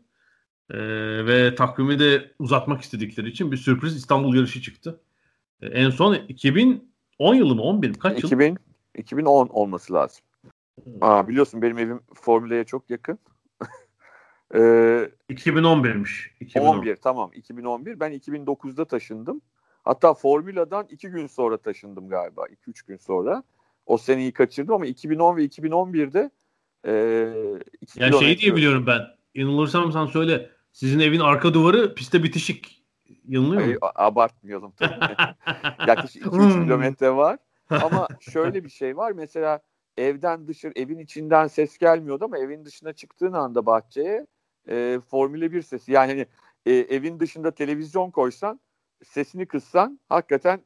e, 0.71 0.79
ve 1.27 1.55
takvimi 1.55 1.99
de 1.99 2.35
uzatmak 2.38 2.83
istedikleri 2.83 3.29
için 3.29 3.53
bir 3.53 3.57
sürpriz 3.57 3.97
İstanbul 3.97 4.35
yarışı 4.35 4.62
çıktı. 4.62 5.01
E, 5.62 5.67
en 5.67 5.90
son 5.90 6.14
2010 6.14 7.35
yılı 7.35 7.55
mı 7.55 7.62
11 7.62 7.95
kaç 7.95 8.19
2000, 8.19 8.47
yıl? 8.47 8.57
2010 8.97 9.47
olması 9.47 9.93
lazım. 9.93 10.25
Hmm. 10.85 10.93
Aa, 11.01 11.29
biliyorsun 11.29 11.62
benim 11.62 11.79
evim 11.79 12.01
Formula'ya 12.14 12.64
çok 12.64 12.90
yakın. 12.90 13.19
ee, 14.55 15.11
2011'miş. 15.31 16.31
2010. 16.40 16.79
11 16.79 16.97
tamam 16.97 17.31
2011. 17.35 18.01
Ben 18.01 18.12
2009'da 18.12 18.85
taşındım. 18.85 19.40
Hatta 19.85 20.14
Formula'dan 20.14 20.87
iki 20.90 21.09
gün 21.09 21.27
sonra 21.27 21.57
taşındım 21.57 22.09
galiba. 22.09 22.47
2-3 22.47 22.87
gün 22.87 22.97
sonra. 22.97 23.42
O 23.87 23.99
seneyi 23.99 24.33
kaçırdım 24.33 24.75
ama 24.75 24.87
2010 24.87 25.37
ve 25.37 25.44
2011'de 25.44 26.31
e, 26.85 26.92
yani 27.97 28.18
şey 28.18 28.38
diye 28.38 28.57
biliyorum 28.57 28.87
ben. 28.87 29.03
Yanılırsam 29.35 29.92
sen 29.92 30.07
söyle. 30.07 30.51
Sizin 30.73 30.99
evin 30.99 31.20
arka 31.20 31.55
duvarı 31.55 31.94
piste 31.94 32.23
bitişik. 32.23 32.85
Yanılıyor 33.29 33.66
mu? 33.66 33.75
Abartmayalım 33.94 34.73
tabii. 34.77 35.16
Yaklaşık 35.88 36.23
2-3 36.23 36.64
kilometre 36.64 37.11
var. 37.11 37.38
Ama 37.70 38.09
şöyle 38.20 38.64
bir 38.64 38.68
şey 38.68 38.97
var. 38.97 39.12
Mesela 39.12 39.61
evden 39.97 40.49
dışarı, 40.49 40.73
evin 40.77 40.99
içinden 40.99 41.47
ses 41.47 41.79
gelmiyordu 41.79 42.25
ama 42.25 42.38
evin 42.38 42.64
dışına 42.64 42.92
çıktığın 42.92 43.33
anda 43.33 43.66
bahçeye 43.66 44.27
e, 44.68 45.01
Formula 45.11 45.53
1 45.53 45.62
sesi. 45.62 45.92
Yani 45.92 46.12
hani, 46.12 46.27
e, 46.66 46.73
evin 46.73 47.20
dışında 47.20 47.51
televizyon 47.51 48.11
koysan 48.11 48.61
sesini 49.05 49.47
kıssan 49.47 50.01
hakikaten 50.09 50.61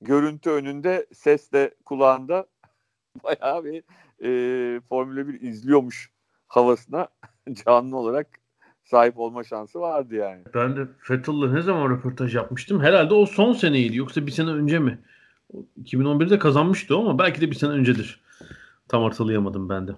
görüntü 0.00 0.50
önünde 0.50 1.06
ses 1.12 1.52
de 1.52 1.74
kulağında 1.84 2.46
bayağı 3.24 3.64
bir 3.64 3.82
e, 4.24 4.80
Formula 4.80 5.28
1 5.28 5.40
izliyormuş 5.40 6.10
havasına 6.46 7.08
canlı 7.64 7.96
olarak 7.96 8.26
sahip 8.84 9.18
olma 9.18 9.44
şansı 9.44 9.80
vardı 9.80 10.14
yani. 10.14 10.42
Ben 10.54 10.76
de 10.76 10.86
Fettel'la 10.98 11.52
ne 11.52 11.62
zaman 11.62 11.90
röportaj 11.90 12.34
yapmıştım? 12.34 12.80
Herhalde 12.80 13.14
o 13.14 13.26
son 13.26 13.52
seneydi 13.52 13.96
yoksa 13.96 14.26
bir 14.26 14.32
sene 14.32 14.50
önce 14.50 14.78
mi? 14.78 14.98
2011'de 15.82 16.38
kazanmıştı 16.38 16.96
ama 16.96 17.18
belki 17.18 17.40
de 17.40 17.50
bir 17.50 17.56
sene 17.56 17.70
öncedir. 17.70 18.20
Tam 18.88 19.02
hatırlayamadım 19.02 19.68
ben 19.68 19.88
de. 19.88 19.92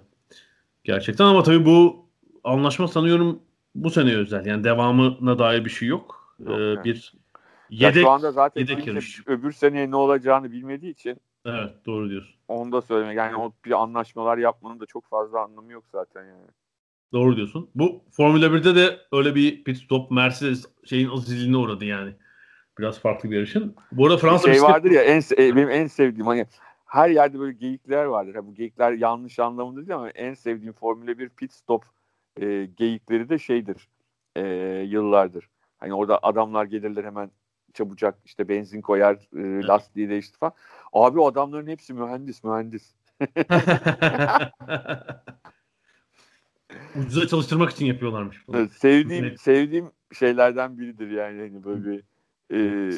Gerçekten 0.83 1.25
ama 1.25 1.43
tabii 1.43 1.65
bu 1.65 2.05
anlaşma 2.43 2.87
sanıyorum 2.87 3.39
bu 3.75 3.89
sene 3.89 4.15
özel. 4.15 4.45
Yani 4.45 4.63
devamına 4.63 5.39
dair 5.39 5.65
bir 5.65 5.69
şey 5.69 5.87
yok. 5.87 6.35
yok 6.39 6.59
ee, 6.59 6.63
yani. 6.63 6.83
Bir 6.83 7.13
Yedek, 7.69 7.95
ya 7.95 8.01
şu 8.01 8.09
anda 8.09 8.31
zaten 8.31 8.61
yedek 8.61 8.87
öbür 9.27 9.51
seneye 9.51 9.91
ne 9.91 9.95
olacağını 9.95 10.51
bilmediği 10.51 10.91
için 10.91 11.17
Evet 11.47 11.85
doğru 11.85 12.09
diyorsun. 12.09 12.35
Onu 12.47 12.71
da 12.71 12.81
söylemek. 12.81 13.17
Yani 13.17 13.35
o 13.35 13.53
bir 13.65 13.81
anlaşmalar 13.81 14.37
yapmanın 14.37 14.79
da 14.79 14.85
çok 14.85 15.05
fazla 15.09 15.43
anlamı 15.43 15.71
yok 15.71 15.83
zaten 15.91 16.25
yani. 16.25 16.47
Doğru 17.13 17.35
diyorsun. 17.35 17.69
Bu 17.75 18.03
Formula 18.11 18.45
1'de 18.45 18.75
de 18.75 18.99
öyle 19.11 19.35
bir 19.35 19.63
pit 19.63 19.77
stop 19.77 20.11
Mercedes 20.11 20.65
şeyin 20.85 21.09
azizliğine 21.09 21.57
uğradı 21.57 21.85
yani. 21.85 22.13
Biraz 22.79 22.99
farklı 22.99 23.31
bir 23.31 23.35
yarışın. 23.35 23.75
Bu 23.91 24.05
arada 24.05 24.17
Fransa 24.17 24.43
şey 24.43 24.53
bisiklet... 24.53 24.69
vardır 24.69 24.91
ya 24.91 25.01
en 25.01 25.21
e, 25.37 25.55
benim 25.55 25.69
en 25.69 25.87
sevdiğim 25.87 26.27
hani 26.27 26.45
her 26.85 27.09
yerde 27.09 27.39
böyle 27.39 27.53
geyikler 27.53 28.05
vardır. 28.05 28.35
Ha, 28.35 28.47
bu 28.47 28.53
geyikler 28.53 28.91
yanlış 28.91 29.39
anlamında 29.39 29.79
değil 29.79 29.95
ama 29.95 30.09
en 30.09 30.33
sevdiğim 30.33 30.73
Formula 30.73 31.19
1 31.19 31.29
pit 31.29 31.53
stop 31.53 31.85
e, 32.41 32.65
geyikleri 32.77 33.29
de 33.29 33.39
şeydir. 33.39 33.87
E, 34.35 34.43
yıllardır. 34.87 35.49
Hani 35.77 35.93
orada 35.93 36.19
adamlar 36.21 36.65
gelirler 36.65 37.03
hemen 37.03 37.31
çabucak 37.77 38.19
işte 38.25 38.49
benzin 38.49 38.81
koyar, 38.81 39.15
e, 39.15 39.67
lastiği 39.67 40.09
değiştir 40.09 40.37
falan. 40.37 40.53
Abi 40.93 41.19
o 41.19 41.27
adamların 41.27 41.67
hepsi 41.67 41.93
mühendis, 41.93 42.43
mühendis. 42.43 42.93
Ucuza 46.95 47.27
çalıştırmak 47.27 47.71
için 47.71 47.85
yapıyorlarmış. 47.85 48.47
Bunu. 48.47 48.69
Sevdiğim 48.69 49.37
sevdiğim 49.37 49.91
şeylerden 50.13 50.77
biridir 50.77 51.09
yani 51.09 51.39
hani 51.39 51.63
böyle 51.63 51.83
bir 51.85 52.03
e, 52.53 52.91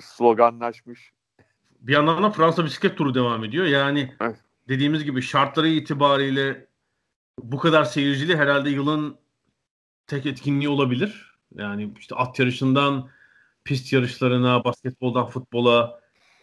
sloganlaşmış. 0.00 1.12
Bir 1.80 1.92
yandan 1.92 2.22
da 2.22 2.30
Fransa 2.30 2.64
bisiklet 2.64 2.96
turu 2.98 3.14
devam 3.14 3.44
ediyor. 3.44 3.66
Yani 3.66 4.14
evet. 4.20 4.36
dediğimiz 4.68 5.04
gibi 5.04 5.22
şartları 5.22 5.68
itibariyle 5.68 6.66
bu 7.38 7.58
kadar 7.58 7.84
seyircili 7.84 8.36
herhalde 8.36 8.70
yılın 8.70 9.18
tek 10.06 10.26
etkinliği 10.26 10.68
olabilir. 10.68 11.34
Yani 11.54 11.92
işte 11.98 12.14
at 12.14 12.38
yarışından 12.38 13.08
pist 13.64 13.92
yarışlarına, 13.92 14.64
basketboldan 14.64 15.26
futbola 15.26 16.00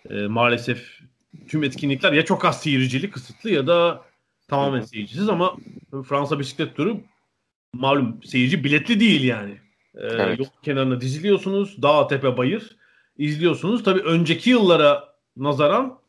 e, 0.10 0.28
maalesef 0.28 1.00
tüm 1.48 1.64
etkinlikler 1.64 2.14
ya 2.14 2.26
çok 2.26 2.46
az 2.46 2.62
seyircili 2.62 3.12
kısıtlı 3.12 3.50
ya 3.50 3.68
da 3.68 4.02
tamamen 4.48 4.82
seyircisiz 4.82 5.30
ama 5.30 5.58
Fransa 6.10 6.40
bisiklet 6.40 6.76
turu 6.76 7.02
malum 7.74 8.24
seyirci 8.24 8.64
biletli 8.64 9.00
değil 9.00 9.24
yani. 9.24 9.58
Ee, 9.96 10.08
evet. 10.08 10.40
Yol 10.40 10.46
kenarına 10.64 11.02
diziliyorsunuz. 11.02 11.82
Dağ, 11.82 12.08
tepe, 12.08 12.38
bayır 12.38 12.78
izliyorsunuz. 13.18 13.84
Tabii 13.84 14.02
önceki 14.02 14.50
yıllara 14.50 15.14
nazaran 15.38 16.00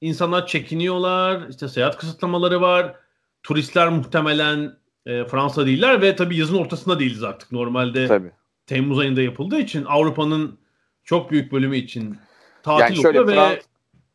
insanlar 0.00 0.46
çekiniyorlar. 0.46 1.48
İşte 1.48 1.68
seyahat 1.68 1.96
kısıtlamaları 1.96 2.60
var. 2.60 2.94
Turistler 3.42 3.88
muhtemelen 3.88 4.76
e, 5.06 5.24
Fransa 5.24 5.66
değiller 5.66 6.02
ve 6.02 6.16
tabii 6.16 6.36
yazın 6.36 6.58
ortasında 6.58 6.98
değiliz 6.98 7.22
artık. 7.22 7.52
Normalde 7.52 8.06
tabii. 8.06 8.32
Temmuz 8.66 8.98
ayında 8.98 9.22
yapıldığı 9.22 9.58
için 9.58 9.84
Avrupa'nın 9.84 10.58
çok 11.04 11.30
büyük 11.30 11.52
bölümü 11.52 11.76
için 11.76 12.16
tatil 12.62 12.96
yani 13.04 13.12
Frans... 13.12 13.28
ve 13.28 13.62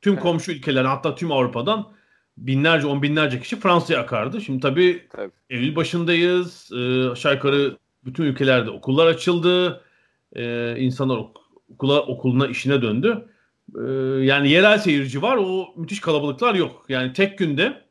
tüm 0.01 0.15
komşu 0.15 0.51
ülkeler 0.51 0.85
hatta 0.85 1.15
tüm 1.15 1.31
Avrupa'dan 1.31 1.91
binlerce 2.37 2.87
on 2.87 3.01
binlerce 3.01 3.39
kişi 3.39 3.59
Fransa'ya 3.59 3.99
akardı. 3.99 4.41
Şimdi 4.41 4.59
tabii, 4.59 5.07
tabii. 5.09 5.31
Eylül 5.49 5.75
başındayız. 5.75 6.69
Ee, 6.73 7.09
aşağı 7.09 7.33
yukarı 7.33 7.77
bütün 8.05 8.23
ülkelerde 8.23 8.69
okullar 8.69 9.07
açıldı. 9.07 9.83
Ee, 10.35 10.75
insanlar 10.77 11.17
ok- 11.17 11.41
okula 11.73 12.01
okuluna 12.01 12.47
işine 12.47 12.81
döndü. 12.81 13.29
Ee, 13.75 13.81
yani 14.25 14.49
yerel 14.49 14.77
seyirci 14.77 15.21
var. 15.21 15.37
O 15.37 15.73
müthiş 15.75 15.99
kalabalıklar 15.99 16.55
yok. 16.55 16.85
Yani 16.89 17.13
tek 17.13 17.37
günde 17.37 17.81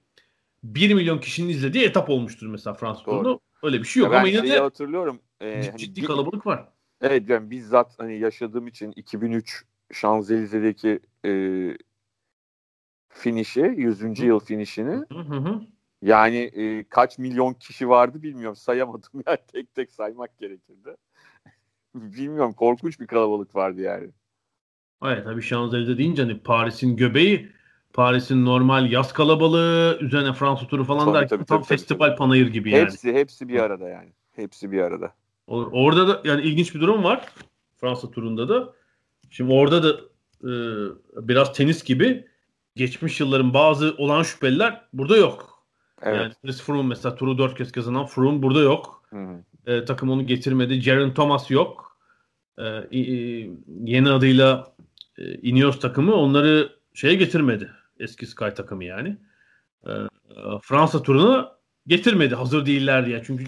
1 0.62 0.94
milyon 0.94 1.18
kişinin 1.18 1.48
izlediği 1.48 1.84
etap 1.84 2.10
olmuştur 2.10 2.46
mesela 2.46 2.74
Fransız 2.74 3.04
turunda. 3.04 3.38
Öyle 3.62 3.78
bir 3.78 3.84
şey 3.84 4.00
yok 4.00 4.12
ya 4.12 4.18
ama 4.18 4.28
yine 4.28 4.50
de 4.50 4.58
hatırlıyorum. 4.58 5.20
E, 5.40 5.62
ciddi, 5.62 5.70
hani 5.70 5.78
ciddi 5.78 6.02
kalabalık 6.02 6.46
var. 6.46 6.68
Evet 7.00 7.28
yani 7.28 7.50
bizzat 7.50 7.98
hani 7.98 8.18
yaşadığım 8.18 8.66
için 8.66 8.92
2003 8.96 9.64
Şanzelize'deki 9.92 11.00
e, 11.24 11.32
finişi, 13.08 13.60
100. 13.60 14.00
Hı. 14.00 14.26
yıl 14.26 14.40
finişini 14.40 15.04
hı 15.12 15.18
hı. 15.18 15.60
yani 16.02 16.36
e, 16.36 16.84
kaç 16.88 17.18
milyon 17.18 17.54
kişi 17.54 17.88
vardı 17.88 18.22
bilmiyorum 18.22 18.56
sayamadım 18.56 19.10
yani 19.26 19.38
tek 19.52 19.74
tek 19.74 19.92
saymak 19.92 20.38
gerekirdi. 20.38 20.96
bilmiyorum 21.94 22.52
korkunç 22.52 23.00
bir 23.00 23.06
kalabalık 23.06 23.54
vardı 23.54 23.80
yani. 23.80 24.10
Evet 25.04 25.24
tabii 25.24 25.42
Şanzelize 25.42 25.98
deyince 25.98 26.22
hani 26.22 26.38
Paris'in 26.38 26.96
göbeği 26.96 27.52
Paris'in 27.92 28.44
normal 28.44 28.92
yaz 28.92 29.12
kalabalığı 29.12 29.98
üzerine 30.00 30.32
Fransa 30.32 30.66
turu 30.66 30.84
falan 30.84 31.04
tabii, 31.04 31.14
derken 31.14 31.28
tabii, 31.28 31.46
tam 31.46 31.58
tabii, 31.58 31.68
festival 31.68 32.06
tabii. 32.06 32.16
panayır 32.16 32.46
gibi 32.46 32.70
yani. 32.70 32.82
Hepsi 32.82 33.12
hepsi 33.12 33.48
bir 33.48 33.60
arada 33.60 33.88
yani. 33.88 34.12
Hepsi 34.32 34.72
bir 34.72 34.80
arada. 34.80 35.14
Orada 35.46 36.08
da 36.08 36.20
yani 36.24 36.42
ilginç 36.42 36.74
bir 36.74 36.80
durum 36.80 37.04
var. 37.04 37.26
Fransa 37.76 38.10
turunda 38.10 38.48
da. 38.48 38.74
Şimdi 39.30 39.52
orada 39.52 39.82
da 39.82 40.00
e, 40.44 40.52
biraz 41.28 41.52
tenis 41.52 41.84
gibi 41.84 42.26
geçmiş 42.76 43.20
yılların 43.20 43.54
bazı 43.54 43.94
olan 43.98 44.22
şüpheliler 44.22 44.80
burada 44.92 45.16
yok. 45.16 45.66
Evet. 46.02 46.20
Yani 46.20 46.34
Chris 46.42 46.62
Froome 46.62 46.88
mesela 46.88 47.14
turu 47.14 47.38
dört 47.38 47.58
kez 47.58 47.72
kazanan 47.72 48.06
Froome 48.06 48.42
burada 48.42 48.60
yok. 48.60 49.02
E, 49.66 49.84
takım 49.84 50.10
onu 50.10 50.26
getirmedi. 50.26 50.80
Jaren 50.80 51.14
Thomas 51.14 51.50
yok. 51.50 51.98
E, 52.58 52.64
e, 52.66 53.00
yeni 53.84 54.10
adıyla 54.10 54.74
e, 55.18 55.34
Ineos 55.34 55.80
takımı 55.80 56.14
onları 56.14 56.72
şeye 56.94 57.14
getirmedi. 57.14 57.70
Eski 57.98 58.26
Sky 58.26 58.48
takımı 58.48 58.84
yani. 58.84 59.16
E, 59.86 59.92
Fransa 60.62 61.02
turunu 61.02 61.48
getirmedi. 61.86 62.34
Hazır 62.34 62.66
değiller 62.66 63.06
diye. 63.06 63.22
Çünkü 63.26 63.44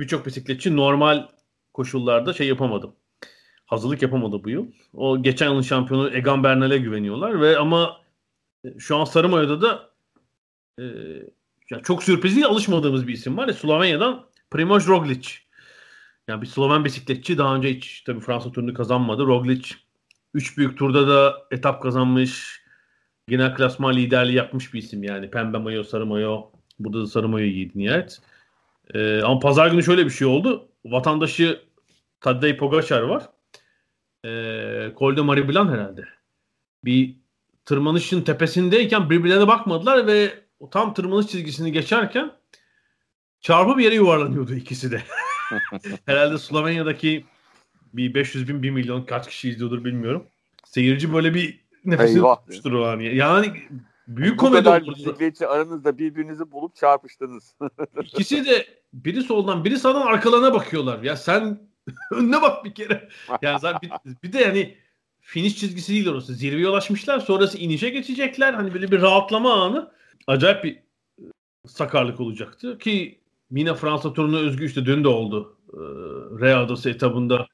birçok 0.00 0.26
bisikletçi 0.26 0.76
normal 0.76 1.26
koşullarda 1.74 2.32
şey 2.32 2.46
yapamadı. 2.46 2.92
Hazırlık 3.66 4.02
yapamadı 4.02 4.44
bu 4.44 4.50
yıl. 4.50 4.66
O 4.94 5.22
geçen 5.22 5.46
yılın 5.46 5.62
şampiyonu 5.62 6.14
Egan 6.14 6.44
Bernal'e 6.44 6.78
güveniyorlar 6.78 7.40
ve 7.40 7.58
ama 7.58 8.00
e, 8.64 8.78
şu 8.78 8.96
an 8.96 9.04
Sarı 9.04 9.28
Mayo'da 9.28 9.62
da 9.62 9.90
e, 10.78 10.84
yani 11.70 11.82
çok 11.82 12.02
sürpriz 12.02 12.36
değil 12.36 12.46
alışmadığımız 12.46 13.08
bir 13.08 13.12
isim 13.12 13.36
var 13.36 13.48
ya 13.48 13.54
Slovenya'dan 13.54 14.26
Primoz 14.50 14.88
Roglic. 14.88 15.28
Yani 16.28 16.42
bir 16.42 16.46
Sloven 16.46 16.84
bisikletçi 16.84 17.38
daha 17.38 17.56
önce 17.56 17.74
hiç 17.74 18.02
tabii 18.02 18.20
Fransa 18.20 18.52
turunu 18.52 18.74
kazanmadı. 18.74 19.26
Roglic 19.26 19.68
3 20.34 20.58
büyük 20.58 20.78
turda 20.78 21.08
da 21.08 21.46
etap 21.50 21.82
kazanmış. 21.82 22.60
Genel 23.28 23.54
klasman 23.54 23.96
liderliği 23.96 24.36
yapmış 24.36 24.74
bir 24.74 24.78
isim 24.78 25.02
yani. 25.02 25.30
Pembe 25.30 25.58
mayo, 25.58 25.82
sarı 25.82 26.06
mayo. 26.06 26.50
Burada 26.78 27.02
da 27.02 27.06
sarı 27.06 27.28
mayo 27.28 27.46
giydi 27.46 27.72
nihayet. 27.74 28.20
Ee, 28.94 29.22
ama 29.22 29.40
pazar 29.40 29.70
günü 29.70 29.82
şöyle 29.82 30.06
bir 30.06 30.10
şey 30.10 30.26
oldu. 30.26 30.68
Vatandaşı 30.84 31.60
Tadej 32.20 32.56
Pogacar 32.56 33.02
var. 33.02 33.28
Ee, 34.24 34.92
Col 34.98 35.16
de 35.16 35.20
Mariblan 35.20 35.68
herhalde. 35.72 36.04
Bir 36.84 37.16
tırmanışın 37.64 38.22
tepesindeyken 38.22 39.10
birbirlerine 39.10 39.48
bakmadılar 39.48 40.06
ve 40.06 40.34
tam 40.70 40.94
tırmanış 40.94 41.26
çizgisini 41.26 41.72
geçerken 41.72 42.32
çarpı 43.40 43.78
bir 43.78 43.84
yere 43.84 43.94
yuvarlanıyordu 43.94 44.54
ikisi 44.54 44.90
de. 44.90 45.02
herhalde 46.06 46.38
Slovenya'daki 46.38 47.24
bir 47.92 48.14
500 48.14 48.48
bin 48.48 48.62
1 48.62 48.70
milyon 48.70 49.02
kaç 49.02 49.28
kişi 49.28 49.48
izliyordur 49.48 49.84
bilmiyorum. 49.84 50.26
Seyirci 50.64 51.12
böyle 51.12 51.34
bir 51.34 51.60
nefesini 51.84 52.22
tutmuştur 52.22 52.72
o 52.72 52.86
an. 52.86 53.00
Yani 53.00 53.52
büyük 54.16 54.32
Bu 54.32 54.36
komedi 54.36 54.64
kadar 54.64 54.86
bisikletçi 54.86 55.46
aranızda 55.46 55.98
birbirinizi 55.98 56.52
bulup 56.52 56.76
çarpıştınız. 56.76 57.54
İkisi 58.02 58.44
de 58.44 58.66
biri 58.92 59.22
soldan 59.22 59.64
biri 59.64 59.78
sağdan 59.78 60.06
arkalarına 60.06 60.54
bakıyorlar. 60.54 61.02
Ya 61.02 61.16
sen 61.16 61.60
önüne 62.12 62.42
bak 62.42 62.64
bir 62.64 62.74
kere. 62.74 63.08
Yani 63.42 63.60
zaten 63.60 63.90
bir, 64.04 64.22
bir 64.22 64.32
de 64.32 64.38
yani 64.38 64.76
finish 65.20 65.56
çizgisi 65.56 65.92
değil 65.92 66.08
orası. 66.08 66.34
Zirveye 66.34 66.68
ulaşmışlar. 66.68 67.20
Sonrası 67.20 67.58
inişe 67.58 67.90
geçecekler. 67.90 68.54
Hani 68.54 68.74
böyle 68.74 68.90
bir 68.90 69.02
rahatlama 69.02 69.64
anı. 69.64 69.92
Acayip 70.26 70.64
bir 70.64 70.82
sakarlık 71.66 72.20
olacaktı. 72.20 72.78
Ki 72.78 73.20
yine 73.50 73.74
Fransa 73.74 74.12
turuna 74.12 74.38
özgü 74.38 74.66
işte 74.66 74.86
dün 74.86 75.04
de 75.04 75.08
oldu. 75.08 75.56
Ee, 75.72 75.78
Re 76.40 76.54
Adası 76.54 76.90
etabında 76.90 77.46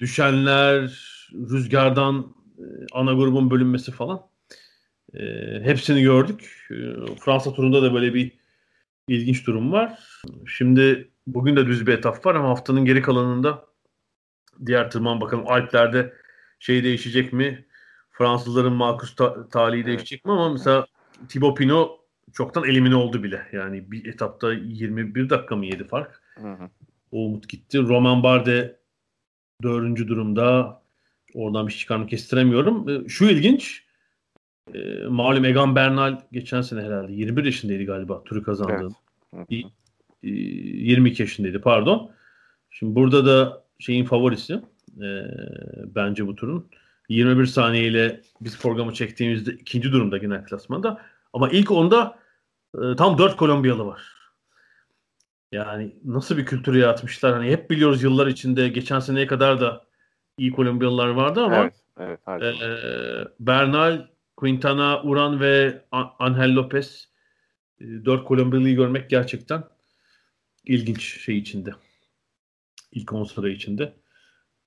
düşenler, 0.00 0.82
rüzgardan 1.32 2.34
e, 2.58 2.64
ana 2.92 3.12
grubun 3.12 3.50
bölünmesi 3.50 3.92
falan. 3.92 4.33
E, 5.18 5.60
hepsini 5.64 6.02
gördük. 6.02 6.68
E, 6.70 6.74
Fransa 7.20 7.52
turunda 7.52 7.82
da 7.82 7.94
böyle 7.94 8.14
bir 8.14 8.32
ilginç 9.08 9.46
durum 9.46 9.72
var. 9.72 9.98
Şimdi 10.46 11.10
bugün 11.26 11.56
de 11.56 11.66
düz 11.66 11.86
bir 11.86 11.92
etap 11.92 12.26
var 12.26 12.34
ama 12.34 12.48
haftanın 12.48 12.84
geri 12.84 13.02
kalanında 13.02 13.64
diğer 14.66 14.90
tırman 14.90 15.20
bakalım 15.20 15.48
Alplerde 15.48 16.12
şey 16.58 16.84
değişecek 16.84 17.32
mi? 17.32 17.64
Fransızların 18.10 18.72
makus 18.72 19.16
ta- 19.16 19.48
talihi 19.48 19.86
değişecek 19.86 20.24
mi? 20.24 20.32
Ama 20.32 20.52
mesela 20.52 20.86
Thibaut 21.28 21.58
Pinot 21.58 22.00
çoktan 22.32 22.64
elimine 22.64 22.94
oldu 22.94 23.22
bile. 23.22 23.46
Yani 23.52 23.90
bir 23.92 24.06
etapta 24.06 24.52
21 24.52 25.30
dakika 25.30 25.56
mı 25.56 25.66
yedi 25.66 25.84
fark? 25.84 26.22
Hı 26.34 26.52
hı. 26.52 26.70
O 27.12 27.18
umut 27.24 27.48
gitti. 27.48 27.78
Roman 27.78 28.22
Bardet 28.22 28.76
dördüncü 29.62 30.08
durumda. 30.08 30.82
Oradan 31.34 31.66
bir 31.66 31.72
şey 31.72 31.80
çıkarmak 31.80 32.10
kestiremiyorum. 32.10 32.88
E, 32.88 33.08
şu 33.08 33.24
ilginç. 33.24 33.84
E, 34.74 35.06
malum 35.08 35.44
Egan 35.44 35.76
Bernal 35.76 36.20
geçen 36.32 36.62
sene 36.62 36.82
herhalde 36.82 37.12
21 37.12 37.44
yaşındaydı 37.44 37.84
galiba 37.84 38.24
turu 38.24 38.42
kazandı. 38.42 38.88
Evet. 39.36 39.64
22 40.22 41.22
yaşındaydı 41.22 41.60
pardon. 41.60 42.10
Şimdi 42.70 42.94
burada 42.94 43.26
da 43.26 43.64
şeyin 43.78 44.04
favorisi 44.04 44.54
e, 45.02 45.08
bence 45.94 46.26
bu 46.26 46.34
turun. 46.34 46.68
21 47.08 47.46
saniyeyle 47.46 48.20
biz 48.40 48.58
programı 48.58 48.92
çektiğimizde 48.92 49.52
ikinci 49.52 49.92
durumda 49.92 50.18
genel 50.18 50.44
klasmanda. 50.44 51.00
Ama 51.32 51.48
ilk 51.48 51.70
onda 51.70 52.18
e, 52.74 52.96
tam 52.96 53.18
4 53.18 53.36
Kolombiyalı 53.36 53.86
var. 53.86 54.02
Yani 55.52 55.96
nasıl 56.04 56.36
bir 56.36 56.46
kültür 56.46 56.74
yaratmışlar. 56.74 57.32
Hani 57.32 57.50
hep 57.50 57.70
biliyoruz 57.70 58.02
yıllar 58.02 58.26
içinde 58.26 58.68
geçen 58.68 59.00
seneye 59.00 59.26
kadar 59.26 59.60
da 59.60 59.84
iyi 60.38 60.52
Kolombiyalılar 60.52 61.08
vardı 61.08 61.42
ama 61.42 61.56
evet, 61.56 62.20
evet, 62.28 62.62
e, 62.62 62.68
Bernal, 63.40 64.06
Quintana, 64.36 65.02
Uran 65.02 65.40
ve 65.40 65.84
Angel 66.18 66.54
Lopez 66.54 67.08
e, 67.80 67.84
dört 67.84 68.24
Kolombiyalı'yı 68.24 68.76
görmek 68.76 69.10
gerçekten 69.10 69.64
ilginç 70.64 71.24
şey 71.24 71.38
içinde. 71.38 71.70
İlk 72.92 73.12
10 73.12 73.24
sıra 73.24 73.48
içinde. 73.48 73.94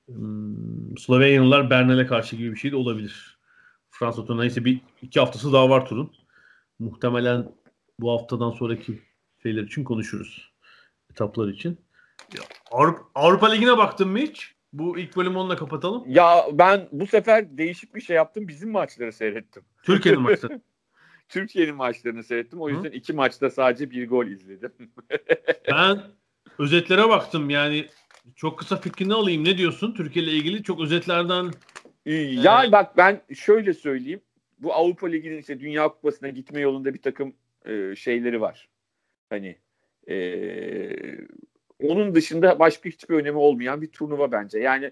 Hmm, 0.06 0.98
Slovenyalılar 0.98 1.70
Bernal'e 1.70 2.06
karşı 2.06 2.36
gibi 2.36 2.52
bir 2.52 2.60
şey 2.60 2.72
de 2.72 2.76
olabilir. 2.76 3.38
Fransa 3.90 4.26
turuna 4.26 4.46
ise 4.46 4.66
bir 4.66 4.82
iki 5.02 5.20
haftası 5.20 5.54
daha 5.54 5.70
var 5.70 5.86
turun. 5.86 6.12
Muhtemelen 6.80 7.52
bu 8.00 8.12
haftadan 8.12 8.52
sonraki 8.52 9.02
şeyler 9.44 9.64
için 9.64 9.84
konuşuruz 9.84 10.52
etaplar 11.12 11.48
için. 11.48 11.82
Avrupa, 12.72 13.04
Avrupa 13.16 13.50
Ligi'ne 13.50 13.78
baktın 13.78 14.10
mı 14.10 14.20
hiç? 14.20 14.57
Bu 14.74 15.00
ilk 15.00 15.18
bölümü 15.18 15.38
onunla 15.38 15.56
kapatalım. 15.56 16.04
Ya 16.08 16.46
ben 16.52 16.88
bu 16.92 17.08
sefer 17.08 17.58
değişik 17.58 17.96
bir 17.96 18.02
şey 18.02 18.16
yaptım. 18.16 18.48
Bizim 18.48 18.72
maçları 18.72 19.14
seyrettim. 19.14 19.64
Türkiye'nin 19.84 20.22
maçları. 20.24 20.62
Türkiye'nin 21.30 21.76
maçlarını 21.76 22.24
seyrettim. 22.24 22.62
O 22.62 22.70
yüzden 22.70 22.90
Hı? 22.90 22.94
iki 22.94 23.14
maçta 23.14 23.50
sadece 23.50 23.92
bir 23.92 24.10
gol 24.10 24.26
izledim. 24.26 24.72
ben 25.72 26.02
özetlere 26.60 27.10
baktım. 27.10 27.50
Yani 27.50 27.86
çok 28.36 28.60
kısa 28.60 28.76
fikrini 28.76 29.14
alayım. 29.14 29.46
Ne 29.46 29.58
diyorsun 29.58 29.94
Türkiye 29.94 30.26
ile 30.26 30.32
ilgili? 30.32 30.64
Çok 30.64 30.82
özetlerden. 30.82 31.52
Ya 32.06 32.66
ee... 32.66 32.72
bak 32.72 32.98
ben 32.98 33.22
şöyle 33.36 33.74
söyleyeyim. 33.74 34.22
Bu 34.60 34.74
Avrupa 34.74 35.08
Ligi'nin 35.08 35.38
işte 35.38 35.60
Dünya 35.60 35.88
Kupası'na 35.88 36.30
gitme 36.30 36.60
yolunda 36.60 36.94
bir 36.94 37.02
takım 37.02 37.36
e, 37.66 37.96
şeyleri 37.96 38.42
var. 38.42 38.70
Hani 39.30 39.58
ee, 40.10 41.18
onun 41.84 42.16
dışında 42.16 42.60
başka 42.60 42.90
hiçbir 42.90 43.16
önemi 43.16 43.38
olmayan 43.38 43.82
bir 43.82 43.92
turnuva 43.92 44.32
bence. 44.32 44.60
Yani 44.60 44.92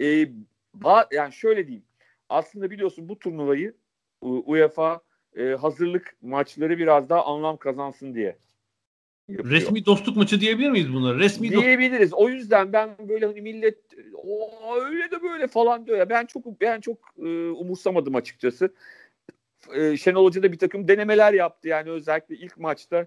e, 0.00 0.28
ba, 0.74 1.08
yani 1.12 1.32
şöyle 1.32 1.66
diyeyim. 1.66 1.84
Aslında 2.28 2.70
biliyorsun 2.70 3.08
bu 3.08 3.18
turnuvayı 3.18 3.74
UEFA 4.20 5.00
e, 5.36 5.44
hazırlık 5.44 6.16
maçları 6.22 6.78
biraz 6.78 7.08
daha 7.08 7.24
anlam 7.24 7.56
kazansın 7.56 8.14
diye. 8.14 8.36
Yapıyor. 9.28 9.50
Resmi 9.50 9.86
dostluk 9.86 10.16
maçı 10.16 10.40
diyebilir 10.40 10.70
miyiz 10.70 10.92
bunları? 10.94 11.18
Resmi 11.18 11.50
diyebiliriz. 11.50 12.14
O 12.14 12.28
yüzden 12.28 12.72
ben 12.72 12.90
böyle 13.08 13.26
hani 13.26 13.40
millet 13.40 13.78
o 14.14 14.50
öyle 14.80 15.10
de 15.10 15.22
böyle 15.22 15.46
falan 15.46 15.86
diyor 15.86 15.98
ya. 15.98 16.08
Ben 16.08 16.26
çok 16.26 16.60
ben 16.60 16.80
çok 16.80 16.98
e, 17.18 17.50
umursamadım 17.50 18.14
açıkçası. 18.14 18.74
E, 19.74 19.96
Şenol 19.96 20.24
Hoca 20.24 20.42
da 20.42 20.52
bir 20.52 20.58
takım 20.58 20.88
denemeler 20.88 21.32
yaptı. 21.32 21.68
Yani 21.68 21.90
özellikle 21.90 22.36
ilk 22.36 22.58
maçta 22.58 23.06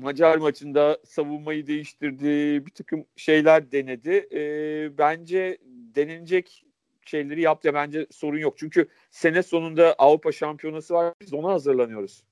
Macar 0.00 0.36
maçında 0.36 0.98
savunmayı 1.04 1.66
değiştirdi. 1.66 2.66
Bir 2.66 2.70
takım 2.70 3.06
şeyler 3.16 3.72
denedi. 3.72 4.28
E, 4.32 4.98
bence 4.98 5.58
denenecek 5.64 6.64
şeyleri 7.06 7.40
yaptı. 7.40 7.74
Bence 7.74 8.06
sorun 8.10 8.38
yok. 8.38 8.58
Çünkü 8.58 8.88
sene 9.10 9.42
sonunda 9.42 9.94
Avrupa 9.98 10.32
Şampiyonası 10.32 10.94
var. 10.94 11.14
Biz 11.20 11.34
ona 11.34 11.48
hazırlanıyoruz. 11.52 12.24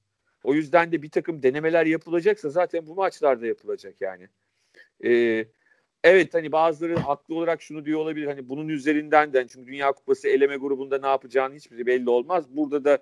O 0.44 0.54
yüzden 0.54 0.92
de 0.92 1.02
bir 1.02 1.11
takım 1.11 1.42
denemeler 1.42 1.87
yapılacaksa 1.87 2.50
zaten 2.50 2.87
bu 2.87 2.94
maçlarda 2.94 3.46
yapılacak 3.46 4.00
yani. 4.00 4.28
Ee, 5.04 5.44
evet 6.04 6.35
hani 6.35 6.52
bazıları 6.52 6.96
haklı 6.96 7.35
olarak 7.35 7.62
şunu 7.62 7.85
diyor 7.85 8.00
olabilir. 8.00 8.26
Hani 8.26 8.48
bunun 8.48 8.68
üzerinden 8.68 9.33
de 9.33 9.46
çünkü 9.48 9.66
Dünya 9.66 9.92
Kupası 9.92 10.28
eleme 10.28 10.57
grubunda 10.57 10.98
ne 10.98 11.07
yapacağını 11.07 11.54
hiçbir 11.54 11.76
şey 11.76 11.87
belli 11.87 12.11
olmaz. 12.11 12.57
Burada 12.57 12.85
da 12.85 12.98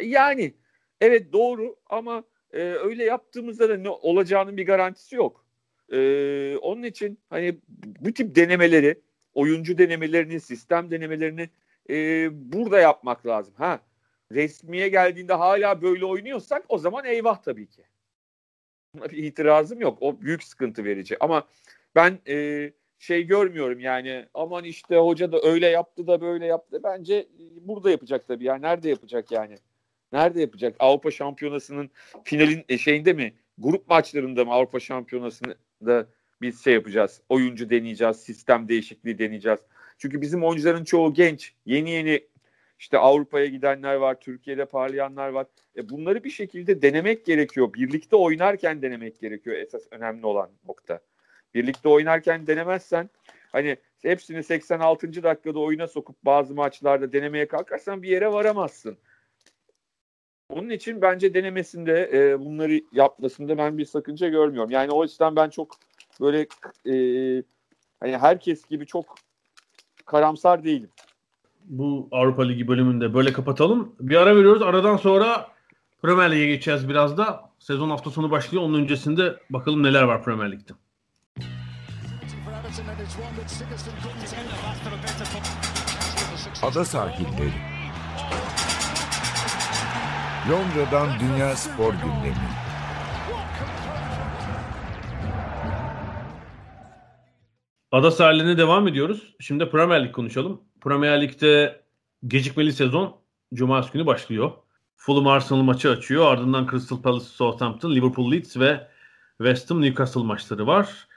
yani 0.00 0.54
evet 1.00 1.32
doğru 1.32 1.76
ama 1.86 2.24
e, 2.52 2.62
öyle 2.62 3.04
yaptığımızda 3.04 3.68
da 3.68 3.76
ne 3.76 3.88
olacağının 3.88 4.56
bir 4.56 4.66
garantisi 4.66 5.16
yok. 5.16 5.44
E, 5.92 6.56
onun 6.56 6.82
için 6.82 7.18
hani 7.30 7.58
bu 8.00 8.12
tip 8.12 8.34
denemeleri, 8.34 9.00
oyuncu 9.34 9.78
denemelerini, 9.78 10.40
sistem 10.40 10.90
denemelerini 10.90 11.50
e, 11.90 12.28
burada 12.52 12.80
yapmak 12.80 13.26
lazım. 13.26 13.54
Ha 13.56 13.80
resmiye 14.32 14.88
geldiğinde 14.88 15.32
hala 15.32 15.82
böyle 15.82 16.04
oynuyorsak 16.04 16.64
o 16.68 16.78
zaman 16.78 17.04
eyvah 17.04 17.42
tabii 17.42 17.66
ki. 17.66 17.82
Buna 18.94 19.10
bir 19.10 19.16
itirazım 19.16 19.80
yok. 19.80 19.98
O 20.00 20.20
büyük 20.20 20.42
sıkıntı 20.42 20.84
verici. 20.84 21.16
Ama 21.20 21.48
ben 21.94 22.18
e, 22.28 22.70
şey 22.98 23.22
görmüyorum 23.26 23.80
yani 23.80 24.26
aman 24.34 24.64
işte 24.64 24.96
hoca 24.96 25.32
da 25.32 25.40
öyle 25.42 25.66
yaptı 25.66 26.06
da 26.06 26.20
böyle 26.20 26.46
yaptı. 26.46 26.80
Bence 26.84 27.28
burada 27.60 27.90
yapacak 27.90 28.28
tabii. 28.28 28.44
Yani 28.44 28.62
nerede 28.62 28.88
yapacak 28.88 29.32
yani? 29.32 29.58
Nerede 30.12 30.40
yapacak? 30.40 30.76
Avrupa 30.78 31.10
Şampiyonası'nın 31.10 31.90
finalin 32.24 32.64
e, 32.68 32.78
şeyinde 32.78 33.12
mi? 33.12 33.34
Grup 33.58 33.88
maçlarında 33.88 34.44
mı 34.44 34.52
Avrupa 34.52 34.80
Şampiyonası'nda 34.80 36.06
biz 36.42 36.64
şey 36.64 36.74
yapacağız. 36.74 37.20
Oyuncu 37.28 37.70
deneyeceğiz, 37.70 38.16
sistem 38.16 38.68
değişikliği 38.68 39.18
deneyeceğiz. 39.18 39.60
Çünkü 39.98 40.20
bizim 40.20 40.44
oyuncuların 40.44 40.84
çoğu 40.84 41.14
genç. 41.14 41.54
Yeni 41.66 41.90
yeni 41.90 42.20
işte 42.78 42.98
Avrupa'ya 42.98 43.46
gidenler 43.46 43.94
var, 43.94 44.20
Türkiye'de 44.20 44.64
parlayanlar 44.64 45.28
var. 45.28 45.46
E 45.76 45.88
bunları 45.88 46.24
bir 46.24 46.30
şekilde 46.30 46.82
denemek 46.82 47.26
gerekiyor. 47.26 47.74
Birlikte 47.74 48.16
oynarken 48.16 48.82
denemek 48.82 49.20
gerekiyor 49.20 49.56
esas 49.56 49.82
önemli 49.90 50.26
olan 50.26 50.50
nokta. 50.68 51.00
Birlikte 51.54 51.88
oynarken 51.88 52.46
denemezsen 52.46 53.10
hani 53.52 53.76
hepsini 54.02 54.42
86. 54.42 55.22
dakikada 55.22 55.58
oyuna 55.58 55.88
sokup 55.88 56.24
bazı 56.24 56.54
maçlarda 56.54 57.12
denemeye 57.12 57.48
kalkarsan 57.48 58.02
bir 58.02 58.08
yere 58.08 58.32
varamazsın. 58.32 58.98
Onun 60.48 60.70
için 60.70 61.02
bence 61.02 61.34
denemesinde 61.34 62.10
e, 62.12 62.40
bunları 62.40 62.80
yapmasında 62.92 63.58
ben 63.58 63.78
bir 63.78 63.84
sakınca 63.84 64.28
görmüyorum. 64.28 64.70
Yani 64.70 64.90
o 64.92 65.02
yüzden 65.02 65.36
ben 65.36 65.50
çok 65.50 65.76
böyle 66.20 66.46
e, 66.86 66.94
hani 68.00 68.18
herkes 68.18 68.66
gibi 68.66 68.86
çok 68.86 69.14
karamsar 70.06 70.64
değilim. 70.64 70.90
Bu 71.64 72.08
Avrupa 72.12 72.42
Ligi 72.42 72.68
bölümünde 72.68 73.14
böyle 73.14 73.32
kapatalım. 73.32 73.94
Bir 74.00 74.16
ara 74.16 74.36
veriyoruz. 74.36 74.62
Aradan 74.62 74.96
sonra 74.96 75.48
Premier 76.02 76.30
Lig'e 76.30 76.46
geçeceğiz 76.46 76.88
biraz 76.88 77.18
da. 77.18 77.50
Sezon 77.58 77.90
hafta 77.90 78.10
sonu 78.10 78.30
başlıyor. 78.30 78.64
Onun 78.64 78.82
öncesinde 78.82 79.36
bakalım 79.50 79.82
neler 79.82 80.02
var 80.02 80.22
Premier 80.22 80.52
Lig'de. 80.52 80.72
Ada 86.62 86.84
sahilleri. 86.84 87.71
Londra'dan 90.50 91.08
Dünya 91.20 91.56
Spor 91.56 91.92
Gündemi. 91.92 92.36
Ada 97.92 98.10
sahiline 98.10 98.58
devam 98.58 98.88
ediyoruz. 98.88 99.34
Şimdi 99.40 99.70
Premier 99.70 100.04
Lig 100.04 100.12
konuşalım. 100.12 100.60
Premier 100.80 101.22
Lig'de 101.22 101.82
gecikmeli 102.26 102.72
sezon 102.72 103.16
Cumartesi 103.54 103.92
günü 103.92 104.06
başlıyor. 104.06 104.52
Fulham 104.96 105.26
Arsenal 105.26 105.62
maçı 105.62 105.90
açıyor. 105.90 106.32
Ardından 106.32 106.68
Crystal 106.70 107.02
Palace 107.02 107.24
Southampton, 107.24 107.94
Liverpool 107.94 108.32
Leeds 108.32 108.56
ve 108.56 108.88
West 109.38 109.70
Ham 109.70 109.82
Newcastle 109.82 110.22
maçları 110.22 110.66
var. 110.66 111.08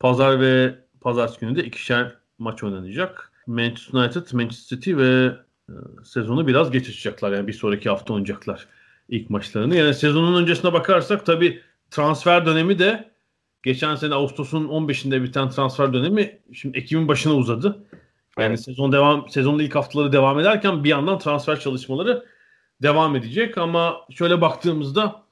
Pazar 0.00 0.40
ve 0.40 0.78
pazartesi 1.00 1.40
günü 1.40 1.56
de 1.56 1.64
ikişer 1.64 2.14
maç 2.38 2.62
oynanacak. 2.62 3.32
Manchester 3.46 4.00
United, 4.00 4.32
Manchester 4.32 4.76
City 4.76 4.96
ve 4.96 5.36
sezonu 6.04 6.46
biraz 6.46 6.70
geç 6.70 6.88
açacaklar. 6.88 7.32
Yani 7.32 7.46
bir 7.46 7.52
sonraki 7.52 7.88
hafta 7.88 8.14
oynayacaklar 8.14 8.66
ilk 9.08 9.30
maçlarını. 9.30 9.76
Yani 9.76 9.94
sezonun 9.94 10.42
öncesine 10.42 10.72
bakarsak 10.72 11.26
tabii 11.26 11.62
transfer 11.90 12.46
dönemi 12.46 12.78
de 12.78 13.10
geçen 13.62 13.96
sene 13.96 14.14
Ağustos'un 14.14 14.68
15'inde 14.68 15.22
biten 15.22 15.50
transfer 15.50 15.92
dönemi 15.92 16.38
şimdi 16.52 16.78
Ekim'in 16.78 17.08
başına 17.08 17.34
uzadı. 17.34 17.84
Yani 18.38 18.48
evet. 18.48 18.60
sezon 18.60 18.92
devam 18.92 19.28
sezonun 19.28 19.58
ilk 19.58 19.74
haftaları 19.74 20.12
devam 20.12 20.40
ederken 20.40 20.84
bir 20.84 20.88
yandan 20.88 21.18
transfer 21.18 21.60
çalışmaları 21.60 22.24
devam 22.82 23.16
edecek 23.16 23.58
ama 23.58 23.96
şöyle 24.10 24.40
baktığımızda 24.40 25.22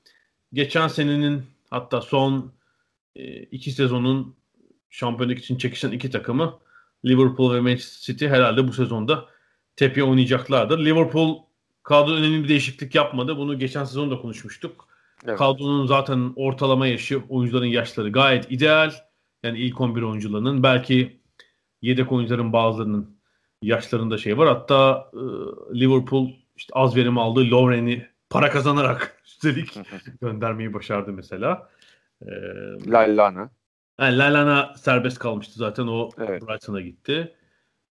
geçen 0.53 0.89
senenin 0.89 1.43
hatta 1.71 2.01
son 2.01 2.53
e, 3.17 3.43
iki 3.43 3.73
sezonun 3.73 4.35
şampiyonluk 4.91 5.39
için 5.39 5.59
çekişen 5.59 5.91
iki 5.91 6.11
takımı 6.11 6.59
Liverpool 7.05 7.55
ve 7.55 7.61
Manchester 7.61 8.13
City 8.13 8.27
herhalde 8.27 8.69
bu 8.69 8.73
sezonda 8.73 9.25
tepeye 9.77 10.07
oynayacaklardır. 10.07 10.85
Liverpool 10.85 11.43
kadro 11.83 12.13
önemli 12.13 12.45
bir 12.45 12.49
değişiklik 12.49 12.95
yapmadı. 12.95 13.37
Bunu 13.37 13.59
geçen 13.59 13.85
sezon 13.85 14.11
da 14.11 14.19
konuşmuştuk. 14.19 14.89
Evet. 15.25 15.39
Kadronun 15.39 15.87
zaten 15.87 16.33
ortalama 16.37 16.87
yaşı, 16.87 17.23
oyuncuların 17.29 17.67
yaşları 17.67 18.13
gayet 18.13 18.53
ideal. 18.53 18.93
Yani 19.43 19.59
ilk 19.59 19.81
11 19.81 20.03
oyuncularının 20.03 20.63
belki 20.63 21.21
yedek 21.83 22.13
oyuncuların 22.13 22.53
bazılarının 22.53 23.17
yaşlarında 23.63 24.19
şey 24.19 24.39
var. 24.39 24.49
Hatta 24.49 25.11
e, 25.13 25.19
Liverpool 25.81 26.31
işte 26.57 26.73
az 26.75 26.97
verim 26.97 27.19
aldığı 27.19 27.51
Lovren'i 27.51 28.07
para 28.31 28.51
kazanarak 28.51 29.21
üstelik 29.25 29.79
göndermeyi 30.21 30.75
başardı 30.75 31.13
mesela. 31.13 31.69
E, 32.23 32.31
Lallana. 32.87 33.51
Yani 34.01 34.19
Lallana 34.19 34.75
serbest 34.77 35.19
kalmıştı 35.19 35.59
zaten 35.59 35.87
o 35.87 36.11
evet. 36.19 36.43
Brighton'a 36.49 36.81
gitti. 36.81 37.35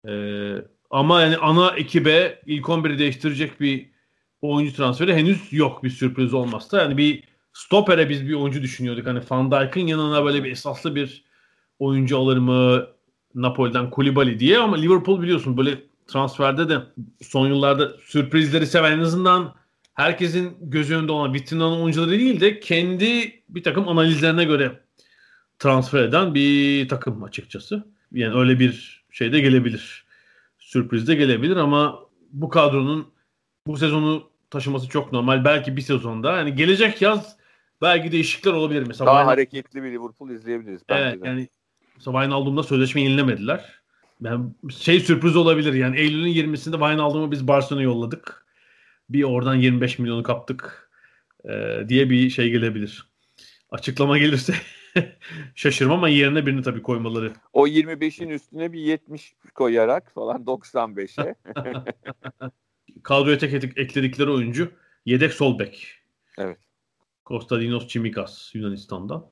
E, 0.08 0.12
ama 0.90 1.22
yani 1.22 1.36
ana 1.36 1.70
ekibe 1.76 2.42
ilk 2.46 2.64
11'i 2.64 2.98
değiştirecek 2.98 3.60
bir 3.60 3.90
oyuncu 4.42 4.76
transferi 4.76 5.14
henüz 5.14 5.52
yok 5.52 5.84
bir 5.84 5.90
sürpriz 5.90 6.34
olmazsa. 6.34 6.82
Yani 6.82 6.96
bir 6.96 7.24
stopere 7.52 8.08
biz 8.08 8.28
bir 8.28 8.34
oyuncu 8.34 8.62
düşünüyorduk. 8.62 9.06
Hani 9.06 9.20
Van 9.30 9.50
Dijk'ın 9.50 9.86
yanına 9.86 10.24
böyle 10.24 10.44
bir 10.44 10.52
esaslı 10.52 10.94
bir 10.94 11.24
oyuncu 11.78 12.18
alır 12.18 12.36
mı 12.36 12.86
Napoli'den 13.34 13.90
Kulibali 13.90 14.40
diye 14.40 14.58
ama 14.58 14.76
Liverpool 14.76 15.22
biliyorsun 15.22 15.56
böyle 15.56 15.82
transferde 16.06 16.68
de 16.68 16.78
son 17.22 17.48
yıllarda 17.48 17.92
sürprizleri 18.04 18.66
seven 18.66 18.92
en 18.92 18.98
azından 18.98 19.54
herkesin 19.94 20.56
göz 20.60 20.90
önünde 20.90 21.12
olan 21.12 21.34
vitrin 21.34 21.60
oyuncuları 21.60 22.10
değil 22.10 22.40
de 22.40 22.60
kendi 22.60 23.42
bir 23.48 23.62
takım 23.62 23.88
analizlerine 23.88 24.44
göre 24.44 24.80
transfer 25.58 26.02
eden 26.02 26.34
bir 26.34 26.88
takım 26.88 27.24
açıkçası. 27.24 27.86
Yani 28.12 28.34
öyle 28.34 28.58
bir 28.58 29.04
şey 29.10 29.32
de 29.32 29.40
gelebilir. 29.40 30.07
Sürpriz 30.68 31.08
de 31.08 31.14
gelebilir 31.14 31.56
ama 31.56 32.00
bu 32.30 32.48
kadronun 32.48 33.06
bu 33.66 33.76
sezonu 33.76 34.30
taşıması 34.50 34.88
çok 34.88 35.12
normal. 35.12 35.44
Belki 35.44 35.76
bir 35.76 35.82
sezonda. 35.82 36.36
Yani 36.36 36.54
gelecek 36.54 37.02
yaz 37.02 37.36
belki 37.82 38.12
değişiklikler 38.12 38.52
olabilir. 38.52 38.84
Mesela 38.86 39.06
Daha 39.06 39.14
Wijnaldum... 39.14 39.28
hareketli 39.28 39.82
bir 39.82 39.90
Liverpool 39.90 40.30
izleyebiliriz. 40.30 40.82
Evet 40.88 41.22
de. 41.22 41.28
yani 41.28 41.48
Wijnaldum'da 41.94 42.62
sözleşme 42.62 43.00
yenilemediler. 43.00 43.80
Yani 44.20 44.46
şey 44.78 45.00
sürpriz 45.00 45.36
olabilir 45.36 45.72
yani 45.72 45.98
Eylül'ün 45.98 46.52
20'sinde 46.52 46.72
Wijnaldum'u 46.72 47.30
biz 47.30 47.48
Barcelona'ya 47.48 47.84
yolladık. 47.84 48.46
Bir 49.10 49.22
oradan 49.22 49.54
25 49.54 49.98
milyonu 49.98 50.22
kaptık 50.22 50.90
e, 51.44 51.84
diye 51.88 52.10
bir 52.10 52.30
şey 52.30 52.50
gelebilir. 52.50 53.10
Açıklama 53.70 54.18
gelirse 54.18 54.54
şaşırmam 55.54 55.98
ama 55.98 56.08
yerine 56.08 56.46
birini 56.46 56.62
tabii 56.62 56.82
koymaları. 56.82 57.32
O 57.52 57.66
25'in 57.66 58.28
üstüne 58.28 58.72
bir 58.72 58.80
70 58.80 59.34
koyarak 59.54 60.12
falan 60.14 60.42
95'e. 60.44 61.34
kadroya 63.02 63.38
tek 63.38 63.54
ekledikleri 63.54 64.30
oyuncu 64.30 64.72
yedek 65.06 65.32
sol 65.32 65.58
bek. 65.58 65.98
Evet. 66.38 66.58
Kostadinos 67.24 67.88
Çimikas 67.88 68.54
Yunanistan'dan. 68.54 69.26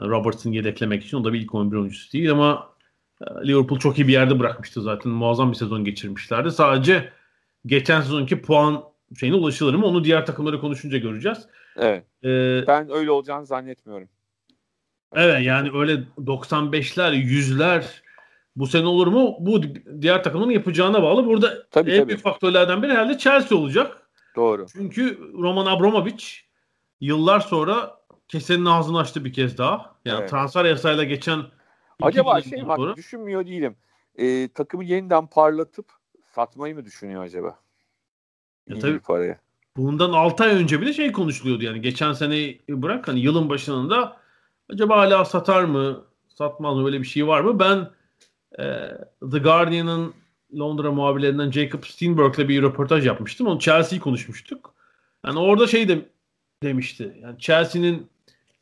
Yani 0.00 0.10
Robertson 0.10 0.52
yedeklemek 0.52 1.04
için 1.04 1.16
o 1.16 1.24
da 1.24 1.32
bir 1.32 1.40
ilk 1.40 1.54
11 1.54 1.76
oyuncusu 1.76 2.12
değil 2.12 2.30
ama 2.30 2.72
e, 3.20 3.48
Liverpool 3.48 3.78
çok 3.78 3.98
iyi 3.98 4.08
bir 4.08 4.12
yerde 4.12 4.38
bırakmıştı 4.38 4.82
zaten. 4.82 5.12
Muazzam 5.12 5.50
bir 5.50 5.56
sezon 5.56 5.84
geçirmişlerdi. 5.84 6.50
Sadece 6.50 7.12
geçen 7.66 8.00
sezonki 8.00 8.42
puan 8.42 8.84
şeyine 9.20 9.36
ulaşılır 9.36 9.74
mı? 9.74 9.86
Onu 9.86 10.04
diğer 10.04 10.26
takımları 10.26 10.60
konuşunca 10.60 10.98
göreceğiz. 10.98 11.38
Evet. 11.76 12.04
Ee, 12.24 12.64
ben 12.66 12.90
öyle 12.90 13.10
olacağını 13.10 13.46
zannetmiyorum. 13.46 14.08
Evet 15.14 15.46
yani 15.46 15.70
öyle 15.74 15.92
95'ler, 16.18 17.14
100'ler 17.14 17.84
bu 18.56 18.66
sene 18.66 18.86
olur 18.86 19.06
mu? 19.06 19.36
Bu 19.40 19.62
diğer 20.00 20.24
takımın 20.24 20.50
yapacağına 20.50 21.02
bağlı. 21.02 21.26
Burada 21.26 21.68
tabii, 21.70 21.90
en 21.90 21.98
tabii. 21.98 22.08
büyük 22.08 22.22
faktörlerden 22.22 22.82
biri 22.82 22.92
herhalde 22.92 23.18
Chelsea 23.18 23.58
olacak. 23.58 24.10
Doğru. 24.36 24.66
Çünkü 24.72 25.32
Roman 25.32 25.66
Abramovich 25.66 26.24
yıllar 27.00 27.40
sonra 27.40 27.98
kesenin 28.28 28.64
ağzını 28.64 28.98
açtı 28.98 29.24
bir 29.24 29.32
kez 29.32 29.58
daha. 29.58 29.94
Yani 30.04 30.20
evet. 30.20 30.30
transfer 30.30 30.64
yasayla 30.64 31.04
geçen 31.04 31.42
Acaba 32.02 32.40
şey 32.40 32.68
bak 32.68 32.76
sonra... 32.76 32.96
düşünmüyor 32.96 33.46
değilim. 33.46 33.76
Ee, 34.18 34.48
takımı 34.48 34.84
yeniden 34.84 35.26
parlatıp 35.26 35.86
satmayı 36.34 36.74
mı 36.74 36.84
düşünüyor 36.84 37.22
acaba? 37.22 37.58
Ya 38.68 38.76
İyi 38.76 38.80
tabii. 38.80 39.00
paraya. 39.00 39.40
Bundan 39.76 40.12
6 40.12 40.44
ay 40.44 40.54
önce 40.54 40.80
bile 40.80 40.92
şey 40.92 41.12
konuşuluyordu 41.12 41.64
yani. 41.64 41.80
Geçen 41.80 42.12
seneyi 42.12 42.62
bırak 42.68 43.08
hani 43.08 43.20
yılın 43.20 43.48
başında 43.48 44.16
acaba 44.72 44.96
hala 44.96 45.24
satar 45.24 45.64
mı? 45.64 46.04
Satmaz 46.28 46.76
mı? 46.76 46.84
Böyle 46.84 47.00
bir 47.00 47.06
şey 47.06 47.26
var 47.26 47.40
mı? 47.40 47.58
Ben 47.58 47.90
e, 48.58 48.64
The 49.30 49.38
Guardian'ın 49.38 50.14
Londra 50.58 50.92
muhabirlerinden 50.92 51.50
Jacob 51.50 51.84
Steinberg'le 51.84 52.48
bir 52.48 52.62
röportaj 52.62 53.06
yapmıştım. 53.06 53.46
Onu 53.46 53.58
Chelsea'yi 53.58 54.00
konuşmuştuk. 54.00 54.74
Yani 55.26 55.38
orada 55.38 55.66
şey 55.66 55.88
de 55.88 56.08
demişti. 56.62 57.18
Yani 57.22 57.38
Chelsea'nin 57.38 58.10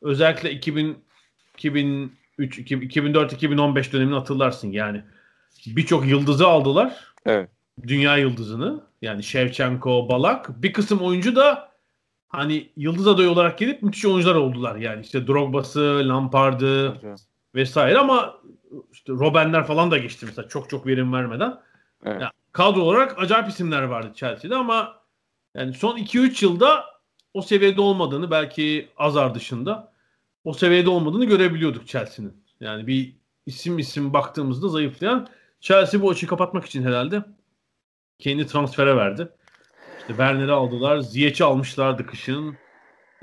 özellikle 0.02 0.50
2000 0.50 1.06
2003 1.54 2.58
2004 2.58 3.32
2015 3.32 3.92
dönemini 3.92 4.14
hatırlarsın 4.14 4.72
yani. 4.72 5.02
Birçok 5.66 6.06
yıldızı 6.06 6.46
aldılar. 6.46 6.96
Evet. 7.26 7.50
Dünya 7.82 8.16
yıldızını. 8.16 8.84
Yani 9.02 9.22
Shevchenko, 9.22 10.08
Balak. 10.08 10.62
Bir 10.62 10.72
kısım 10.72 10.98
oyuncu 10.98 11.36
da 11.36 11.72
hani 12.28 12.68
yıldız 12.76 13.06
adayı 13.06 13.30
olarak 13.30 13.58
gelip 13.58 13.82
müthiş 13.82 14.04
oyuncular 14.04 14.34
oldular. 14.34 14.76
Yani 14.76 15.02
işte 15.02 15.26
Drogba'sı, 15.26 16.02
Lampard'ı 16.08 16.96
Evet. 17.02 17.20
vesaire 17.54 17.98
ama 17.98 18.34
işte 18.92 19.12
Robben'ler 19.12 19.66
falan 19.66 19.90
da 19.90 19.98
geçti 19.98 20.26
mesela 20.26 20.48
çok 20.48 20.70
çok 20.70 20.86
verim 20.86 21.12
vermeden. 21.12 21.60
Evet. 22.04 22.20
Ya, 22.22 22.32
kadro 22.52 22.80
olarak 22.80 23.18
acayip 23.18 23.48
isimler 23.48 23.82
vardı 23.82 24.12
Chelsea'de 24.14 24.56
ama 24.56 25.00
yani 25.54 25.74
son 25.74 25.96
2-3 25.98 26.44
yılda 26.44 26.84
o 27.34 27.42
seviyede 27.42 27.80
olmadığını 27.80 28.30
belki 28.30 28.88
Azar 28.96 29.34
dışında 29.34 29.92
o 30.44 30.52
seviyede 30.52 30.90
olmadığını 30.90 31.24
görebiliyorduk 31.24 31.88
Chelsea'nin. 31.88 32.44
Yani 32.60 32.86
bir 32.86 33.16
isim 33.46 33.78
isim 33.78 34.12
baktığımızda 34.12 34.68
zayıflayan 34.68 35.28
Chelsea 35.60 36.02
bu 36.02 36.10
açığı 36.10 36.26
kapatmak 36.26 36.64
için 36.64 36.82
herhalde 36.82 37.24
kendi 38.18 38.46
transfere 38.46 38.96
verdi. 38.96 39.28
İşte 40.06 40.16
Werner'i 40.16 40.52
aldılar. 40.52 40.98
Ziyech'i 40.98 41.44
almışlardı 41.44 42.06
kışın. 42.06 42.56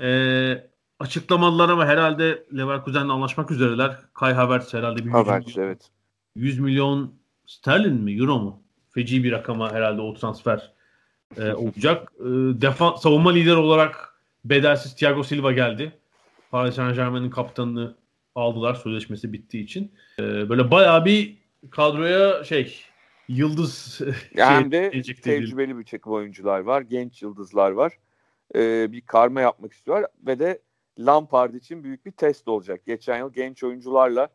Ee, 0.00 0.64
açıklamadılar 0.98 1.68
ama 1.68 1.86
herhalde 1.86 2.44
Leverkusen'le 2.56 3.08
anlaşmak 3.08 3.50
üzereler. 3.50 3.98
Kai 4.14 4.32
Havertz 4.32 4.74
herhalde 4.74 4.98
bir 4.98 5.04
100 5.04 5.14
Havertz 5.14 5.46
milyon, 5.46 5.64
evet. 5.64 5.90
100 6.36 6.58
milyon 6.58 7.14
sterlin 7.46 7.94
mi 7.94 8.12
euro 8.12 8.38
mu? 8.38 8.62
Feci 8.90 9.24
bir 9.24 9.32
rakama 9.32 9.72
herhalde 9.72 10.00
o 10.00 10.14
transfer 10.14 10.72
e, 11.36 11.52
olacak. 11.52 12.12
E, 12.20 12.24
defan, 12.60 12.96
savunma 12.96 13.30
lideri 13.30 13.56
olarak 13.56 14.18
bedelsiz 14.44 14.96
Thiago 14.96 15.22
Silva 15.22 15.52
geldi. 15.52 15.92
Paris 16.50 16.74
Saint 16.74 16.96
Germain'in 16.96 17.30
kaptanını 17.30 17.94
aldılar 18.34 18.74
sözleşmesi 18.74 19.32
bittiği 19.32 19.64
için. 19.64 19.92
E, 20.18 20.22
böyle 20.48 20.70
bayağı 20.70 21.04
bir 21.04 21.36
kadroya 21.70 22.44
şey 22.44 22.84
yıldız 23.28 23.98
şey 23.98 24.14
hem 24.34 24.72
de 24.72 24.90
tecrübeli 25.22 25.78
bir 25.78 25.84
takım 25.84 26.12
oyuncular 26.12 26.60
var. 26.60 26.82
Genç 26.82 27.22
yıldızlar 27.22 27.70
var. 27.70 27.98
Ee, 28.54 28.92
bir 28.92 29.00
karma 29.00 29.40
yapmak 29.40 29.72
istiyorlar 29.72 30.10
ve 30.26 30.38
de 30.38 30.62
Lampard 30.98 31.54
için 31.54 31.84
büyük 31.84 32.06
bir 32.06 32.10
test 32.10 32.48
olacak. 32.48 32.86
Geçen 32.86 33.18
yıl 33.18 33.32
genç 33.32 33.64
oyuncularla 33.64 34.28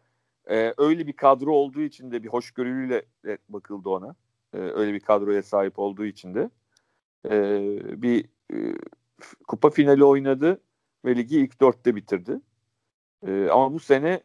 e, 0.50 0.74
öyle 0.78 1.08
bir 1.08 1.14
kadro 1.14 1.52
olduğu 1.52 1.82
için 1.82 2.12
de 2.12 2.24
bir 2.24 2.28
hoşgörüyle 2.28 3.06
bakıldı 3.50 3.90
ona. 3.90 4.16
E, 4.54 4.58
öyle 4.58 4.94
bir 4.94 5.00
kadroya 5.00 5.44
sahip 5.44 5.80
olduğu 5.80 6.06
için 6.06 6.36
de 6.36 6.50
e, 7.30 7.62
bir 8.02 8.26
e, 8.54 8.58
kupa 9.48 9.70
finali 9.70 10.04
oynadı 10.04 10.62
ve 11.06 11.16
ligi 11.16 11.40
ilk 11.40 11.62
dörtte 11.62 11.96
bitirdi. 11.96 12.40
E, 13.28 13.48
ama 13.50 13.74
bu 13.74 13.80
sene 13.80 14.24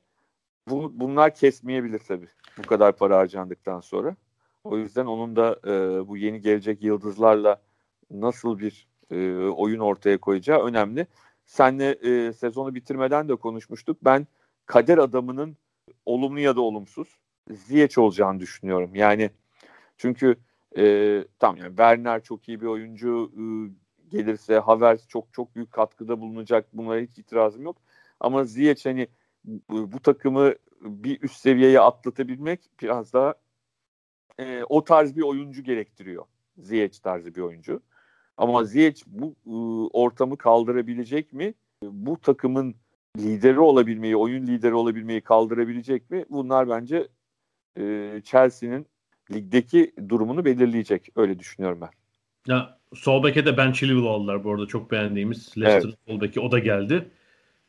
bu, 0.69 1.01
bunlar 1.01 1.35
kesmeyebilir 1.35 1.99
tabii. 1.99 2.29
Bu 2.59 2.62
kadar 2.62 2.97
para 2.97 3.19
harcandıktan 3.19 3.81
sonra. 3.81 4.17
O 4.65 4.79
yüzden 4.79 5.07
onun 5.07 5.37
da 5.37 5.61
e, 5.67 6.09
bu 6.09 6.17
yeni 6.17 6.41
gelecek 6.41 6.83
yıldızlarla 6.83 7.62
nasıl 8.11 8.59
bir 8.59 8.89
e, 9.11 9.37
oyun 9.37 9.81
ortaya 9.81 10.19
koyacağı 10.19 10.65
önemli. 10.65 11.07
Senle 11.47 11.91
e, 11.91 12.33
sezonu 12.33 12.75
bitirmeden 12.75 13.29
de 13.29 13.37
konuşmuştuk. 13.37 13.99
Ben 14.05 14.27
kader 14.67 14.99
adamının 14.99 15.57
olumlu 16.07 16.41
ya 16.41 16.57
da 16.57 16.61
olumsuz 16.61 17.19
Ziyech 17.51 17.99
olacağını 17.99 18.41
düşünüyorum. 18.41 18.95
Yani 18.95 19.31
çünkü 19.97 20.37
e, 20.79 21.25
tam 21.39 21.57
yani 21.57 21.69
Werner 21.69 22.23
çok 22.23 22.49
iyi 22.49 22.61
bir 22.61 22.67
oyuncu 22.67 23.33
e, 23.37 23.43
gelirse 24.09 24.59
Havertz 24.59 25.09
çok 25.09 25.33
çok 25.33 25.57
büyük 25.57 25.73
katkıda 25.73 26.21
bulunacak. 26.21 26.67
Bunlara 26.73 27.01
hiç 27.01 27.19
itirazım 27.19 27.62
yok. 27.62 27.77
Ama 28.21 28.45
Ziyech 28.45 28.87
hani 28.87 29.09
bu, 29.45 29.93
bu 29.93 30.01
takımı 30.01 30.55
bir 30.81 31.23
üst 31.23 31.37
seviyeye 31.37 31.81
atlatabilmek 31.81 32.61
biraz 32.83 33.12
daha 33.12 33.35
e, 34.39 34.62
o 34.68 34.85
tarz 34.85 35.16
bir 35.16 35.22
oyuncu 35.22 35.62
gerektiriyor. 35.62 36.24
Ziyech 36.59 36.99
tarzı 36.99 37.35
bir 37.35 37.41
oyuncu. 37.41 37.80
Ama 38.37 38.64
Ziyech 38.64 39.03
bu 39.07 39.35
e, 39.47 39.55
ortamı 39.93 40.39
kaldırabilecek 40.39 41.32
mi? 41.32 41.55
Bu 41.82 42.20
takımın 42.20 42.74
lideri 43.18 43.61
olabilmeyi, 43.61 44.16
oyun 44.16 44.47
lideri 44.47 44.74
olabilmeyi 44.74 45.20
kaldırabilecek 45.20 46.11
mi? 46.11 46.24
Bunlar 46.30 46.68
bence 46.68 47.09
e, 47.78 48.12
Chelsea'nin 48.24 48.87
ligdeki 49.32 49.93
durumunu 50.09 50.45
belirleyecek. 50.45 51.09
Öyle 51.16 51.39
düşünüyorum 51.39 51.80
ben. 51.80 51.91
Ya 52.47 52.78
sol 52.95 53.24
beke 53.24 53.47
de 53.47 53.57
Ben 53.57 53.72
Chilwell 53.72 54.07
aldılar 54.07 54.45
bu 54.45 54.53
arada 54.53 54.66
çok 54.66 54.91
beğendiğimiz 54.91 55.59
Leicester'ın 55.59 55.95
sol 56.09 56.20
beki 56.20 56.41
o 56.41 56.53
da 56.53 56.59
geldi. 56.59 57.11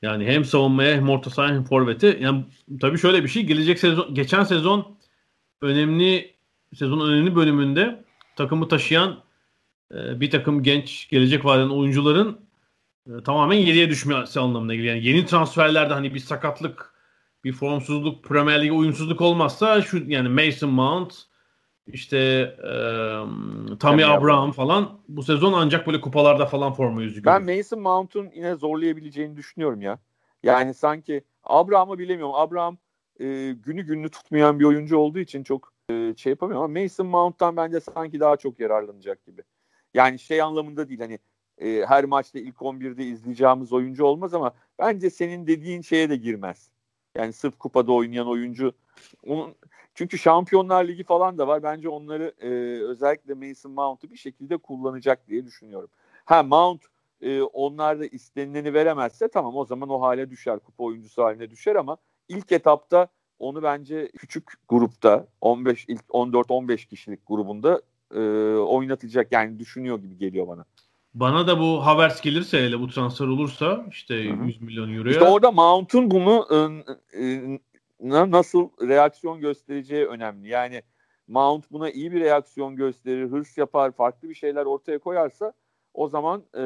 Yani 0.02 0.26
hem 0.26 0.46
savunmaya 0.46 0.96
hem 0.96 1.10
orta 1.10 1.30
sahaya 1.30 1.56
hem 1.56 1.64
forvete. 1.64 2.18
Yani 2.22 2.46
tabii 2.82 2.98
şöyle 2.98 3.24
bir 3.24 3.28
şey 3.28 3.44
gelecek 3.44 3.80
sezon 3.80 4.16
geçen 4.16 4.44
sezon 4.44 4.98
önemli 5.62 6.35
sezonun 6.74 7.10
önemli 7.10 7.36
bölümünde 7.36 8.04
takımı 8.36 8.68
taşıyan 8.68 9.24
e, 9.92 10.20
bir 10.20 10.32
takım 10.32 10.64
genç 10.64 11.10
gelecek 11.10 11.46
vadeden 11.46 11.70
oyuncuların 11.70 12.40
e, 13.08 13.24
tamamen 13.24 13.58
geriye 13.58 13.90
düşmesi 13.90 14.40
anlamına 14.40 14.76
geliyor. 14.76 14.96
Yani 14.96 15.06
yeni 15.06 15.26
transferlerde 15.26 15.94
hani 15.94 16.14
bir 16.14 16.20
sakatlık, 16.20 16.94
bir 17.44 17.54
formsuzluk, 17.54 18.24
Premier 18.24 18.64
Lig'e 18.64 18.72
uyumsuzluk 18.72 19.22
olmazsa 19.22 19.82
şu 19.82 19.98
yani 19.98 20.30
Mason 20.30 20.70
Mount, 20.70 21.14
işte 21.88 22.18
e, 22.64 22.70
Tammy 22.70 23.78
Tammy 23.80 24.06
Abraham 24.06 24.52
falan 24.52 25.00
bu 25.08 25.24
sezon 25.24 25.54
ancak 25.54 25.88
böyle 25.88 26.02
kupalarda 26.02 26.46
falan 26.46 26.74
forma 26.74 27.02
yüzü 27.02 27.24
Ben 27.24 27.40
görüyor. 27.40 27.58
Mason 27.58 27.80
Mount'un 27.80 28.30
yine 28.36 28.56
zorlayabileceğini 28.56 29.38
düşünüyorum 29.38 29.82
ya. 29.82 30.00
Yani 30.44 30.74
sanki 30.74 31.24
Abraham'ı 31.44 32.00
bilemiyorum. 32.00 32.36
Abraham 32.36 32.78
e, 33.20 33.26
günü 33.52 33.82
gününü 33.82 34.10
tutmayan 34.10 34.60
bir 34.60 34.66
oyuncu 34.66 34.98
olduğu 34.98 35.20
için 35.20 35.44
çok 35.44 35.75
e, 35.90 36.14
şey 36.18 36.30
yapamıyor 36.30 36.64
ama 36.64 36.82
Mason 36.82 37.08
Mount'tan 37.08 37.58
bence 37.58 37.80
sanki 37.80 38.20
daha 38.20 38.38
çok 38.38 38.60
yararlanacak 38.60 39.26
gibi. 39.26 39.44
Yani 39.94 40.20
şey 40.20 40.42
anlamında 40.42 40.90
değil 40.90 41.00
hani 41.00 41.20
e, 41.58 41.86
her 41.86 42.06
maçta 42.06 42.40
ilk 42.40 42.56
11'de 42.56 43.04
izleyeceğimiz 43.04 43.74
oyuncu 43.74 44.06
olmaz 44.06 44.34
ama 44.34 44.54
bence 44.80 45.10
senin 45.10 45.48
dediğin 45.48 45.82
şeye 45.82 46.10
de 46.10 46.16
girmez. 46.16 46.70
Yani 47.16 47.34
sırf 47.34 47.60
kupada 47.60 47.92
oynayan 47.92 48.28
oyuncu 48.28 48.74
onun 49.28 49.56
çünkü 49.94 50.18
Şampiyonlar 50.18 50.88
Ligi 50.88 51.04
falan 51.04 51.38
da 51.38 51.48
var. 51.48 51.64
Bence 51.64 51.90
onları 51.90 52.34
e, 52.40 52.50
özellikle 52.84 53.34
Mason 53.34 53.72
Mount'u 53.72 54.12
bir 54.12 54.18
şekilde 54.18 54.58
kullanacak 54.58 55.28
diye 55.28 55.46
düşünüyorum. 55.46 55.90
Ha 56.26 56.44
Mount 56.44 56.82
e, 57.22 57.42
onlar 57.42 58.00
da 58.00 58.06
istenileni 58.06 58.74
veremezse 58.74 59.28
tamam 59.28 59.56
o 59.56 59.66
zaman 59.66 59.90
o 59.90 60.02
hale 60.02 60.30
düşer. 60.30 60.60
Kupa 60.60 60.84
oyuncusu 60.84 61.24
haline 61.24 61.50
düşer 61.50 61.76
ama 61.76 61.98
ilk 62.28 62.52
etapta 62.52 63.08
onu 63.40 63.64
bence 63.64 64.08
küçük 64.18 64.44
grupta 64.70 65.28
15 65.42 65.86
ilk 65.88 66.02
14-15 66.02 66.88
kişilik 66.88 67.28
grubunda 67.28 67.82
e, 68.16 68.20
oynatacak 68.58 69.32
yani 69.32 69.60
düşünüyor 69.60 70.00
gibi 70.00 70.18
geliyor 70.18 70.48
bana. 70.48 70.66
Bana 71.14 71.48
da 71.48 71.60
bu 71.60 71.86
Havertz 71.86 72.22
gelirse 72.22 72.58
hele 72.58 72.80
bu 72.80 72.88
transfer 72.88 73.28
olursa 73.28 73.86
işte 73.90 74.30
Hı 74.30 74.34
hı. 74.34 74.46
100 74.46 74.62
milyon 74.62 74.94
euroya 74.98 75.12
İşte 75.12 75.24
orada 75.24 75.52
Mount'un 75.52 76.12
bunu 76.12 76.48
e, 76.52 76.58
e, 77.24 77.60
na- 78.02 78.32
nasıl 78.32 78.70
reaksiyon 78.82 79.40
göstereceği 79.40 80.06
önemli. 80.06 80.50
Yani 80.50 80.82
Mount 81.28 81.72
buna 81.72 81.90
iyi 81.90 82.12
bir 82.12 82.20
reaksiyon 82.22 82.76
gösterir, 82.76 83.32
hırs 83.32 83.58
yapar, 83.58 83.92
farklı 83.92 84.30
bir 84.30 84.36
şeyler 84.36 84.66
ortaya 84.66 85.00
koyarsa 85.00 85.54
o 85.94 86.08
zaman 86.08 86.44
e, 86.58 86.64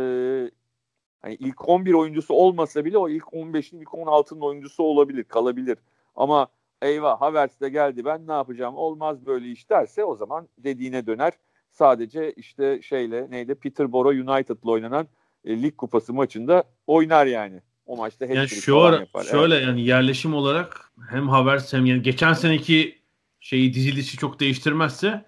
hani 1.22 1.34
ilk 1.34 1.70
11 1.70 1.93
oyuncusu 1.93 2.34
olmasa 2.34 2.86
bile 2.86 2.97
o 2.97 3.09
ilk 3.09 3.24
15'in 3.24 3.80
ilk 3.80 3.88
16'nın 3.88 4.41
oyuncusu 4.41 4.84
olabilir, 4.84 5.24
kalabilir. 5.24 5.78
Ama 6.15 6.47
eyvah 6.82 7.21
Havertz 7.21 7.61
de 7.61 7.69
geldi 7.69 8.05
ben 8.05 8.27
ne 8.27 8.32
yapacağım 8.32 8.75
olmaz 8.75 9.25
böyle 9.25 9.47
iş 9.51 9.69
derse 9.69 10.03
o 10.03 10.15
zaman 10.15 10.47
dediğine 10.57 11.07
döner. 11.07 11.34
Sadece 11.71 12.32
işte 12.34 12.82
şeyle 12.82 13.27
neydi 13.32 13.55
Peterborough 13.55 14.30
United'la 14.30 14.71
oynanan 14.71 15.07
e, 15.45 15.61
lig 15.61 15.77
kupası 15.77 16.13
maçında 16.13 16.63
oynar 16.88 17.25
yani. 17.25 17.61
O 17.86 17.97
maçta 17.97 18.25
Yani 18.25 18.47
şu 18.49 18.80
ara 18.80 18.95
yapar. 18.99 19.23
şöyle 19.23 19.55
Evet. 19.55 19.67
yani 19.67 19.82
yerleşim 19.82 20.34
olarak 20.34 20.91
hem 21.09 21.30
Havertz 21.30 21.73
hem 21.73 21.86
yani 21.86 22.01
geçen 22.01 22.34
seneki 22.34 22.99
şeyi 23.39 23.73
dizilişi 23.73 24.17
çok 24.17 24.39
değiştirmezse 24.39 25.25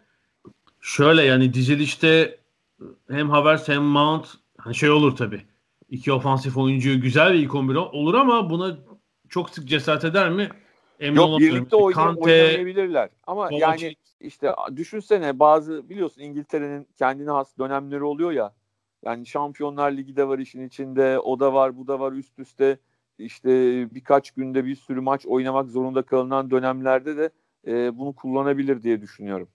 şöyle 0.81 1.23
yani 1.23 1.53
dizilişte 1.53 2.39
hem 3.09 3.29
Havertz 3.29 3.67
hem 3.67 3.83
Mount 3.83 4.27
hani 4.57 4.75
şey 4.75 4.89
olur 4.89 5.15
tabi. 5.15 5.41
İki 5.89 6.11
ofansif 6.13 6.57
oyuncu 6.57 7.01
güzel 7.01 7.33
bir 7.33 7.39
ilk 7.39 7.55
11 7.55 7.75
olur 7.75 8.13
ama 8.13 8.49
buna 8.49 8.77
çok 9.29 9.49
sık 9.49 9.67
cesaret 9.67 10.05
eder 10.05 10.29
mi? 10.29 10.49
Emin 11.01 11.15
Yok 11.15 11.39
birlikte 11.39 11.75
oynay- 11.75 11.93
Kante, 11.93 12.21
oynayabilirler. 12.21 13.09
Ama 13.27 13.49
Kovacic- 13.49 13.59
yani 13.59 13.95
işte 14.19 14.53
düşünsene 14.75 15.39
bazı 15.39 15.89
biliyorsun 15.89 16.21
İngiltere'nin 16.21 16.87
kendine 16.97 17.29
has 17.29 17.57
dönemleri 17.57 18.03
oluyor 18.03 18.31
ya. 18.31 18.53
Yani 19.05 19.25
Şampiyonlar 19.25 19.91
Ligi 19.91 20.15
de 20.15 20.27
var 20.27 20.39
işin 20.39 20.67
içinde. 20.67 21.19
O 21.19 21.39
da 21.39 21.53
var, 21.53 21.77
bu 21.77 21.87
da 21.87 21.99
var 21.99 22.11
üst 22.11 22.39
üste. 22.39 22.77
İşte 23.17 23.49
birkaç 23.95 24.31
günde 24.31 24.65
bir 24.65 24.75
sürü 24.75 25.01
maç 25.01 25.25
oynamak 25.25 25.69
zorunda 25.69 26.01
kalınan 26.01 26.51
dönemlerde 26.51 27.17
de 27.17 27.29
e, 27.67 27.97
bunu 27.97 28.13
kullanabilir 28.13 28.83
diye 28.83 29.01
düşünüyorum. 29.01 29.49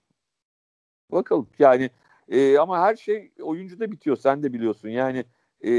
Bakalım 1.11 1.47
yani 1.59 1.89
e, 2.29 2.57
ama 2.57 2.79
her 2.79 2.95
şey 2.95 3.31
oyuncuda 3.41 3.91
bitiyor. 3.91 4.17
Sen 4.17 4.43
de 4.43 4.53
biliyorsun. 4.53 4.89
Yani 4.89 5.25
e, 5.65 5.71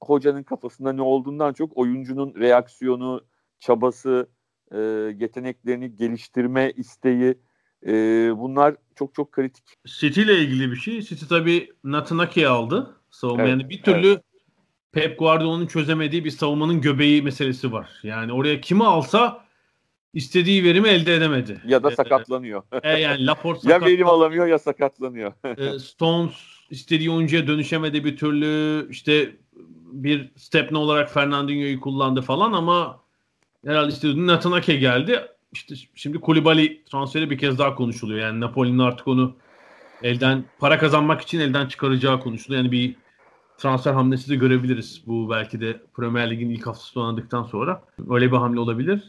hocanın 0.00 0.42
kafasında 0.42 0.92
ne 0.92 1.02
olduğundan 1.02 1.52
çok 1.52 1.76
oyuncunun 1.76 2.34
reaksiyonu, 2.34 3.24
çabası, 3.58 4.28
e, 4.74 4.78
yeteneklerini 5.18 5.96
geliştirme 5.96 6.72
isteği 6.76 7.34
e, 7.86 7.92
bunlar 8.36 8.74
çok 8.94 9.14
çok 9.14 9.32
kritik. 9.32 9.64
City 9.86 10.22
ile 10.22 10.38
ilgili 10.38 10.70
bir 10.70 10.76
şey. 10.76 11.02
City 11.02 11.24
tabii 11.28 11.72
Natanake'yi 11.84 12.48
aldı. 12.48 12.96
Savunma. 13.10 13.42
Evet, 13.42 13.50
Yani 13.50 13.70
bir 13.70 13.82
türlü 13.82 14.20
Pep 14.92 15.18
Guardiola'nın 15.18 15.66
çözemediği 15.66 16.24
bir 16.24 16.30
savunmanın 16.30 16.80
göbeği 16.80 17.22
meselesi 17.22 17.72
var. 17.72 17.90
Yani 18.02 18.32
oraya 18.32 18.60
kimi 18.60 18.84
alsa 18.84 19.44
istediği 20.14 20.64
verimi 20.64 20.88
elde 20.88 21.14
edemedi. 21.14 21.60
Ya 21.66 21.82
da 21.82 21.90
Ee, 21.90 21.94
sakatlanıyor. 21.94 22.62
E, 22.82 23.00
yani 23.00 23.26
Laporte 23.26 23.60
ya 23.70 23.74
sakat, 23.74 23.88
verim 23.88 24.06
alamıyor 24.06 24.46
ya 24.46 24.58
sakatlanıyor. 24.58 25.32
e, 25.58 25.78
Stones 25.78 26.32
istediği 26.70 27.10
oyuncuya 27.10 27.46
dönüşemedi 27.46 28.04
bir 28.04 28.16
türlü. 28.16 28.86
İşte 28.90 29.36
bir 29.92 30.32
stepne 30.36 30.78
olarak 30.78 31.10
Fernandinho'yu 31.12 31.80
kullandı 31.80 32.22
falan 32.22 32.52
ama 32.52 33.00
herhalde 33.66 33.92
istediği 33.92 34.26
Natanake 34.26 34.76
geldi. 34.76 35.26
İşte 35.52 35.74
şimdi 35.94 36.20
Kulibali 36.20 36.84
transferi 36.84 37.30
bir 37.30 37.38
kez 37.38 37.58
daha 37.58 37.74
konuşuluyor. 37.74 38.20
Yani 38.20 38.40
Napoli'nin 38.40 38.78
artık 38.78 39.08
onu 39.08 39.36
elden 40.02 40.44
para 40.58 40.78
kazanmak 40.78 41.20
için 41.20 41.40
elden 41.40 41.66
çıkaracağı 41.66 42.20
konuşuluyor. 42.20 42.62
Yani 42.62 42.72
bir 42.72 42.96
transfer 43.58 43.92
hamlesi 43.92 44.30
de 44.30 44.36
görebiliriz. 44.36 45.02
Bu 45.06 45.30
belki 45.30 45.60
de 45.60 45.80
Premier 45.96 46.30
Lig'in 46.30 46.50
ilk 46.50 46.66
haftası 46.66 47.00
oynadıktan 47.00 47.42
sonra. 47.42 47.82
Öyle 48.10 48.32
bir 48.32 48.36
hamle 48.36 48.60
olabilir. 48.60 49.02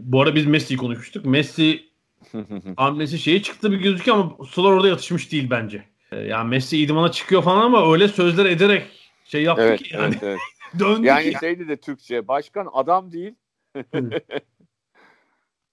Bu 0.00 0.22
arada 0.22 0.34
biz 0.34 0.46
Messi'yi 0.46 0.78
konuşmuştuk. 0.78 1.24
Messi 1.24 1.84
hamlesi 2.76 3.18
şeyi 3.18 3.42
çıktı 3.42 3.72
bir 3.72 3.76
gözüküyor 3.76 4.16
ama 4.16 4.44
sular 4.44 4.72
orada 4.72 4.88
yatışmış 4.88 5.32
değil 5.32 5.50
bence. 5.50 5.84
Ee, 6.12 6.16
Yani 6.16 6.48
Messi 6.48 6.78
idmana 6.78 7.12
çıkıyor 7.12 7.42
falan 7.42 7.62
ama 7.62 7.92
öyle 7.92 8.08
sözler 8.08 8.46
ederek 8.46 8.86
şey 9.24 9.42
yaptı 9.42 9.62
evet, 9.62 9.82
ki 9.82 9.94
yani. 9.94 10.04
evet, 10.04 10.22
evet. 10.22 10.38
Döndü 10.78 11.06
Yani 11.06 11.32
ki. 11.32 11.36
şeydi 11.40 11.68
de 11.68 11.76
Türkçe 11.76 12.28
başkan 12.28 12.68
adam 12.72 13.12
değil. 13.12 13.34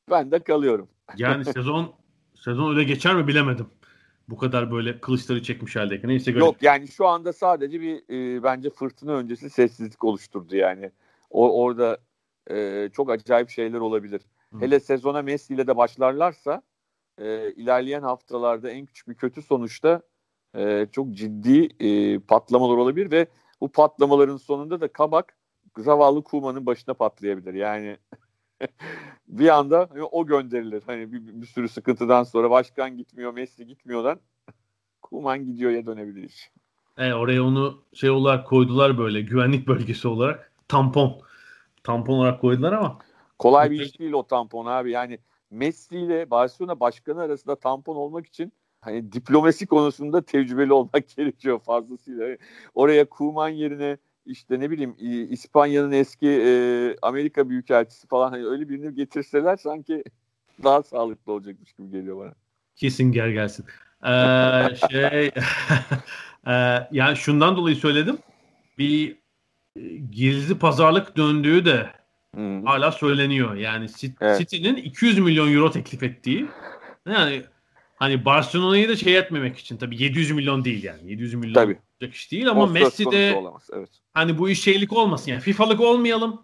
ben 0.10 0.32
de 0.32 0.40
kalıyorum. 0.40 0.90
Yani 1.18 1.46
sezon 1.46 1.94
sezon 2.36 2.72
öyle 2.72 2.84
geçer 2.84 3.16
mi 3.16 3.28
bilemedim. 3.28 3.68
Bu 4.30 4.38
kadar 4.38 4.72
böyle 4.72 5.00
kılıçları 5.02 5.44
çekmiş 5.44 5.76
haldeyken. 5.76 6.10
Neyse 6.10 6.32
görelim. 6.32 6.46
Yok 6.46 6.56
yani 6.62 6.88
şu 6.88 7.08
anda 7.08 7.34
sadece 7.34 7.82
bir 7.82 8.04
e, 8.10 8.44
bence 8.44 8.70
fırtına 8.70 9.14
öncesi 9.14 9.50
sessizlik 9.50 10.04
oluşturdu 10.04 10.56
yani. 10.56 10.92
O 11.30 11.64
orada 11.64 11.98
e, 12.50 12.90
çok 12.94 13.10
acayip 13.12 13.50
şeyler 13.50 13.80
olabilir. 13.80 14.22
Hı. 14.54 14.60
Hele 14.60 14.80
sezona 14.80 15.22
Messi 15.22 15.54
ile 15.54 15.68
de 15.68 15.78
başlarlarsa 15.78 16.62
e, 17.18 17.52
ilerleyen 17.52 18.02
haftalarda 18.02 18.70
en 18.70 18.86
küçük 18.86 19.08
bir 19.08 19.16
kötü 19.16 19.42
sonuçta 19.42 20.02
e, 20.56 20.88
çok 20.92 21.12
ciddi 21.12 21.70
e, 21.80 22.20
patlamalar 22.20 22.78
olabilir 22.78 23.12
ve 23.12 23.28
bu 23.62 23.72
patlamaların 23.72 24.38
sonunda 24.38 24.82
da 24.82 24.88
kabak 24.88 25.39
zavallı 25.80 26.24
Kuma'nın 26.24 26.66
başına 26.66 26.94
patlayabilir. 26.94 27.54
Yani 27.54 27.98
bir 29.28 29.50
anda 29.50 29.90
o 30.12 30.26
gönderilir. 30.26 30.84
Hani 30.86 31.12
bir, 31.12 31.42
bir 31.42 31.48
sürü 31.48 31.70
sıkıntıdan 31.70 32.24
sonra 32.24 32.50
başkan 32.50 32.98
gitmiyor, 32.98 33.34
Messi 33.34 33.68
gitmiyordan 33.68 34.20
Kuman 35.02 35.46
gidiyor 35.46 35.72
ya 35.72 35.86
dönebilir 35.86 36.24
iş. 36.24 36.52
E, 36.98 37.14
oraya 37.14 37.44
onu 37.44 37.84
şey 37.94 38.10
olarak 38.10 38.48
koydular 38.48 38.98
böyle 38.98 39.22
güvenlik 39.22 39.68
bölgesi 39.68 40.08
olarak. 40.08 40.52
Tampon. 40.68 41.22
Tampon 41.84 42.14
olarak 42.14 42.42
koydular 42.42 42.74
ama 42.74 43.00
Kolay 43.40 43.72
bir 43.72 43.82
iş 43.82 44.00
değil 44.00 44.14
o 44.14 44.28
tampon 44.28 44.66
abi. 44.66 44.92
Yani 44.92 45.20
Messi 45.52 45.98
ile 45.98 46.32
Barcelona 46.32 46.80
başkanı 46.80 47.22
arasında 47.22 47.56
tampon 47.56 47.96
olmak 47.96 48.26
için 48.28 48.54
hani 48.82 49.12
diplomasi 49.12 49.68
konusunda 49.68 50.22
tecrübeli 50.22 50.74
olmak 50.74 51.10
gerekiyor 51.18 51.60
fazlasıyla. 51.60 52.38
Oraya 52.76 53.10
Kuman 53.10 53.50
yerine 53.50 53.98
işte 54.26 54.60
ne 54.60 54.72
bileyim 54.72 54.96
İspanya'nın 55.32 55.92
eski 55.92 56.28
e, 56.30 56.52
Amerika 57.02 57.50
Büyükelçisi 57.50 58.08
falan 58.08 58.30
hani 58.32 58.46
öyle 58.46 58.70
birini 58.70 58.96
getirseler 58.96 59.58
sanki 59.58 60.04
daha 60.64 60.84
sağlıklı 60.84 61.32
olacakmış 61.34 61.74
gibi 61.74 61.92
geliyor 61.92 62.18
bana. 62.20 62.34
kesin 62.76 63.12
gel 63.12 63.30
gelsin. 63.32 63.66
Ee, 64.06 64.76
şey 64.92 65.28
e, 66.48 66.54
yani 66.92 67.16
şundan 67.18 67.56
dolayı 67.58 67.76
söyledim. 67.76 68.18
Bir 68.78 69.16
e, 69.76 69.82
gizli 70.12 70.60
pazarlık 70.60 71.18
döndüğü 71.18 71.66
de 71.66 71.90
Hı. 72.36 72.62
hala 72.66 72.92
söyleniyor. 72.92 73.56
Yani 73.56 73.86
Cit- 73.86 74.18
Evet. 74.22 74.40
City'nin 74.40 74.76
200 74.76 75.20
milyon 75.20 75.54
euro 75.54 75.72
teklif 75.72 76.04
ettiği. 76.04 76.46
Yani 77.10 77.44
hani 78.00 78.26
Barcelona'yı 78.26 78.90
da 78.90 78.96
şey 78.96 79.18
etmemek 79.18 79.58
için 79.58 79.78
tabii 79.78 80.04
700 80.04 80.32
milyon 80.32 80.66
değil 80.66 80.84
yani. 80.84 81.12
700 81.12 81.34
milyon 81.34 81.54
Tabii. 81.54 81.78
olacak 82.02 82.16
iş 82.16 82.32
değil 82.32 82.50
ama 82.50 82.66
Messi 82.66 83.12
de 83.12 83.36
olamaz. 83.36 83.70
Evet. 83.74 83.90
hani 84.14 84.38
bu 84.38 84.50
iş 84.50 84.62
şeylik 84.64 84.94
olmasın 84.94 85.32
yani 85.32 85.42
FIFA'lık 85.42 85.82
olmayalım. 85.82 86.42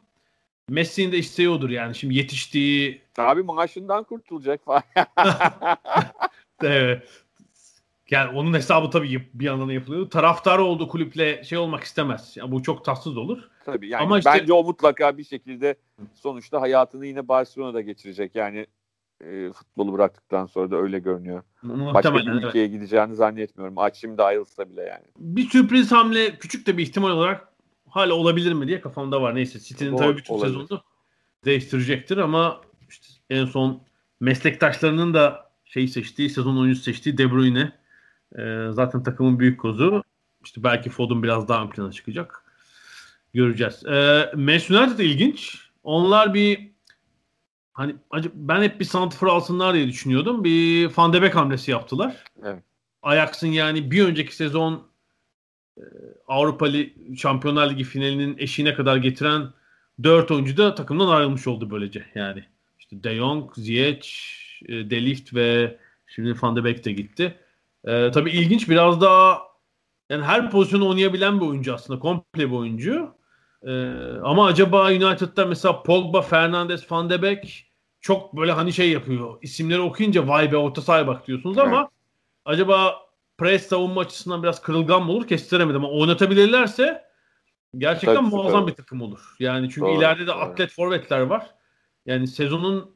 Messi'nin 0.69 1.11
de 1.11 1.17
isteği 1.17 1.49
odur 1.49 1.69
yani. 1.69 1.95
Şimdi 1.95 2.15
yetiştiği 2.15 3.01
Abi 3.17 3.43
maaşından 3.43 4.03
kurtulacak 4.03 4.65
falan. 4.65 4.83
Evet. 6.63 7.03
Yani 8.09 8.37
onun 8.37 8.53
hesabı 8.53 8.89
tabii 8.89 9.29
bir 9.33 9.45
yandan 9.45 9.69
yapılıyor. 9.69 10.09
Taraftar 10.09 10.59
olduğu 10.59 10.87
kulüple 10.87 11.43
şey 11.43 11.57
olmak 11.57 11.83
istemez. 11.83 12.33
Yani 12.37 12.51
bu 12.51 12.63
çok 12.63 12.85
tatsız 12.85 13.17
olur. 13.17 13.49
Tabii 13.65 13.89
yani 13.89 14.03
Ama 14.03 14.17
işte- 14.17 14.31
bence 14.33 14.53
o 14.53 14.63
mutlaka 14.63 15.17
bir 15.17 15.23
şekilde 15.23 15.75
sonuçta 16.13 16.61
hayatını 16.61 17.05
yine 17.05 17.27
Barcelona'da 17.27 17.81
geçirecek. 17.81 18.35
Yani 18.35 18.67
e, 19.21 19.51
futbolu 19.51 19.93
bıraktıktan 19.93 20.45
sonra 20.45 20.71
da 20.71 20.75
öyle 20.75 20.99
görünüyor. 20.99 21.43
Başka 21.63 22.11
Muhtemelen. 22.11 22.25
bir 22.25 22.31
evet. 22.31 22.43
ülkeye 22.43 22.67
gideceğini 22.67 23.15
zannetmiyorum. 23.15 23.77
Aç 23.77 23.97
şimdi 23.97 24.23
ayrılsa 24.23 24.69
bile 24.69 24.81
yani. 24.81 25.03
Bir 25.17 25.49
sürpriz 25.49 25.91
hamle 25.91 26.35
küçük 26.35 26.67
de 26.67 26.77
bir 26.77 26.83
ihtimal 26.83 27.09
olarak 27.09 27.47
hala 27.89 28.13
olabilir 28.13 28.53
mi 28.53 28.67
diye 28.67 28.81
kafamda 28.81 29.21
var. 29.21 29.35
Neyse 29.35 29.59
City'nin 29.59 29.97
tabii 29.97 30.17
bütün 30.17 30.33
olabilir. 30.33 30.53
sezonu 30.53 30.81
değiştirecektir 31.45 32.17
ama 32.17 32.61
işte 32.89 33.07
en 33.29 33.45
son 33.45 33.81
meslektaşlarının 34.19 35.13
da 35.13 35.51
şey 35.65 35.87
seçtiği, 35.87 36.29
sezon 36.29 36.57
oyuncusu 36.57 36.83
seçtiği 36.83 37.17
De 37.17 37.31
Bruyne 37.31 37.71
e, 38.37 38.67
zaten 38.71 39.03
takımın 39.03 39.39
büyük 39.39 39.59
kozu. 39.59 40.03
İşte 40.45 40.63
belki 40.63 40.89
Foden 40.89 41.23
biraz 41.23 41.47
daha 41.47 41.63
ön 41.63 41.69
plana 41.69 41.91
çıkacak. 41.91 42.43
Göreceğiz. 43.33 43.85
E, 43.85 44.31
Manchester 44.35 44.75
United 44.75 44.99
ilginç. 44.99 45.69
Onlar 45.83 46.33
bir 46.33 46.74
hani 47.75 47.95
ben 48.33 48.61
hep 48.61 48.79
bir 48.79 48.85
santrfor 48.85 49.27
alsınlar 49.27 49.73
diye 49.73 49.87
düşünüyordum. 49.87 50.43
Bir 50.43 50.91
Van 50.97 51.13
de 51.13 51.21
Beek 51.21 51.35
hamlesi 51.35 51.71
yaptılar. 51.71 52.23
Evet. 52.43 52.63
Ajax'ın 53.03 53.47
yani 53.47 53.91
bir 53.91 54.05
önceki 54.05 54.35
sezon 54.35 54.87
e, 55.77 55.83
Avrupa 56.27 56.65
Li- 56.65 57.17
Şampiyonlar 57.17 57.69
Ligi 57.69 57.83
finalinin 57.83 58.37
eşiğine 58.37 58.73
kadar 58.73 58.97
getiren 58.97 59.47
dört 60.03 60.31
oyuncu 60.31 60.57
da 60.57 60.75
takımdan 60.75 61.07
ayrılmış 61.07 61.47
oldu 61.47 61.71
böylece. 61.71 62.05
Yani 62.15 62.43
işte 62.79 63.03
De 63.03 63.15
Jong, 63.15 63.55
Ziyech, 63.55 64.09
e, 64.67 64.89
De 64.89 65.05
Ligt 65.05 65.33
ve 65.33 65.77
şimdi 66.07 66.35
Van 66.41 66.55
de 66.55 66.63
Beek 66.63 66.85
de 66.85 66.91
gitti. 66.91 67.35
E, 67.83 68.11
tabii 68.11 68.31
ilginç 68.31 68.69
biraz 68.69 69.01
daha 69.01 69.41
yani 70.09 70.23
her 70.23 70.51
pozisyonu 70.51 70.89
oynayabilen 70.89 71.41
bir 71.41 71.45
oyuncu 71.45 71.73
aslında. 71.73 71.99
Komple 71.99 72.47
bir 72.49 72.55
oyuncu. 72.55 73.14
E, 73.65 73.71
ama 74.23 74.45
acaba 74.45 74.87
United'da 74.87 75.45
mesela 75.45 75.83
Pogba, 75.83 76.21
Fernandes, 76.21 76.91
Van 76.91 77.09
de 77.09 77.21
Beek 77.21 77.71
çok 78.01 78.37
böyle 78.37 78.51
hani 78.51 78.73
şey 78.73 78.89
yapıyor. 78.91 79.37
İsimleri 79.41 79.79
okuyunca 79.79 80.27
vay 80.27 80.51
be 80.51 80.57
orta 80.57 80.81
sahaya 80.81 81.07
bak 81.07 81.27
diyorsunuz 81.27 81.57
ama 81.57 81.89
acaba 82.45 82.95
pres 83.37 83.67
savunma 83.67 84.01
açısından 84.01 84.43
biraz 84.43 84.61
kırılgan 84.61 85.03
mı 85.03 85.11
olur 85.11 85.27
kestiremedim 85.27 85.85
ama 85.85 85.93
oynatabilirlerse 85.93 87.05
gerçekten 87.77 88.15
Tabii, 88.15 88.25
süper 88.25 88.39
muazzam 88.39 88.63
olur. 88.63 88.71
bir 88.71 88.75
takım 88.75 89.01
olur. 89.01 89.35
Yani 89.39 89.69
çünkü 89.69 89.81
Doğru, 89.81 89.97
ileride 89.97 90.23
de 90.23 90.27
doğru. 90.27 90.35
atlet 90.35 90.71
forvetler 90.71 91.21
var. 91.21 91.49
Yani 92.05 92.27
sezonun 92.27 92.95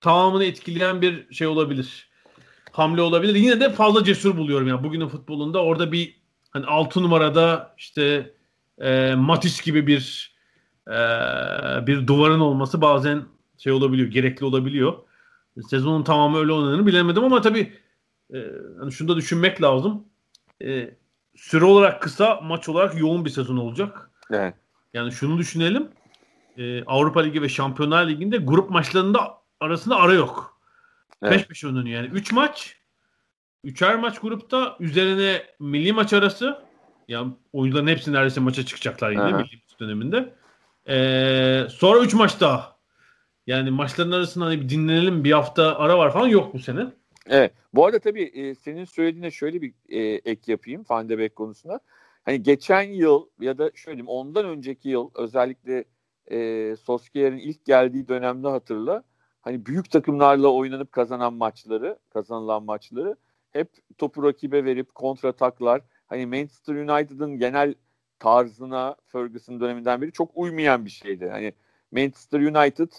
tamamını 0.00 0.44
etkileyen 0.44 1.02
bir 1.02 1.34
şey 1.34 1.46
olabilir. 1.46 2.10
Hamle 2.72 3.00
olabilir. 3.02 3.34
Yine 3.34 3.60
de 3.60 3.70
fazla 3.70 4.04
cesur 4.04 4.36
buluyorum 4.36 4.68
ya 4.68 4.84
bugünün 4.84 5.08
futbolunda. 5.08 5.64
Orada 5.64 5.92
bir 5.92 6.20
hani 6.50 6.66
6 6.66 7.02
numarada 7.02 7.74
işte 7.78 8.33
e, 8.78 9.14
Matis 9.14 9.62
gibi 9.62 9.86
bir 9.86 10.34
e, 10.88 10.96
bir 11.86 12.06
duvarın 12.06 12.40
olması 12.40 12.80
bazen 12.80 13.22
şey 13.58 13.72
olabiliyor, 13.72 14.08
gerekli 14.08 14.44
olabiliyor. 14.46 14.94
Sezonun 15.70 16.04
tamamı 16.04 16.38
öyle 16.38 16.52
oynadığını 16.52 16.86
bilemedim 16.86 17.24
ama 17.24 17.40
tabii 17.40 17.72
e, 18.34 18.38
hani 18.80 18.92
şunu 18.92 19.08
da 19.08 19.16
düşünmek 19.16 19.62
lazım. 19.62 20.04
E, 20.64 20.94
süre 21.36 21.64
olarak 21.64 22.02
kısa, 22.02 22.40
maç 22.42 22.68
olarak 22.68 23.00
yoğun 23.00 23.24
bir 23.24 23.30
sezon 23.30 23.56
olacak. 23.56 24.10
Evet. 24.30 24.54
Yani 24.94 25.12
şunu 25.12 25.38
düşünelim. 25.38 25.88
E, 26.58 26.84
Avrupa 26.84 27.20
Ligi 27.20 27.42
ve 27.42 27.48
Şampiyonlar 27.48 28.08
Ligi'nde 28.08 28.36
grup 28.36 28.70
maçlarında 28.70 29.38
arasında 29.60 29.96
ara 29.96 30.12
yok. 30.14 30.60
Evet. 31.22 31.32
Peş 31.32 31.46
peşe 31.46 31.66
oynanıyor 31.66 32.02
yani. 32.02 32.14
3 32.14 32.32
maç. 32.32 32.76
Üçer 33.64 33.96
maç 33.96 34.18
grupta 34.18 34.76
üzerine 34.80 35.42
milli 35.60 35.92
maç 35.92 36.12
arası. 36.12 36.62
Yani 37.08 37.32
oyuncuların 37.52 37.86
hepsi 37.86 38.12
neredeyse 38.12 38.40
maça 38.40 38.66
çıkacaklar 38.66 39.10
yine 39.10 39.22
Aha. 39.22 39.38
milli 39.38 39.60
döneminde. 39.80 40.34
Ee, 40.88 41.66
sonra 41.70 42.04
3 42.04 42.14
maç 42.14 42.40
daha. 42.40 42.76
Yani 43.46 43.70
maçların 43.70 44.12
arasında 44.12 44.44
hani 44.44 44.60
bir 44.60 44.68
dinlenelim 44.68 45.24
bir 45.24 45.32
hafta 45.32 45.78
ara 45.78 45.98
var 45.98 46.12
falan 46.12 46.28
yok 46.28 46.54
bu 46.54 46.58
sene. 46.58 46.86
Evet. 47.26 47.52
Bu 47.74 47.86
arada 47.86 47.98
tabii 47.98 48.22
e, 48.22 48.54
senin 48.54 48.84
söylediğine 48.84 49.30
şöyle 49.30 49.62
bir 49.62 49.74
e, 49.88 50.00
ek 50.00 50.52
yapayım 50.52 50.84
Van 50.90 51.08
de 51.08 51.18
Beek 51.18 51.36
konusunda. 51.36 51.80
Hani 52.24 52.42
geçen 52.42 52.82
yıl 52.82 53.26
ya 53.40 53.58
da 53.58 53.70
şöyle 53.74 53.96
diyeyim 53.96 54.08
ondan 54.08 54.46
önceki 54.46 54.88
yıl 54.88 55.10
özellikle 55.14 55.84
e, 56.30 56.76
Solskjaer'in 56.76 57.38
ilk 57.38 57.64
geldiği 57.64 58.08
dönemde 58.08 58.48
hatırla. 58.48 59.02
Hani 59.40 59.66
büyük 59.66 59.90
takımlarla 59.90 60.48
oynanıp 60.48 60.92
kazanan 60.92 61.34
maçları, 61.34 61.98
kazanılan 62.10 62.62
maçları 62.62 63.16
hep 63.50 63.68
topu 63.98 64.22
rakibe 64.22 64.64
verip 64.64 64.94
kontrataklar. 64.94 65.80
Hani 66.14 66.26
Manchester 66.26 66.74
United'ın 66.74 67.38
genel 67.38 67.74
tarzına 68.18 68.96
Ferguson 69.06 69.60
döneminden 69.60 70.02
beri 70.02 70.12
çok 70.12 70.30
uymayan 70.34 70.84
bir 70.84 70.90
şeydi. 70.90 71.28
Hani 71.28 71.52
Manchester 71.92 72.40
United 72.40 72.92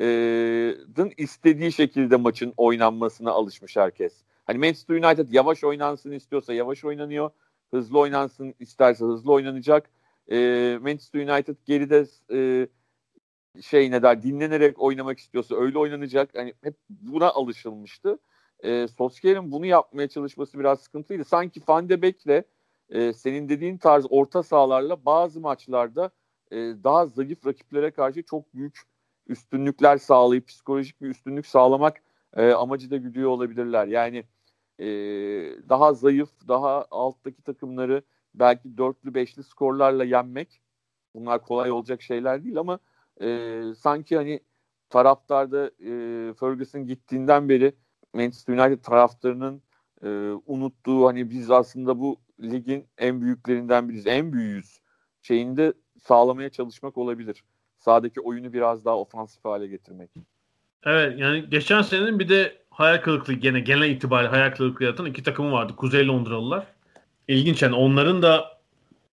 United'ın 0.00 1.12
istediği 1.16 1.72
şekilde 1.72 2.16
maçın 2.16 2.54
oynanmasına 2.56 3.30
alışmış 3.30 3.76
herkes. 3.76 4.12
Hani 4.44 4.58
Manchester 4.58 4.94
United 4.94 5.28
yavaş 5.32 5.64
oynansın 5.64 6.12
istiyorsa 6.12 6.54
yavaş 6.54 6.84
oynanıyor. 6.84 7.30
Hızlı 7.70 7.98
oynansın 7.98 8.54
isterse 8.58 9.04
hızlı 9.04 9.32
oynanacak. 9.32 9.90
E, 10.30 10.78
Manchester 10.82 11.28
United 11.28 11.56
geride 11.66 12.06
e, 12.32 12.68
şey 13.62 13.90
ne 13.90 14.02
der 14.02 14.22
dinlenerek 14.22 14.80
oynamak 14.82 15.18
istiyorsa 15.18 15.56
öyle 15.56 15.78
oynanacak. 15.78 16.30
Hani 16.36 16.54
hep 16.62 16.74
buna 16.90 17.30
alışılmıştı. 17.30 18.18
E, 18.64 18.88
Solskjaer'in 18.88 19.52
bunu 19.52 19.66
yapmaya 19.66 20.08
çalışması 20.08 20.58
biraz 20.58 20.80
sıkıntılıydı. 20.80 21.24
Sanki 21.24 21.60
Van 21.68 21.88
de 21.88 22.02
Beek'le 22.02 22.44
e, 22.90 23.12
senin 23.12 23.48
dediğin 23.48 23.78
tarz 23.78 24.06
orta 24.10 24.42
sahalarla 24.42 25.04
bazı 25.04 25.40
maçlarda 25.40 26.10
e, 26.50 26.56
daha 26.56 27.06
zayıf 27.06 27.46
rakiplere 27.46 27.90
karşı 27.90 28.22
çok 28.22 28.54
büyük 28.54 28.80
üstünlükler 29.26 29.98
sağlayıp 29.98 30.48
psikolojik 30.48 31.02
bir 31.02 31.08
üstünlük 31.08 31.46
sağlamak 31.46 32.02
e, 32.36 32.50
amacı 32.50 32.90
da 32.90 32.96
güdüyor 32.96 33.30
olabilirler. 33.30 33.86
Yani 33.86 34.24
e, 34.78 34.86
daha 35.68 35.94
zayıf, 35.94 36.28
daha 36.48 36.86
alttaki 36.90 37.42
takımları 37.42 38.02
belki 38.34 38.78
dörtlü 38.78 39.14
beşli 39.14 39.42
skorlarla 39.42 40.04
yenmek 40.04 40.60
bunlar 41.14 41.42
kolay 41.42 41.70
olacak 41.70 42.02
şeyler 42.02 42.44
değil 42.44 42.58
ama 42.58 42.78
e, 43.20 43.62
sanki 43.78 44.16
hani 44.16 44.40
taraftarda 44.90 45.66
e, 45.66 46.34
Ferguson 46.34 46.86
gittiğinden 46.86 47.48
beri 47.48 47.72
Manchester 48.14 48.54
United 48.58 48.84
taraftarının 48.84 49.62
e, 50.02 50.08
unuttuğu 50.46 51.06
hani 51.06 51.30
biz 51.30 51.50
aslında 51.50 52.00
bu 52.00 52.16
ligin 52.42 52.86
en 52.98 53.20
büyüklerinden 53.20 53.88
biriyiz, 53.88 54.06
en 54.06 54.32
büyüğüz 54.32 54.80
şeyinde 55.22 55.72
sağlamaya 56.02 56.50
çalışmak 56.50 56.98
olabilir. 56.98 57.44
Sağdaki 57.78 58.20
oyunu 58.20 58.52
biraz 58.52 58.84
daha 58.84 58.96
ofansif 58.98 59.44
hale 59.44 59.66
getirmek. 59.66 60.10
Evet 60.84 61.18
yani 61.18 61.50
geçen 61.50 61.82
senenin 61.82 62.18
bir 62.18 62.28
de 62.28 62.58
hayal 62.70 63.02
kırıklığı 63.02 63.32
gene 63.32 63.60
genel 63.60 63.90
itibariyle 63.90 64.30
hayal 64.30 64.50
kırıklığı 64.50 64.84
yaratan 64.84 65.06
iki 65.06 65.22
takımı 65.22 65.52
vardı. 65.52 65.76
Kuzey 65.76 66.06
Londralılar. 66.06 66.66
İlginç 67.28 67.62
yani 67.62 67.74
onların 67.74 68.22
da 68.22 68.60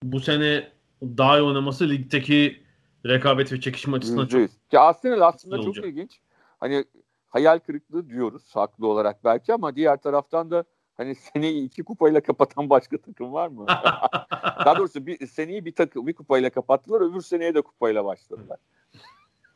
bu 0.04 0.20
sene 0.20 0.72
daha 1.04 1.40
iyi 1.40 1.42
oynaması 1.42 1.90
ligdeki 1.90 2.64
rekabet 3.06 3.52
ve 3.52 3.62
çekişme 3.62 3.98
açısından 3.98 4.28
çok 4.28 4.50
Ki 4.70 4.80
Arsenal 4.80 5.22
aslında 5.22 5.58
çok 5.58 5.66
olacak. 5.66 5.86
ilginç. 5.86 6.20
Hani 6.60 6.86
hayal 7.28 7.60
kırıklığı 7.60 8.10
diyoruz 8.10 8.56
haklı 8.56 8.88
olarak 8.88 9.24
belki 9.24 9.54
ama 9.54 9.76
diğer 9.76 10.02
taraftan 10.02 10.52
da 10.52 10.64
hani 11.02 11.16
seneyi 11.16 11.66
iki 11.66 11.84
kupayla 11.84 12.22
kapatan 12.22 12.70
başka 12.70 12.98
takım 12.98 13.34
var 13.34 13.48
mı? 13.48 13.66
Daha 14.66 14.78
doğrusu 14.78 15.06
bir 15.06 15.28
seneyi 15.28 15.66
bir 15.66 15.76
takım 15.76 16.08
bir 16.08 16.14
kupayla 16.14 16.50
kapattılar, 16.50 17.02
öbür 17.02 17.22
seneye 17.22 17.56
de 17.56 17.62
kupayla 17.62 18.06
başladılar. 18.06 18.58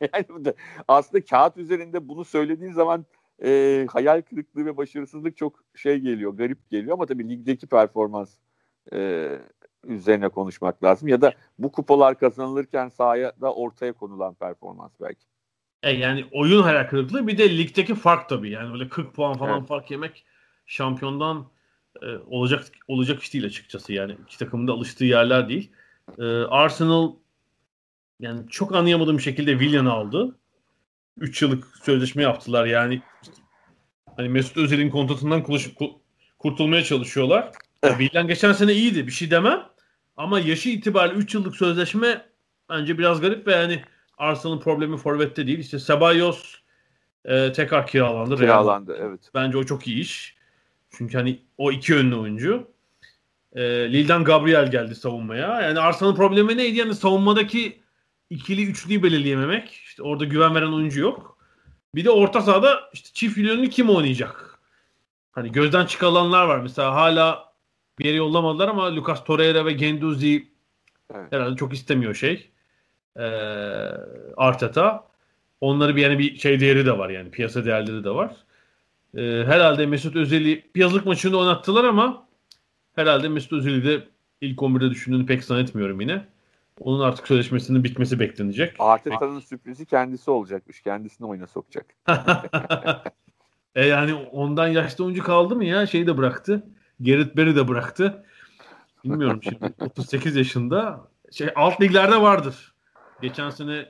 yani 0.00 0.54
aslında 0.88 1.24
kağıt 1.24 1.56
üzerinde 1.56 2.08
bunu 2.08 2.24
söylediğin 2.24 2.72
zaman 2.72 3.06
e, 3.44 3.86
hayal 3.92 4.22
kırıklığı 4.22 4.66
ve 4.66 4.76
başarısızlık 4.76 5.36
çok 5.36 5.64
şey 5.74 5.98
geliyor, 5.98 6.32
garip 6.32 6.70
geliyor 6.70 6.92
ama 6.92 7.06
tabii 7.06 7.28
ligdeki 7.28 7.66
performans 7.66 8.34
e, 8.92 9.30
üzerine 9.84 10.28
konuşmak 10.28 10.84
lazım 10.84 11.08
ya 11.08 11.20
da 11.20 11.34
bu 11.58 11.72
kupalar 11.72 12.18
kazanılırken 12.18 12.88
sahaya 12.88 13.32
da 13.40 13.54
ortaya 13.54 13.92
konulan 13.92 14.34
performans 14.34 14.92
belki. 15.00 15.26
E 15.82 15.90
yani 15.90 16.24
oyun 16.32 16.62
hayal 16.62 16.88
kırıklığı 16.88 17.26
bir 17.26 17.38
de 17.38 17.58
ligdeki 17.58 17.94
fark 17.94 18.28
tabii. 18.28 18.50
Yani 18.50 18.72
böyle 18.72 18.88
40 18.88 19.14
puan 19.14 19.34
falan 19.34 19.58
Evet. 19.58 19.68
fark 19.68 19.90
yemek 19.90 20.24
şampiyondan 20.66 21.46
e, 22.02 22.06
olacak 22.26 22.64
olacak 22.88 23.22
iş 23.22 23.34
değil 23.34 23.44
açıkçası. 23.46 23.92
Yani 23.92 24.16
iki 24.26 24.38
takımın 24.38 24.68
da 24.68 24.72
alıştığı 24.72 25.04
yerler 25.04 25.48
değil. 25.48 25.70
E, 26.18 26.24
Arsenal 26.42 27.12
yani 28.20 28.40
çok 28.50 28.74
anlayamadığım 28.74 29.20
şekilde 29.20 29.52
Willian'ı 29.52 29.92
aldı. 29.92 30.36
3 31.18 31.42
yıllık 31.42 31.64
sözleşme 31.82 32.22
yaptılar. 32.22 32.66
Yani 32.66 33.02
hani 34.16 34.28
Mesut 34.28 34.56
Özil'in 34.56 34.90
kontratından 34.90 35.40
kuluş- 35.42 35.74
ku- 35.74 35.92
kurtulmaya 36.38 36.84
çalışıyorlar. 36.84 37.52
Willian 37.84 38.26
geçen 38.28 38.52
sene 38.52 38.72
iyiydi. 38.72 39.06
Bir 39.06 39.12
şey 39.12 39.30
demem. 39.30 39.62
Ama 40.16 40.40
yaşı 40.40 40.68
itibariyle 40.68 41.18
3 41.18 41.34
yıllık 41.34 41.56
sözleşme 41.56 42.26
bence 42.68 42.98
biraz 42.98 43.20
garip 43.20 43.46
ve 43.46 43.52
yani 43.52 43.82
Arsenal'ın 44.18 44.60
problemi 44.60 44.96
forvette 44.96 45.46
değil. 45.46 45.58
İşte 45.58 45.78
Ceballos 45.78 46.54
e, 47.24 47.52
tekrar 47.52 47.86
kiralandı. 47.86 48.30
Real 48.30 48.38
Kiralandı 48.38 48.96
evet. 49.00 49.20
Bence 49.34 49.58
o 49.58 49.64
çok 49.64 49.86
iyi 49.86 50.00
iş. 50.00 50.35
Çünkü 50.98 51.16
hani 51.16 51.38
o 51.58 51.72
iki 51.72 51.92
yönlü 51.92 52.14
oyuncu. 52.14 52.68
E, 53.52 53.62
Lille'den 53.92 54.24
Gabriel 54.24 54.70
geldi 54.70 54.94
savunmaya. 54.94 55.60
Yani 55.60 55.80
Arsenal'ın 55.80 56.16
problemi 56.16 56.56
neydi? 56.56 56.78
Yani 56.78 56.94
savunmadaki 56.94 57.80
ikili 58.30 58.66
üçlüyü 58.66 59.02
belirleyememek. 59.02 59.70
İşte 59.70 60.02
orada 60.02 60.24
güven 60.24 60.54
veren 60.54 60.72
oyuncu 60.72 61.00
yok. 61.00 61.38
Bir 61.94 62.04
de 62.04 62.10
orta 62.10 62.40
sahada 62.40 62.90
işte 62.92 63.08
çift 63.12 63.38
yönlü 63.38 63.70
kim 63.70 63.90
oynayacak? 63.90 64.58
Hani 65.32 65.52
gözden 65.52 65.86
çıkarılanlar 65.86 66.46
var. 66.46 66.58
Mesela 66.60 66.94
hala 66.94 67.52
bir 67.98 68.04
yere 68.04 68.16
yollamadılar 68.16 68.68
ama 68.68 68.96
Lucas 68.96 69.24
Torreira 69.24 69.66
ve 69.66 69.72
Genduzi 69.72 70.48
Evet. 71.14 71.32
herhalde 71.32 71.56
çok 71.56 71.72
istemiyor 71.72 72.14
şey. 72.14 72.50
Ee, 73.16 73.22
Arteta. 74.36 75.06
Onları 75.60 75.96
bir 75.96 76.02
yani 76.02 76.18
bir 76.18 76.38
şey 76.38 76.60
değeri 76.60 76.86
de 76.86 76.98
var 76.98 77.10
yani 77.10 77.30
piyasa 77.30 77.64
değerleri 77.64 78.04
de 78.04 78.10
var. 78.10 78.36
Ee, 79.14 79.20
herhalde 79.46 79.86
Mesut 79.86 80.16
Özil'i 80.16 80.70
yazlık 80.74 81.06
maçında 81.06 81.36
oynattılar 81.36 81.84
ama 81.84 82.28
herhalde 82.94 83.28
Mesut 83.28 83.52
Özil'i 83.52 83.84
de 83.84 84.08
ilk 84.40 84.58
11'de 84.58 84.90
düşündüğünü 84.90 85.26
pek 85.26 85.44
zannetmiyorum 85.44 86.00
yine. 86.00 86.26
Onun 86.80 87.00
artık 87.00 87.26
sözleşmesinin 87.26 87.84
bitmesi 87.84 88.20
beklenecek. 88.20 88.74
Arteta'nın 88.78 89.40
sürprizi 89.40 89.86
kendisi 89.86 90.30
olacakmış. 90.30 90.80
Kendisini 90.80 91.26
oyuna 91.26 91.46
sokacak. 91.46 91.86
e 93.74 93.86
yani 93.86 94.14
ondan 94.14 94.68
yaşlı 94.68 95.04
oyuncu 95.04 95.22
kaldı 95.22 95.56
mı 95.56 95.64
ya? 95.64 95.86
Şeyi 95.86 96.06
de 96.06 96.18
bıraktı. 96.18 96.66
Gerrit 97.00 97.36
Berry 97.36 97.56
de 97.56 97.68
bıraktı. 97.68 98.24
Bilmiyorum 99.04 99.40
şimdi 99.42 99.74
38 99.80 100.36
yaşında. 100.36 101.08
Şey 101.32 101.48
alt 101.56 101.80
liglerde 101.80 102.20
vardır. 102.20 102.74
Geçen 103.22 103.50
sene 103.50 103.88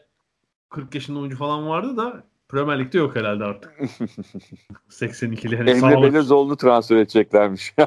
40 0.69 0.95
yaşında 0.95 1.19
oyuncu 1.19 1.37
falan 1.37 1.69
vardı 1.69 1.97
da 1.97 2.25
Premier 2.49 2.79
Lig'de 2.79 2.99
yok 2.99 3.17
herhalde 3.17 3.45
artık. 3.45 3.73
82'li 4.91 5.57
hani 5.57 5.71
Emre. 5.71 6.03
Belezoğlu'nu 6.03 6.57
transfer 6.57 6.97
edeceklermiş. 6.97 7.75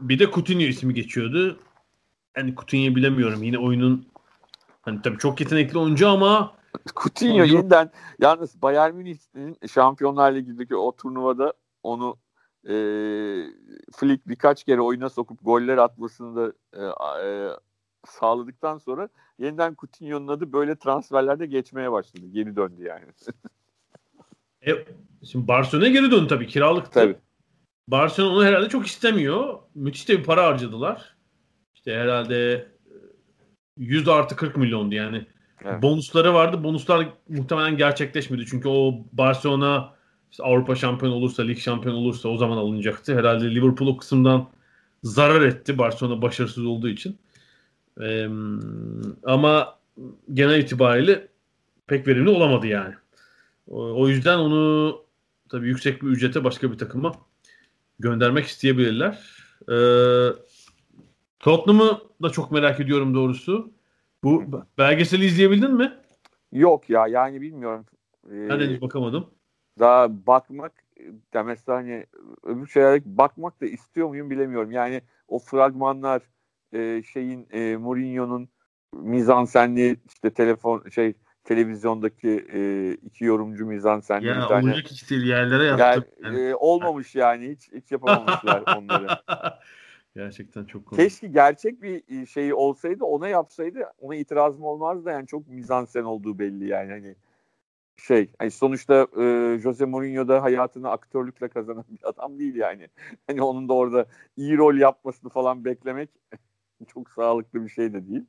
Bir 0.00 0.18
de 0.18 0.30
Coutinho 0.30 0.62
ismi 0.62 0.94
geçiyordu. 0.94 1.58
Yani 2.36 2.54
Coutinho'yu 2.54 2.96
bilemiyorum. 2.96 3.42
Yine 3.42 3.58
oyunun 3.58 4.08
hani 4.82 5.02
tabii 5.02 5.18
çok 5.18 5.40
yetenekli 5.40 5.78
oyuncu 5.78 6.08
ama 6.08 6.54
Coutinho 7.02 7.38
Yok. 7.38 7.48
yeniden 7.48 7.90
yalnız 8.18 8.62
Bayern 8.62 8.94
Münih'in 8.94 9.56
Şampiyonlar 9.72 10.34
Ligi'ndeki 10.34 10.76
o 10.76 10.96
turnuvada 10.96 11.52
onu 11.82 12.16
e, 12.64 12.74
Flick 13.92 14.28
birkaç 14.28 14.64
kere 14.64 14.80
oyuna 14.80 15.08
sokup 15.08 15.44
goller 15.44 15.78
atmasını 15.78 16.36
da 16.36 16.52
e, 16.72 16.82
e, 17.26 17.50
sağladıktan 18.08 18.78
sonra 18.78 19.08
yeniden 19.38 19.76
Coutinho'nun 19.80 20.28
adı 20.28 20.52
böyle 20.52 20.76
transferlerde 20.76 21.46
geçmeye 21.46 21.92
başladı. 21.92 22.26
Geri 22.32 22.56
döndü 22.56 22.82
yani. 22.82 23.04
e, 24.66 24.84
şimdi 25.24 25.48
Barcelona'ya 25.48 25.92
geri 25.92 26.10
döndü 26.10 26.28
tabii. 26.28 26.46
Kiralıktı. 26.46 26.90
Tabii. 26.92 27.16
Barcelona 27.88 28.32
onu 28.32 28.44
herhalde 28.44 28.68
çok 28.68 28.86
istemiyor. 28.86 29.58
Müthiş 29.74 30.08
de 30.08 30.18
bir 30.18 30.24
para 30.24 30.46
harcadılar. 30.46 31.16
İşte 31.74 31.94
herhalde 31.94 32.52
e, 32.54 32.66
100 33.76 34.08
artı 34.08 34.36
40 34.36 34.56
milyondu 34.56 34.94
yani. 34.94 35.26
Evet. 35.64 35.82
Bonusları 35.82 36.34
vardı. 36.34 36.64
Bonuslar 36.64 37.08
muhtemelen 37.28 37.76
gerçekleşmedi. 37.76 38.46
Çünkü 38.46 38.68
o 38.68 38.94
Barcelona 39.12 39.94
işte 40.30 40.42
Avrupa 40.44 40.74
şampiyonu 40.74 41.14
olursa, 41.14 41.42
lig 41.42 41.58
şampiyonu 41.58 41.98
olursa 41.98 42.28
o 42.28 42.36
zaman 42.36 42.56
alınacaktı. 42.56 43.18
Herhalde 43.18 43.54
Liverpool 43.54 43.88
o 43.88 43.96
kısımdan 43.96 44.48
zarar 45.02 45.42
etti. 45.42 45.78
Barcelona 45.78 46.22
başarısız 46.22 46.64
olduğu 46.64 46.88
için. 46.88 47.18
Ee, 48.00 48.28
ama 49.24 49.78
genel 50.32 50.58
itibariyle 50.58 51.28
pek 51.86 52.08
verimli 52.08 52.30
olamadı 52.30 52.66
yani. 52.66 52.94
O, 53.68 54.02
o 54.02 54.08
yüzden 54.08 54.38
onu 54.38 54.96
tabii 55.48 55.68
yüksek 55.68 56.02
bir 56.02 56.06
ücrete 56.06 56.44
başka 56.44 56.72
bir 56.72 56.78
takıma 56.78 57.12
göndermek 57.98 58.46
isteyebilirler. 58.46 59.18
Ee, 59.68 60.28
Tottenham'ı 61.38 62.00
da 62.22 62.30
çok 62.30 62.52
merak 62.52 62.80
ediyorum 62.80 63.14
doğrusu. 63.14 63.72
Bu 64.24 64.44
belgeseli 64.78 65.24
izleyebildin 65.24 65.74
mi? 65.74 65.92
Yok 66.52 66.90
ya 66.90 67.06
yani 67.06 67.40
bilmiyorum. 67.40 67.86
Ee, 68.30 68.48
ben 68.48 68.60
henüz 68.60 68.80
bakamadım. 68.80 69.26
Daha 69.78 70.26
bakmak 70.26 70.72
demesi 71.34 71.72
hani 71.72 72.06
öbür 72.42 72.66
şeylere 72.66 73.02
bakmak 73.04 73.60
da 73.60 73.66
istiyor 73.66 74.08
muyum 74.08 74.30
bilemiyorum. 74.30 74.70
Yani 74.70 75.02
o 75.28 75.38
fragmanlar 75.38 76.22
e, 76.74 77.02
şeyin 77.02 77.48
e, 77.52 77.76
Mourinho'nun 77.76 78.48
mizansenli 78.92 79.96
işte 80.08 80.30
telefon 80.30 80.88
şey 80.88 81.14
televizyondaki 81.44 82.46
e, 82.52 82.90
iki 82.92 83.24
yorumcu 83.24 83.66
mizansenli 83.66 84.26
ya, 84.26 84.36
bir 84.36 84.40
tane. 84.40 84.70
olacak 84.70 84.86
yerlere 85.10 85.64
yaptım. 85.64 86.04
Yani, 86.22 86.38
yani. 86.38 86.48
E, 86.48 86.54
olmamış 86.54 87.14
yani 87.14 87.50
hiç 87.50 87.72
hiç 87.72 87.92
yapamamışlar 87.92 88.62
onları. 88.78 89.06
Gerçekten 90.14 90.64
çok 90.64 90.86
komik. 90.86 91.04
Keşke 91.04 91.26
gerçek 91.26 91.82
bir 91.82 92.26
şey 92.26 92.54
olsaydı 92.54 93.04
ona 93.04 93.28
yapsaydı 93.28 93.84
ona 93.98 94.14
itirazım 94.14 94.64
olmazdı 94.64 95.10
yani 95.10 95.26
çok 95.26 95.48
mizansen 95.48 96.02
olduğu 96.02 96.38
belli 96.38 96.68
yani 96.68 96.90
hani 96.90 97.16
şey 97.96 98.30
hani 98.38 98.50
sonuçta 98.50 99.06
e, 99.20 99.58
Jose 99.62 99.84
Mourinho 99.84 100.28
da 100.28 100.42
hayatını 100.42 100.90
aktörlükle 100.90 101.48
kazanan 101.48 101.84
bir 101.90 102.08
adam 102.08 102.38
değil 102.38 102.54
yani. 102.54 102.88
Hani 103.26 103.42
onun 103.42 103.68
da 103.68 103.72
orada 103.72 104.06
iyi 104.36 104.56
rol 104.56 104.74
yapmasını 104.74 105.30
falan 105.30 105.64
beklemek 105.64 106.10
çok 106.88 107.10
sağlıklı 107.10 107.64
bir 107.64 107.68
şey 107.68 107.92
de 107.92 108.08
değil. 108.08 108.24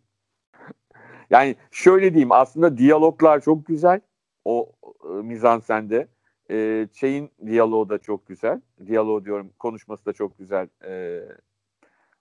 Yani 1.30 1.56
şöyle 1.72 2.10
diyeyim 2.10 2.32
aslında 2.32 2.78
diyaloglar 2.78 3.42
çok 3.42 3.66
güzel. 3.66 4.02
O 4.46 4.72
e, 5.04 5.08
mizansende. 5.08 6.08
E, 6.52 6.88
şeyin 6.94 7.32
diyaloğu 7.46 7.90
da 7.90 7.98
çok 7.98 8.28
güzel. 8.28 8.62
Diyaloğu 8.88 9.26
diyorum 9.26 9.52
konuşması 9.60 10.06
da 10.06 10.14
çok 10.14 10.38
güzel. 10.38 10.68
E, 10.86 11.22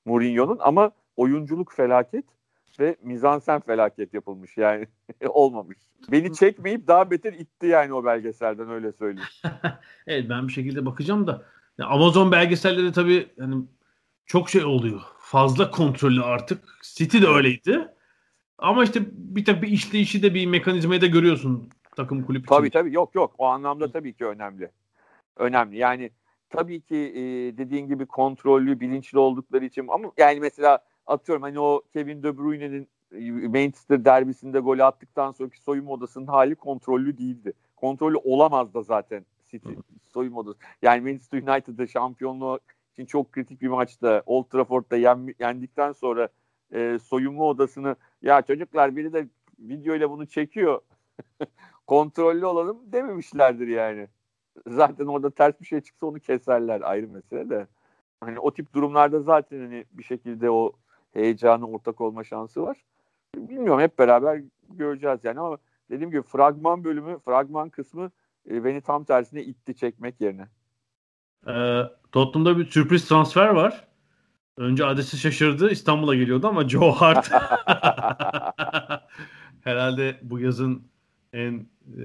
Mourinho'nun 0.04 0.58
ama 0.60 0.90
oyunculuk 1.16 1.72
felaket 1.72 2.24
ve 2.80 2.96
mizansen 3.02 3.60
felaket 3.60 4.14
yapılmış 4.14 4.56
yani 4.56 4.86
olmamış. 5.28 5.78
Beni 6.10 6.34
çekmeyip 6.34 6.86
daha 6.86 7.10
beter 7.10 7.32
itti 7.32 7.66
yani 7.66 7.92
o 7.92 8.04
belgeselden 8.04 8.70
öyle 8.70 8.92
söyleyeyim. 8.92 9.28
evet 10.06 10.30
ben 10.30 10.48
bir 10.48 10.52
şekilde 10.52 10.86
bakacağım 10.86 11.26
da 11.26 11.42
Amazon 11.82 12.32
belgeselleri 12.32 12.92
tabii 12.92 13.28
yani 13.36 13.64
çok 14.26 14.50
şey 14.50 14.64
oluyor. 14.64 15.00
Fazla 15.34 15.70
kontrollü 15.70 16.22
artık. 16.22 16.64
City 16.82 17.22
de 17.22 17.26
öyleydi. 17.26 17.88
Ama 18.58 18.84
işte 18.84 19.00
bir 19.12 19.44
tabii 19.44 19.68
işleyişi 19.68 20.22
de 20.22 20.34
bir 20.34 20.46
mekanizmayı 20.46 21.00
da 21.00 21.06
görüyorsun 21.06 21.70
takım 21.96 22.24
kulüp 22.24 22.44
için. 22.44 22.54
Tabii 22.54 22.70
tabii 22.70 22.92
yok 22.92 23.14
yok 23.14 23.34
o 23.38 23.46
anlamda 23.46 23.92
tabii 23.92 24.12
ki 24.12 24.24
önemli. 24.24 24.70
Önemli 25.36 25.76
yani 25.76 26.10
tabii 26.50 26.80
ki 26.80 26.96
e, 26.96 27.22
dediğin 27.58 27.88
gibi 27.88 28.06
kontrollü, 28.06 28.80
bilinçli 28.80 29.18
oldukları 29.18 29.64
için 29.64 29.86
ama 29.88 30.12
yani 30.18 30.40
mesela 30.40 30.78
atıyorum 31.06 31.42
hani 31.42 31.60
o 31.60 31.82
Kevin 31.92 32.22
De 32.22 32.38
Bruyne'nin 32.38 32.88
e, 33.12 33.48
Manchester 33.48 34.04
derbisinde 34.04 34.60
gol 34.60 34.78
attıktan 34.78 35.32
sonraki 35.32 35.62
soyunma 35.62 35.90
odasının 35.90 36.26
hali 36.26 36.54
kontrollü 36.54 37.18
değildi. 37.18 37.52
Kontrollü 37.76 38.16
olamaz 38.16 38.74
da 38.74 38.82
zaten 38.82 39.26
City 39.50 39.68
soyunma 40.12 40.40
odası. 40.40 40.58
Yani 40.82 41.00
Manchester 41.00 41.38
United'da 41.38 41.86
şampiyonluğu 41.86 42.60
için 42.94 43.06
çok 43.06 43.32
kritik 43.32 43.62
bir 43.62 43.68
maçta 43.68 44.22
Old 44.26 44.44
Trafford'da 44.44 44.96
yen, 44.96 45.34
yendikten 45.38 45.92
sonra 45.92 46.28
e, 46.72 46.98
soyunma 46.98 47.44
odasını 47.44 47.96
ya 48.22 48.42
çocuklar 48.42 48.96
biri 48.96 49.12
de 49.12 49.28
videoyla 49.58 50.10
bunu 50.10 50.26
çekiyor 50.26 50.80
kontrollü 51.86 52.46
olalım 52.46 52.92
dememişlerdir 52.92 53.68
yani. 53.68 54.08
Zaten 54.66 55.06
orada 55.06 55.30
ters 55.30 55.60
bir 55.60 55.66
şey 55.66 55.80
çıksa 55.80 56.06
onu 56.06 56.20
keserler 56.20 56.80
ayrı 56.80 57.08
mesele 57.08 57.50
de. 57.50 57.66
Hani 58.20 58.38
o 58.38 58.54
tip 58.54 58.74
durumlarda 58.74 59.20
zaten 59.20 59.60
hani 59.60 59.84
bir 59.92 60.02
şekilde 60.02 60.50
o 60.50 60.72
heyecanı 61.12 61.68
ortak 61.68 62.00
olma 62.00 62.24
şansı 62.24 62.62
var. 62.62 62.84
Bilmiyorum 63.36 63.80
hep 63.80 63.98
beraber 63.98 64.42
göreceğiz 64.68 65.20
yani 65.24 65.40
ama 65.40 65.58
dediğim 65.90 66.10
gibi 66.10 66.22
fragman 66.22 66.84
bölümü, 66.84 67.18
fragman 67.18 67.68
kısmı 67.68 68.10
e, 68.50 68.64
beni 68.64 68.80
tam 68.80 69.04
tersine 69.04 69.42
itti 69.42 69.76
çekmek 69.76 70.20
yerine. 70.20 70.46
Ee, 71.48 71.82
Tottenham'da 72.12 72.58
bir 72.58 72.70
sürpriz 72.70 73.08
transfer 73.08 73.48
var. 73.48 73.84
Önce 74.56 74.86
adresi 74.86 75.18
şaşırdı. 75.18 75.70
İstanbul'a 75.70 76.14
geliyordu 76.14 76.48
ama 76.48 76.68
Joe 76.68 76.92
Hart 76.92 77.30
herhalde 79.64 80.20
bu 80.22 80.40
yazın 80.40 80.82
en 81.32 81.66
e, 81.98 82.04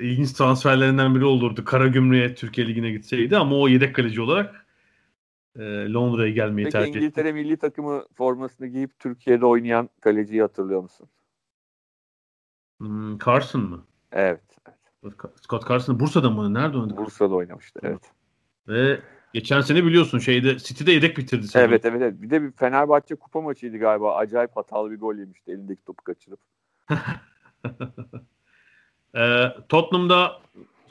ilginç 0.00 0.32
transferlerinden 0.32 1.14
biri 1.14 1.24
olurdu. 1.24 1.64
Karagümrük'e 1.64 2.34
Türkiye 2.34 2.66
Ligi'ne 2.66 2.90
gitseydi 2.90 3.36
ama 3.36 3.56
o 3.56 3.68
yedek 3.68 3.94
kaleci 3.94 4.20
olarak 4.20 4.66
e, 5.56 5.92
Londra'ya 5.92 6.30
gelmeyi 6.30 6.64
Peki 6.64 6.72
tercih 6.72 6.88
etti. 6.88 6.98
İngiltere 6.98 7.32
milli 7.32 7.56
takımı 7.56 8.04
formasını 8.14 8.66
giyip 8.66 8.98
Türkiye'de 8.98 9.46
oynayan 9.46 9.90
kaleciyi 10.00 10.42
hatırlıyor 10.42 10.82
musun? 10.82 11.08
Hmm, 12.78 13.18
Carson 13.18 13.62
mı? 13.62 13.84
Evet. 14.12 14.40
Scott 15.42 15.68
Carson 15.68 16.00
Bursa'da 16.00 16.30
mı? 16.30 16.54
Nerede 16.54 16.78
oynadı? 16.78 16.96
Bursa'da 16.96 17.34
oynamıştı 17.34 17.80
evet. 17.82 18.12
Ve 18.68 19.00
geçen 19.32 19.60
sene 19.60 19.84
biliyorsun 19.84 20.18
şeyde 20.18 20.58
City'de 20.58 20.92
yedek 20.92 21.18
bitirdi. 21.18 21.46
Evet, 21.54 21.84
evet 21.84 22.02
evet. 22.02 22.22
Bir 22.22 22.30
de 22.30 22.42
bir 22.42 22.52
Fenerbahçe 22.52 23.14
kupa 23.14 23.40
maçıydı 23.40 23.78
galiba. 23.78 24.14
Acayip 24.14 24.56
hatalı 24.56 24.90
bir 24.90 25.00
gol 25.00 25.14
yemişti 25.14 25.50
elindeki 25.50 25.84
topu 25.84 26.04
kaçırıp. 26.04 26.40
e, 29.14 29.44
Tottenham'da 29.68 30.40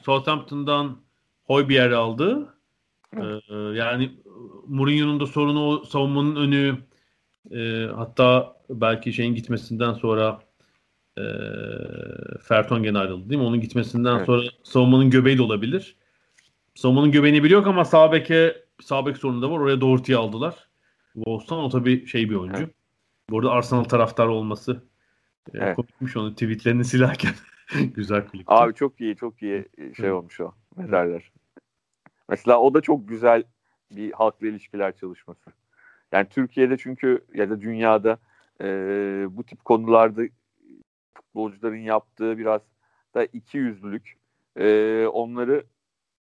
Southampton'dan 0.01 0.97
Hoybier'i 1.43 1.95
aldı. 1.95 2.53
E, 3.17 3.53
yani 3.53 4.11
Mourinho'nun 4.67 5.19
da 5.19 5.27
sorunu 5.27 5.67
o 5.67 5.83
savunmanın 5.83 6.35
önü 6.35 6.77
e, 7.51 7.87
hatta 7.95 8.57
belki 8.69 9.13
şeyin 9.13 9.35
gitmesinden 9.35 9.93
sonra 9.93 10.39
e, 11.17 11.23
Fertongen 12.43 12.93
ayrıldı 12.93 13.29
değil 13.29 13.41
mi? 13.41 13.47
Onun 13.47 13.61
gitmesinden 13.61 14.15
evet. 14.15 14.25
sonra 14.25 14.43
savunmanın 14.63 15.09
göbeği 15.09 15.37
de 15.37 15.41
olabilir. 15.41 15.95
Savunmanın 16.77 17.11
göbeğini 17.11 17.43
biliyor 17.43 17.65
ama 17.65 17.85
sağ 17.85 18.11
beke 18.11 18.63
sağ 18.81 19.05
bek 19.05 19.17
sorunu 19.17 19.41
da 19.41 19.51
var. 19.51 19.59
Oraya 19.59 19.81
Doherty'yi 19.81 20.17
aldılar. 20.17 20.69
Wolves'tan 21.13 21.57
o 21.57 21.69
tabii 21.69 22.07
şey 22.07 22.29
bir 22.29 22.35
oyuncu. 22.35 22.63
Evet. 22.63 22.75
Bu 23.29 23.39
arada 23.39 23.51
Arsenal 23.51 23.83
taraftarı 23.83 24.31
olması 24.31 24.83
e, 25.53 25.57
evet. 25.57 25.75
komikmiş 25.75 26.17
onu 26.17 26.33
tweetlerini 26.33 26.85
silerken. 26.85 27.31
Güzel 27.95 28.27
klip. 28.27 28.43
Abi 28.47 28.73
çok 28.73 29.01
iyi 29.01 29.15
çok 29.15 29.41
iyi 29.41 29.65
şey 29.97 30.11
olmuş 30.11 30.41
o. 30.41 30.51
Ne 30.77 30.91
derler. 30.91 31.31
Mesela 32.29 32.59
o 32.59 32.73
da 32.73 32.81
çok 32.81 33.07
güzel 33.07 33.43
bir 33.91 34.11
halkla 34.11 34.47
ilişkiler 34.47 34.95
çalışması. 34.95 35.51
Yani 36.11 36.27
Türkiye'de 36.29 36.77
çünkü 36.77 37.25
ya 37.33 37.49
da 37.49 37.61
dünyada 37.61 38.17
e, 38.61 38.65
bu 39.29 39.43
tip 39.43 39.65
konularda 39.65 40.21
futbolcuların 41.13 41.75
yaptığı 41.75 42.37
biraz 42.37 42.61
da 43.15 43.25
iki 43.25 43.57
yüzlülük 43.57 44.17
e, 44.59 45.05
onları 45.07 45.63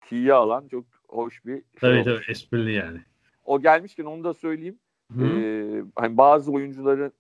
tiye 0.01 0.32
alan 0.32 0.68
çok 0.68 0.84
hoş 1.09 1.46
bir 1.46 1.53
şey 1.53 1.62
Tabii 1.80 2.05
tabii 2.05 2.24
esprili 2.28 2.72
yani. 2.72 3.01
O 3.44 3.61
gelmişken 3.61 4.05
onu 4.05 4.24
da 4.24 4.34
söyleyeyim. 4.34 4.78
Ee, 5.20 5.82
hani 5.96 6.16
bazı 6.16 6.53
oyuncuların 6.53 7.12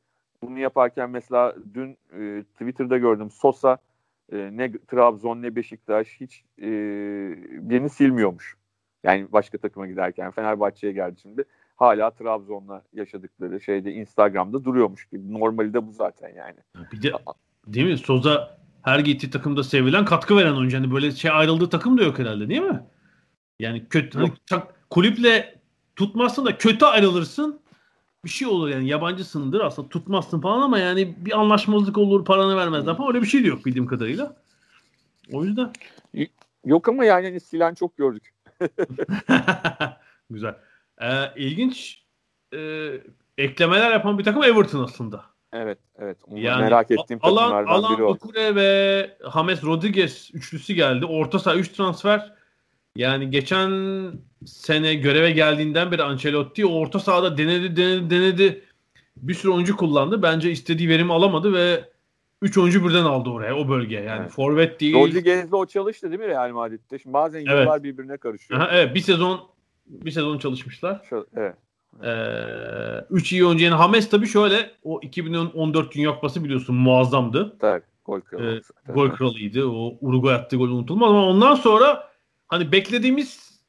bunu 0.42 0.58
yaparken 0.58 1.10
mesela 1.10 1.56
dün 1.74 1.98
e, 2.18 2.42
Twitter'da 2.42 2.98
gördüm 2.98 3.30
Sosa 3.30 3.78
e, 4.32 4.36
ne 4.36 4.72
Trabzon 4.72 5.42
ne 5.42 5.56
Beşiktaş 5.56 6.08
hiç 6.20 6.44
e, 6.58 6.66
birini 7.70 7.90
silmiyormuş. 7.90 8.56
Yani 9.04 9.26
başka 9.32 9.58
takıma 9.58 9.86
giderken 9.86 10.30
Fenerbahçe'ye 10.30 10.92
geldi 10.92 11.20
şimdi. 11.20 11.44
Hala 11.76 12.10
Trabzon'la 12.10 12.82
yaşadıkları 12.92 13.60
şeyde 13.60 13.92
Instagram'da 13.92 14.64
duruyormuş 14.64 15.04
gibi. 15.04 15.32
Normali 15.32 15.74
de 15.74 15.86
bu 15.86 15.92
zaten 15.92 16.34
yani. 16.36 16.58
Bir 16.92 17.02
de 17.02 17.12
değil 17.66 17.86
mi? 17.86 17.98
Soza 17.98 18.59
her 18.82 18.98
gittiği 18.98 19.30
takımda 19.30 19.64
sevilen 19.64 20.04
katkı 20.04 20.36
veren 20.36 20.52
oyuncu. 20.52 20.76
Hani 20.76 20.92
böyle 20.92 21.12
şey 21.12 21.30
ayrıldığı 21.30 21.68
takım 21.70 21.98
da 21.98 22.02
yok 22.02 22.18
herhalde 22.18 22.48
değil 22.48 22.60
mi? 22.60 22.82
Yani 23.60 23.86
kötü 23.90 24.18
hani, 24.18 24.32
kulüple 24.90 25.58
tutmazsın 25.96 26.44
da 26.44 26.58
kötü 26.58 26.84
ayrılırsın. 26.84 27.60
Bir 28.24 28.30
şey 28.30 28.48
olur 28.48 28.68
yani 28.68 28.88
yabancısındır 28.88 29.60
aslında 29.60 29.88
tutmazsın 29.88 30.40
falan 30.40 30.62
ama 30.62 30.78
yani 30.78 31.14
bir 31.18 31.40
anlaşmazlık 31.40 31.98
olur 31.98 32.24
paranı 32.24 32.56
vermezler 32.56 32.96
falan 32.96 33.08
öyle 33.08 33.22
bir 33.22 33.26
şey 33.26 33.44
de 33.44 33.48
yok 33.48 33.66
bildiğim 33.66 33.86
kadarıyla. 33.86 34.36
O 35.32 35.44
yüzden. 35.44 35.72
Yok 36.64 36.88
ama 36.88 37.04
yani 37.04 37.26
hani 37.26 37.40
silen 37.40 37.74
çok 37.74 37.96
gördük. 37.96 38.34
Güzel. 40.30 40.54
Ee, 41.02 41.32
ilginç 41.36 42.04
e, 42.54 42.90
eklemeler 43.38 43.90
yapan 43.90 44.18
bir 44.18 44.24
takım 44.24 44.42
Everton 44.42 44.84
aslında. 44.84 45.24
Evet, 45.52 45.78
evet. 45.98 46.18
Onu 46.26 46.38
yani, 46.38 46.62
merak 46.62 46.90
ettiğim 46.90 47.18
takımlardan 47.18 47.72
Alan, 47.72 47.96
biri 47.96 48.04
o. 48.04 48.06
Alan 48.06 48.56
ve 48.56 49.10
James 49.34 49.64
Rodriguez 49.64 50.30
üçlüsü 50.32 50.74
geldi. 50.74 51.06
Orta 51.06 51.38
saha 51.38 51.56
3 51.56 51.68
transfer. 51.68 52.32
Yani 52.96 53.30
geçen 53.30 53.70
sene 54.46 54.94
göreve 54.94 55.30
geldiğinden 55.30 55.92
beri 55.92 56.02
Ancelotti 56.02 56.66
orta 56.66 56.98
sahada 56.98 57.38
denedi 57.38 57.76
denedi 57.76 58.10
denedi 58.10 58.64
bir 59.16 59.34
sürü 59.34 59.52
oyuncu 59.52 59.76
kullandı. 59.76 60.22
Bence 60.22 60.50
istediği 60.50 60.88
verimi 60.88 61.12
alamadı 61.12 61.52
ve 61.52 61.84
3 62.42 62.58
oyuncu 62.58 62.88
birden 62.88 63.04
aldı 63.04 63.30
oraya 63.30 63.56
o 63.56 63.68
bölge. 63.68 63.96
Yani 63.96 64.20
Evet. 64.20 64.30
forvet 64.30 64.80
değil. 64.80 64.94
Rodriguez'le 64.94 65.52
o 65.52 65.66
çalıştı 65.66 66.10
değil 66.10 66.20
mi 66.20 66.28
Real 66.28 66.50
Madrid'de? 66.50 66.98
Şimdi 66.98 67.14
bazen 67.14 67.38
Evet. 67.38 67.48
yıllar 67.48 67.82
birbirine 67.82 68.16
karışıyor. 68.16 68.60
Aha, 68.60 68.70
evet 68.72 68.94
bir 68.94 69.00
sezon 69.00 69.40
bir 69.86 70.10
sezon 70.10 70.38
çalışmışlar. 70.38 71.00
Şu- 71.10 71.26
evet. 71.36 71.54
3 73.10 73.32
iyi 73.32 73.46
oyuncu. 73.46 73.64
Yani 73.64 73.74
Hames 73.74 74.10
tabii 74.10 74.26
şöyle 74.26 74.70
o 74.82 75.00
2014 75.02 75.94
Dünya 75.94 76.14
Kupası 76.14 76.44
biliyorsun 76.44 76.76
muazzamdı. 76.76 77.58
Tabii. 77.58 77.82
Gol 78.04 78.20
kralı. 78.20 78.62
Zaten. 78.62 78.94
Gol 78.94 79.10
kralıydı. 79.10 79.66
O 79.66 79.98
Uruguay 80.00 80.34
attığı 80.34 80.56
gol 80.56 80.68
unutulmaz 80.68 81.10
ama 81.10 81.26
ondan 81.26 81.54
sonra 81.54 82.10
hani 82.48 82.72
beklediğimiz 82.72 83.60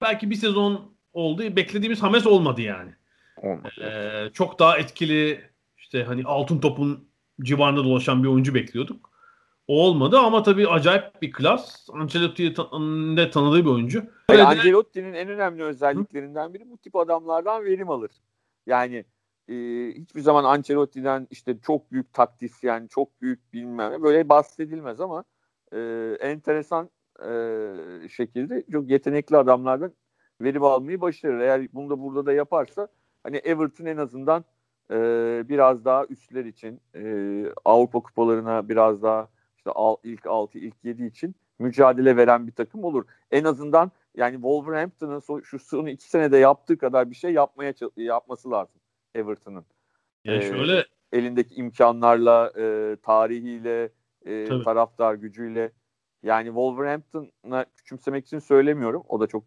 belki 0.00 0.30
bir 0.30 0.34
sezon 0.34 0.92
oldu. 1.12 1.56
Beklediğimiz 1.56 2.02
Hames 2.02 2.26
olmadı 2.26 2.60
yani. 2.60 2.90
Olmadı. 3.36 3.72
Ee, 3.80 4.32
çok 4.32 4.58
daha 4.58 4.78
etkili 4.78 5.40
işte 5.76 6.04
hani 6.04 6.24
altın 6.24 6.58
topun 6.58 7.08
civarında 7.42 7.84
dolaşan 7.84 8.22
bir 8.22 8.28
oyuncu 8.28 8.54
bekliyorduk. 8.54 9.11
O 9.72 9.86
olmadı 9.86 10.18
ama 10.18 10.42
tabii 10.42 10.68
acayip 10.68 11.22
bir 11.22 11.32
klas. 11.32 11.88
Ancelotti'yi 11.92 12.56
de 13.16 13.30
tanıdığı 13.30 13.64
bir 13.64 13.70
oyuncu. 13.70 14.02
Yani 14.30 14.42
Ancelotti'nin 14.42 15.14
en 15.14 15.28
önemli 15.28 15.62
özelliklerinden 15.62 16.54
biri 16.54 16.70
bu 16.70 16.78
tip 16.78 16.96
adamlardan 16.96 17.64
verim 17.64 17.90
alır. 17.90 18.10
Yani 18.66 19.04
e, 19.48 19.54
hiçbir 19.94 20.20
zaman 20.20 20.44
Ancelotti'den 20.44 21.26
işte 21.30 21.58
çok 21.66 21.92
büyük 21.92 22.12
taktisyen, 22.12 22.86
çok 22.86 23.22
büyük 23.22 23.52
bilmem 23.52 24.02
böyle 24.02 24.28
bahsedilmez 24.28 25.00
ama 25.00 25.24
e, 25.72 25.78
enteresan 26.20 26.90
e, 27.28 28.08
şekilde 28.08 28.64
çok 28.72 28.90
yetenekli 28.90 29.36
adamlardan 29.36 29.92
verim 30.40 30.64
almayı 30.64 31.00
başarır. 31.00 31.40
Eğer 31.40 31.68
bunu 31.72 31.90
da 31.90 32.02
burada 32.02 32.26
da 32.26 32.32
yaparsa 32.32 32.88
hani 33.22 33.36
Everton 33.36 33.84
en 33.84 33.96
azından 33.96 34.44
e, 34.90 34.96
biraz 35.48 35.84
daha 35.84 36.04
üstler 36.04 36.44
için 36.44 36.80
e, 36.94 37.02
Avrupa 37.64 38.00
kupalarına 38.00 38.68
biraz 38.68 39.02
daha 39.02 39.28
işte 39.62 39.70
al, 39.70 39.96
ilk 40.04 40.26
6 40.26 40.58
ilk 40.58 40.74
7 40.84 41.04
için 41.04 41.34
mücadele 41.58 42.16
veren 42.16 42.46
bir 42.46 42.52
takım 42.52 42.84
olur. 42.84 43.04
En 43.30 43.44
azından 43.44 43.90
yani 44.16 44.34
Wolverhampton'ın 44.34 45.20
so- 45.20 45.44
şu 45.44 45.58
son 45.58 45.86
iki 45.86 46.10
senede 46.10 46.36
yaptığı 46.36 46.78
kadar 46.78 47.10
bir 47.10 47.14
şey 47.14 47.32
yapmaya 47.32 47.74
yapması 47.96 48.50
lazım 48.50 48.80
Everton'ın. 49.14 49.64
yani 50.24 50.38
Ee, 50.38 50.42
şöyle 50.42 50.84
Elindeki 51.12 51.54
imkanlarla, 51.54 52.52
e, 52.58 52.96
tarihiyle, 53.02 53.90
e, 54.26 54.44
Tabii. 54.44 54.64
taraftar 54.64 55.14
gücüyle. 55.14 55.72
Yani 56.22 56.46
Wolverhampton'a 56.46 57.64
küçümsemek 57.76 58.26
için 58.26 58.38
söylemiyorum. 58.38 59.02
O 59.08 59.20
da 59.20 59.26
çok 59.26 59.44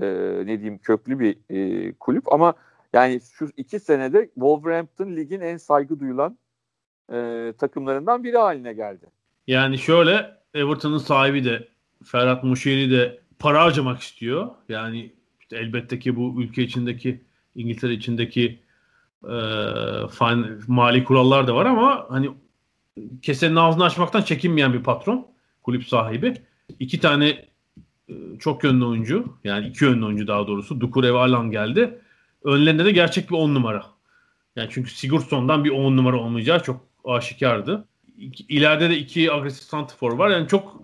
e, 0.00 0.06
ne 0.46 0.60
diyeyim 0.60 0.78
köklü 0.78 1.18
bir 1.18 1.38
e, 1.50 1.92
kulüp 1.92 2.32
ama 2.32 2.54
yani 2.92 3.20
şu 3.20 3.48
iki 3.56 3.80
senede 3.80 4.24
Wolverhampton 4.34 5.16
ligin 5.16 5.40
en 5.40 5.56
saygı 5.56 6.00
duyulan 6.00 6.38
e, 7.12 7.52
takımlarından 7.58 8.24
biri 8.24 8.36
haline 8.38 8.72
geldi. 8.72 9.06
Yani 9.46 9.78
şöyle 9.78 10.36
Everton'ın 10.54 10.98
sahibi 10.98 11.44
de 11.44 11.68
Ferhat 12.04 12.44
Muşeri 12.44 12.90
de 12.90 13.20
para 13.38 13.62
harcamak 13.62 14.00
istiyor. 14.00 14.48
Yani 14.68 15.12
işte 15.40 15.56
elbette 15.56 15.98
ki 15.98 16.16
bu 16.16 16.42
ülke 16.42 16.62
içindeki 16.62 17.20
İngiltere 17.54 17.92
içindeki 17.92 18.58
e, 19.24 19.34
fan- 20.10 20.60
mali 20.66 21.04
kurallar 21.04 21.46
da 21.46 21.54
var 21.54 21.66
ama 21.66 22.06
hani 22.08 22.30
kesenin 23.22 23.56
ağzını 23.56 23.84
açmaktan 23.84 24.22
çekinmeyen 24.22 24.72
bir 24.72 24.82
patron, 24.82 25.26
kulüp 25.62 25.84
sahibi. 25.88 26.34
İki 26.80 27.00
tane 27.00 27.28
e, 28.08 28.14
çok 28.40 28.64
yönlü 28.64 28.84
oyuncu 28.84 29.38
yani 29.44 29.68
iki 29.68 29.84
yönlü 29.84 30.04
oyuncu 30.04 30.26
daha 30.26 30.46
doğrusu 30.46 30.80
Dukure 30.80 31.14
ve 31.14 31.18
Alan 31.18 31.50
geldi. 31.50 32.00
Önlerinde 32.44 32.84
de 32.84 32.90
gerçek 32.90 33.30
bir 33.30 33.36
on 33.36 33.54
numara. 33.54 33.86
Yani 34.56 34.68
çünkü 34.72 34.90
Sigurdsson'dan 34.90 35.64
bir 35.64 35.70
on 35.70 35.96
numara 35.96 36.16
olmayacağı 36.16 36.62
çok 36.62 36.80
aşikardı. 37.04 37.84
İleride 38.48 38.90
de 38.90 38.98
iki 38.98 39.32
agresif 39.32 39.62
santifor 39.62 40.12
var. 40.12 40.30
Yani 40.30 40.48
çok 40.48 40.82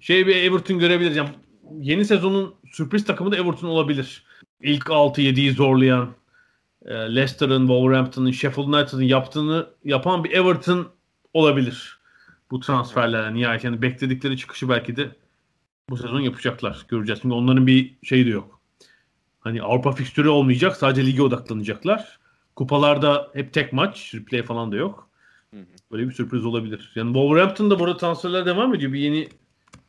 şey 0.00 0.26
bir 0.26 0.36
Everton 0.36 0.78
görebiliriz. 0.78 1.16
Yani 1.16 1.30
yeni 1.80 2.04
sezonun 2.04 2.54
sürpriz 2.72 3.04
takımı 3.04 3.32
da 3.32 3.36
Everton 3.36 3.68
olabilir. 3.68 4.24
İlk 4.60 4.84
6-7'yi 4.84 5.52
zorlayan 5.52 6.14
e, 6.84 6.94
Leicester'ın, 6.94 7.60
Wolverhampton'ın, 7.60 8.30
Sheffield 8.30 8.68
United'ın 8.68 9.02
yaptığını 9.02 9.66
yapan 9.84 10.24
bir 10.24 10.30
Everton 10.30 10.88
olabilir. 11.32 11.98
Bu 12.50 12.60
transferlerle 12.60 13.34
nihayet 13.34 13.64
yani 13.64 13.82
bekledikleri 13.82 14.36
çıkışı 14.36 14.68
belki 14.68 14.96
de 14.96 15.10
bu 15.90 15.96
sezon 15.96 16.20
yapacaklar. 16.20 16.86
Göreceğiz. 16.88 17.20
Çünkü 17.22 17.34
onların 17.34 17.66
bir 17.66 17.94
şeyi 18.02 18.26
de 18.26 18.30
yok. 18.30 18.60
Hani 19.40 19.62
Avrupa 19.62 19.92
fikstürü 19.92 20.28
olmayacak. 20.28 20.76
Sadece 20.76 21.06
lige 21.06 21.22
odaklanacaklar. 21.22 22.18
Kupalarda 22.56 23.30
hep 23.34 23.52
tek 23.52 23.72
maç. 23.72 24.14
Replay 24.14 24.42
falan 24.42 24.72
da 24.72 24.76
yok. 24.76 25.08
Böyle 25.92 26.08
bir 26.08 26.12
sürpriz 26.12 26.44
olabilir. 26.44 26.92
Yani 26.94 27.06
Wolverhampton'da 27.06 27.78
burada 27.78 27.96
transferler 27.96 28.46
devam 28.46 28.74
ediyor. 28.74 28.92
Bir 28.92 28.98
yeni 28.98 29.28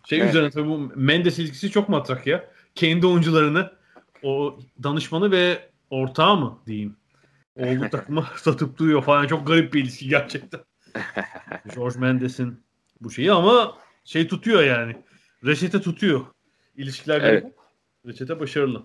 şey 0.09 0.19
Evet. 0.19 0.29
üzerine 0.29 0.49
tabii 0.49 0.67
bu 0.67 0.91
Mendes 0.95 1.39
ilgisi 1.39 1.71
çok 1.71 1.89
matrak 1.89 2.27
ya. 2.27 2.49
Kendi 2.75 3.07
oyuncularını 3.07 3.71
o 4.23 4.59
danışmanı 4.83 5.31
ve 5.31 5.69
ortağı 5.89 6.37
mı 6.37 6.59
diyeyim. 6.67 6.95
Oğlu 7.55 7.89
takıma 7.91 8.27
satıp 8.37 8.77
duruyor 8.77 9.03
falan. 9.03 9.27
Çok 9.27 9.47
garip 9.47 9.73
bir 9.73 9.83
ilişki 9.83 10.07
gerçekten. 10.09 10.59
George 11.75 11.99
Mendes'in 11.99 12.59
bu 13.01 13.11
şeyi 13.11 13.31
ama 13.31 13.77
şey 14.05 14.27
tutuyor 14.27 14.63
yani. 14.63 14.95
Reçete 15.45 15.81
tutuyor. 15.81 16.25
İlişkiler 16.75 17.21
Evet. 17.21 17.43
garip. 17.43 17.55
Reçete 18.07 18.39
başarılı. 18.39 18.83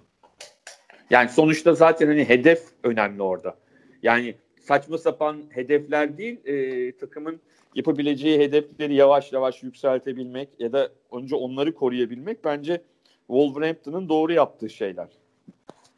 Yani 1.11 1.29
sonuçta 1.29 1.75
zaten 1.75 2.07
hani 2.07 2.29
hedef 2.29 2.63
önemli 2.83 3.23
orada. 3.23 3.59
Yani 4.03 4.39
saçma 4.69 4.99
sapan 4.99 5.43
hedefler 5.49 6.19
değil, 6.19 6.47
e, 6.47 6.93
takımın 6.97 7.41
yapabileceği 7.75 8.39
hedefleri 8.39 8.95
yavaş 8.95 9.33
yavaş 9.33 9.63
yükseltebilmek 9.63 10.49
ya 10.59 10.73
da 10.73 10.89
önce 11.13 11.37
onları 11.37 11.75
koruyabilmek 11.75 12.45
bence 12.45 12.83
Wolverhampton'ın 13.27 14.09
doğru 14.09 14.33
yaptığı 14.33 14.71
şeyler. 14.71 15.09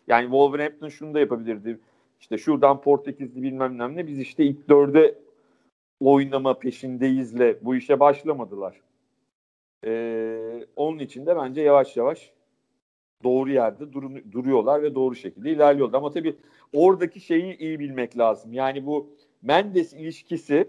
Yani 0.09 0.23
Wolverhampton 0.23 0.89
şunu 0.89 1.15
da 1.15 1.21
yapabilirdi. 1.21 1.79
İşte 2.21 2.39
şuradan 2.39 2.81
Portekizli 2.81 3.43
bilmem 3.43 3.97
ne 3.97 4.07
biz 4.07 4.19
işte 4.19 4.45
ilk 4.45 4.69
dörde 4.69 5.15
oynama 6.01 6.59
peşindeyizle 6.59 7.59
bu 7.63 7.77
işe 7.77 8.01
başlamadılar. 8.01 8.81
Ee, 9.85 10.67
onun 10.77 10.99
için 10.99 11.27
de 11.27 11.37
bence 11.37 11.61
yavaş 11.61 11.97
yavaş 11.97 12.33
doğru 13.25 13.51
yerde 13.51 13.93
durun, 13.93 14.23
duruyorlar 14.33 14.83
ve 14.83 14.95
doğru 14.95 15.15
şekilde 15.15 15.51
ilerliyorlar. 15.51 15.99
Ama 15.99 16.11
tabii 16.11 16.37
oradaki 16.73 17.21
şeyi 17.21 17.59
iyi 17.59 17.79
bilmek 17.79 18.19
lazım. 18.19 18.53
Yani 18.53 18.87
bu 18.87 19.17
Mendes 19.43 19.93
ilişkisi 19.93 20.69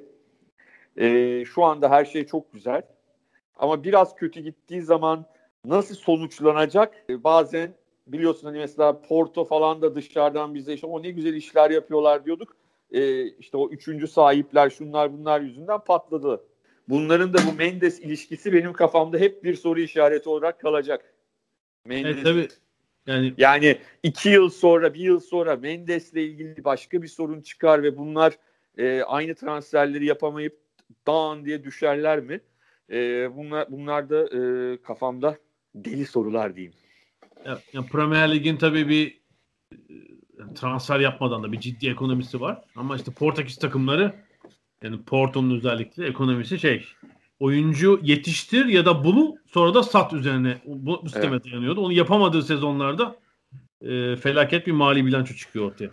e, 0.98 1.46
şu 1.46 1.64
anda 1.64 1.90
her 1.90 2.06
şey 2.06 2.26
çok 2.26 2.54
güzel. 2.54 2.82
Ama 3.56 3.84
biraz 3.84 4.16
kötü 4.16 4.40
gittiği 4.40 4.82
zaman 4.82 5.26
nasıl 5.66 5.96
sonuçlanacak? 5.96 7.06
E, 7.10 7.24
bazen 7.24 7.74
biliyorsun 8.08 8.48
hani 8.48 8.58
mesela 8.58 9.02
Porto 9.02 9.46
falan 9.46 9.82
da 9.82 9.96
dışarıdan 9.96 10.56
bize 10.56 10.74
işte 10.74 10.88
o 10.88 11.04
ne 11.04 11.12
güzel 11.12 11.34
işler 11.34 11.72
yapıyorlar 11.72 12.26
diyorduk. 12.26 12.56
E, 12.92 13.26
işte 13.26 13.58
o 13.58 13.70
üçüncü 13.70 14.08
sahipler 14.08 14.70
şunlar 14.70 15.14
bunlar 15.14 15.42
yüzünden 15.42 15.80
patladı. 15.80 16.44
Bunların 16.90 17.34
da 17.34 17.38
bu 17.48 17.58
Mendes 17.58 18.00
ilişkisi 18.00 18.54
benim 18.54 18.74
kafamda 18.74 19.18
hep 19.18 19.44
bir 19.44 19.56
soru 19.56 19.80
işareti 19.80 20.30
olarak 20.30 20.60
kalacak. 20.60 21.14
Mendes 21.86 22.16
Evet 22.16 22.24
tabii. 22.24 22.48
Yani 23.08 23.34
yani 23.38 23.78
iki 24.04 24.30
yıl 24.30 24.50
sonra, 24.50 24.94
bir 24.94 25.00
yıl 25.00 25.20
sonra 25.20 25.56
Mendes'le 25.56 26.14
ilgili 26.14 26.64
başka 26.64 27.02
bir 27.02 27.08
sorun 27.08 27.42
çıkar 27.42 27.84
ve 27.84 27.98
bunlar 27.98 28.34
e, 28.78 29.02
aynı 29.02 29.36
transferleri 29.36 30.06
yapamayıp 30.06 30.58
dağın 31.08 31.46
diye 31.46 31.64
düşerler 31.64 32.20
mi? 32.20 32.42
E, 32.92 33.30
bunlar, 33.36 33.72
bunlar 33.72 34.10
da 34.10 34.26
e, 34.38 34.78
kafamda 34.82 35.38
deli 35.76 36.06
sorular 36.06 36.56
diyeyim. 36.56 36.74
Ya, 37.46 37.60
ya 37.74 37.82
Premier 37.92 38.32
Lig'in 38.32 38.58
tabii 38.58 38.90
bir 38.90 39.22
e, 39.72 40.54
transfer 40.56 41.00
yapmadan 41.00 41.44
da 41.44 41.52
bir 41.52 41.60
ciddi 41.60 41.90
ekonomisi 41.90 42.42
var. 42.42 42.62
Ama 42.76 42.96
işte 42.96 43.12
Portekiz 43.12 43.58
takımları 43.58 44.14
yani 44.84 45.04
Porto'nun 45.04 45.58
özellikle 45.58 46.08
ekonomisi 46.08 46.60
şey 46.60 46.86
oyuncu 47.42 48.00
yetiştir 48.04 48.66
ya 48.66 48.86
da 48.86 49.04
bulu 49.04 49.36
sonra 49.46 49.74
da 49.74 49.84
sat 49.84 50.14
üzerine 50.14 50.62
bu, 50.66 51.02
bu 51.04 51.10
sisteme 51.10 51.44
dayanıyordu. 51.44 51.82
Onu 51.82 51.94
yapamadığı 51.94 52.44
sezonlarda 52.44 53.16
e, 53.82 54.16
felaket 54.16 54.68
bir 54.68 54.72
mali 54.72 55.06
bilanço 55.06 55.34
çıkıyor 55.34 55.66
ortaya. 55.66 55.92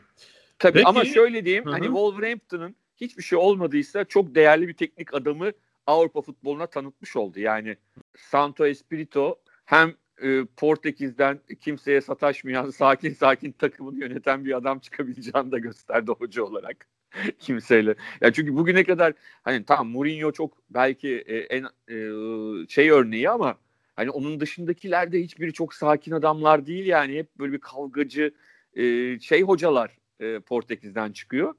Tabii 0.59 0.72
Peki. 0.72 0.86
ama 0.86 1.05
şöyle 1.05 1.44
diyeyim 1.44 1.66
hı. 1.66 1.70
hani 1.70 1.84
Wolverhampton'ın 1.84 2.76
hiçbir 2.96 3.22
şey 3.22 3.38
olmadıysa 3.38 4.05
çok 4.05 4.34
değerli 4.34 4.68
bir 4.68 4.74
teknik 4.74 5.14
adamı 5.14 5.51
Avrupa 5.86 6.22
futboluna 6.22 6.66
tanıtmış 6.66 7.16
oldu. 7.16 7.40
Yani 7.40 7.76
Santo 8.16 8.66
Espirito 8.66 9.38
hem 9.64 9.94
e, 10.22 10.44
Portekiz'den 10.57 11.40
kimseye 11.61 12.01
sataşmayan 12.01 12.70
sakin 12.80 13.14
sakin 13.14 13.53
takımını 13.53 13.99
yöneten 13.99 14.44
bir 14.44 14.57
adam 14.57 14.78
çıkabileceğini 14.78 15.53
de 15.53 15.59
gösterdi 15.59 16.11
hoca 16.18 16.42
olarak 16.42 16.86
kimseyle. 17.38 17.94
Ya 18.20 18.32
çünkü 18.32 18.56
bugüne 18.56 18.84
kadar 18.84 19.12
hani 19.42 19.64
tamam 19.64 19.88
Mourinho 19.88 20.32
çok 20.32 20.59
belki 20.70 21.09
e, 21.26 21.36
en 21.36 21.64
e, 21.64 21.96
şey 22.68 22.90
örneği 22.90 23.30
ama 23.30 23.59
hani 23.96 24.11
onun 24.11 24.40
dışındakiler 24.40 25.12
de 25.12 25.20
hiçbiri 25.20 25.52
çok 25.52 25.74
sakin 25.74 26.12
adamlar 26.12 26.66
değil 26.66 26.86
yani 26.86 27.18
hep 27.18 27.38
böyle 27.38 27.52
bir 27.52 27.61
kavgacı 27.61 28.34
e, 28.74 29.18
şey 29.18 29.42
hocalar 29.42 29.98
e, 30.20 30.40
Portekiz'den 30.40 31.12
çıkıyor. 31.12 31.54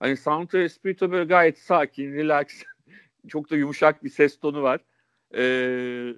Hani 0.00 0.16
Santo 0.16 0.58
Espirito 0.58 1.10
böyle 1.12 1.24
gayet 1.24 1.58
sakin, 1.58 2.12
relax 2.12 2.46
çok 3.28 3.50
da 3.50 3.56
yumuşak 3.56 4.04
bir 4.04 4.10
ses 4.10 4.38
tonu 4.40 4.62
var. 4.62 4.80
Ee, 5.36 6.14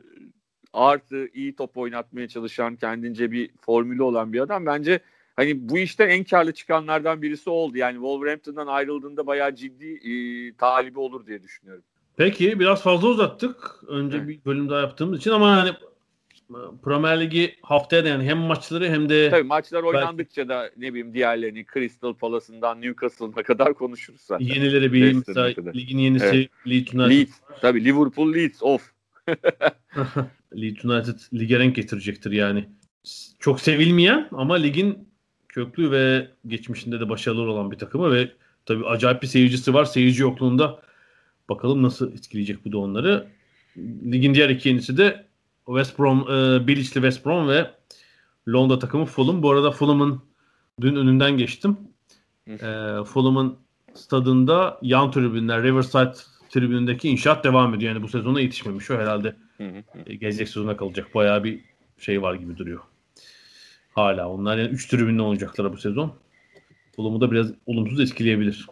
artı 0.73 1.29
iyi 1.35 1.57
top 1.57 1.77
oynatmaya 1.77 2.29
çalışan 2.29 2.77
kendince 2.77 3.31
bir 3.33 3.51
formülü 3.61 4.03
olan 4.03 4.33
bir 4.33 4.41
adam. 4.41 4.67
Bence 4.67 5.01
hani 5.37 5.69
bu 5.69 5.79
işten 5.79 6.09
en 6.09 6.25
karlı 6.25 6.53
çıkanlardan 6.53 7.23
birisi 7.23 7.51
oldu. 7.51 7.79
Yani 7.79 7.95
Wolverhampton'dan 7.95 8.67
ayrıldığında 8.67 9.27
bayağı 9.27 9.55
ciddi 9.55 9.87
e, 10.11 10.13
talibi 10.57 10.99
olur 10.99 11.27
diye 11.27 11.43
düşünüyorum. 11.43 11.85
Peki 12.17 12.61
biraz 12.61 12.83
fazla 12.83 13.09
uzattık. 13.09 13.81
Önce 13.89 14.17
Evet. 14.17 14.29
bir 14.29 14.45
bölüm 14.45 14.69
daha 14.69 14.81
yaptığımız 14.81 15.19
için 15.19 15.31
ama 15.31 15.57
hani 15.57 15.71
Premier 16.85 17.21
Ligi 17.21 17.55
haftaya 17.63 18.05
da 18.05 18.09
yani 18.09 18.25
hem 18.25 18.39
maçları 18.39 18.89
hem 18.89 19.09
de 19.09 19.31
Tabii 19.31 19.43
maçlar 19.43 19.83
oynandıkça 19.83 20.49
da 20.49 20.71
ne 20.77 20.89
bileyim 20.91 21.15
diğerlerini 21.15 21.67
Crystal 21.75 22.15
Palace'ından 22.15 22.83
Newcastle'ına 22.83 23.43
kadar 23.43 23.75
konuşuruz 23.75 24.21
zaten. 24.21 24.45
yenileri 24.47 24.93
bir 24.93 25.13
mesela 25.27 25.55
kadar. 25.55 25.75
ligin 25.75 25.99
yenisi 25.99 26.25
Evet. 26.27 26.51
Leeds 26.67 26.95
United. 26.95 27.11
Leeds. 27.11 27.33
Tabii 27.61 27.85
Liverpool 27.85 28.35
Leeds 28.35 28.63
of. 28.63 28.93
Leeds 30.57 30.85
United 30.85 31.19
lige 31.35 31.59
renk 31.59 31.77
getirecektir 31.77 32.33
yani. 32.33 32.69
Çok 33.39 33.61
sevilmeyen 33.61 34.29
ama 34.33 34.55
ligin 34.55 35.09
köklü 35.57 35.91
ve 35.91 36.29
geçmişinde 36.47 37.01
de 37.01 37.09
başarılı 37.09 37.51
olan 37.51 37.71
bir 37.71 37.79
takımı 37.79 38.13
ve 38.13 38.33
tabii 38.67 38.87
acayip 38.87 39.23
bir 39.23 39.27
seyircisi 39.27 39.75
var. 39.75 39.85
Seyirci 39.85 40.23
yokluğunda 40.23 40.81
bakalım 41.49 41.83
nasıl 41.83 42.13
etkileyecek 42.13 42.65
bu 42.65 42.73
da 42.73 42.79
onları. 42.79 43.29
Ligin 44.13 44.35
diğer 44.35 44.49
iki 44.49 44.69
yenisi 44.69 44.97
de 44.97 45.27
West 45.67 45.99
Brom, 45.99 46.21
e, 46.21 46.67
Bilic'li 46.67 46.93
West 46.93 47.27
Brom 47.27 47.49
ve 47.49 47.71
Londra 48.49 48.79
takımı 48.79 49.05
Fulham. 49.05 49.43
Bu 49.43 49.51
arada 49.51 49.71
Fulham'ın 49.71 50.23
dün 50.81 50.97
önünden 50.97 51.37
geçtim. 51.37 51.77
E, 52.49 52.59
Fulham'ın 53.05 53.57
stadında 53.95 54.79
yan 54.83 55.11
tribünler 55.11 55.63
Riverside 55.63 56.13
tribünündeki 56.51 57.09
inşaat 57.09 57.45
devam 57.45 57.75
ediyor. 57.75 57.93
Yani 57.93 58.03
bu 58.03 58.09
sezona 58.09 58.41
yetişmemiş 58.41 58.91
o 58.91 58.95
herhalde 58.95 59.37
e, 60.07 60.15
gelecek 60.15 60.49
sezona 60.49 60.77
kalacak. 60.77 61.15
Bayağı 61.15 61.45
bir 61.45 61.61
şey 61.99 62.23
var 62.23 62.35
gibi 62.35 62.57
duruyor. 62.59 62.81
Hala 63.97 64.29
onlar 64.29 64.59
yani 64.59 64.69
3 64.69 64.87
tribünle 64.87 65.23
oynayacaklar 65.23 65.73
bu 65.73 65.77
sezon. 65.77 66.15
Fulham'ı 66.97 67.21
da 67.21 67.31
biraz 67.31 67.53
olumsuz 67.67 68.01
etkileyebilir. 68.01 68.67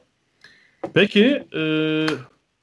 Peki 0.95 1.47
e, 1.57 2.07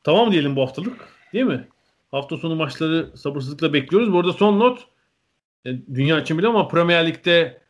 tamam 0.03 0.32
diyelim 0.32 0.55
bu 0.55 0.62
haftalık 0.62 1.07
değil 1.34 1.45
mi? 1.45 1.68
Hafta 2.12 2.38
sonu 2.38 2.55
maçları 2.55 3.18
sabırsızlıkla 3.18 3.74
bekliyoruz. 3.74 4.14
Bu 4.14 4.20
arada 4.20 4.34
son 4.34 4.59
not 4.59 4.88
e, 5.66 5.70
dünya 5.93 6.20
için 6.20 6.38
bile 6.38 6.47
ama 6.47 6.68
Premier 6.68 7.07
Lig'de 7.07 7.62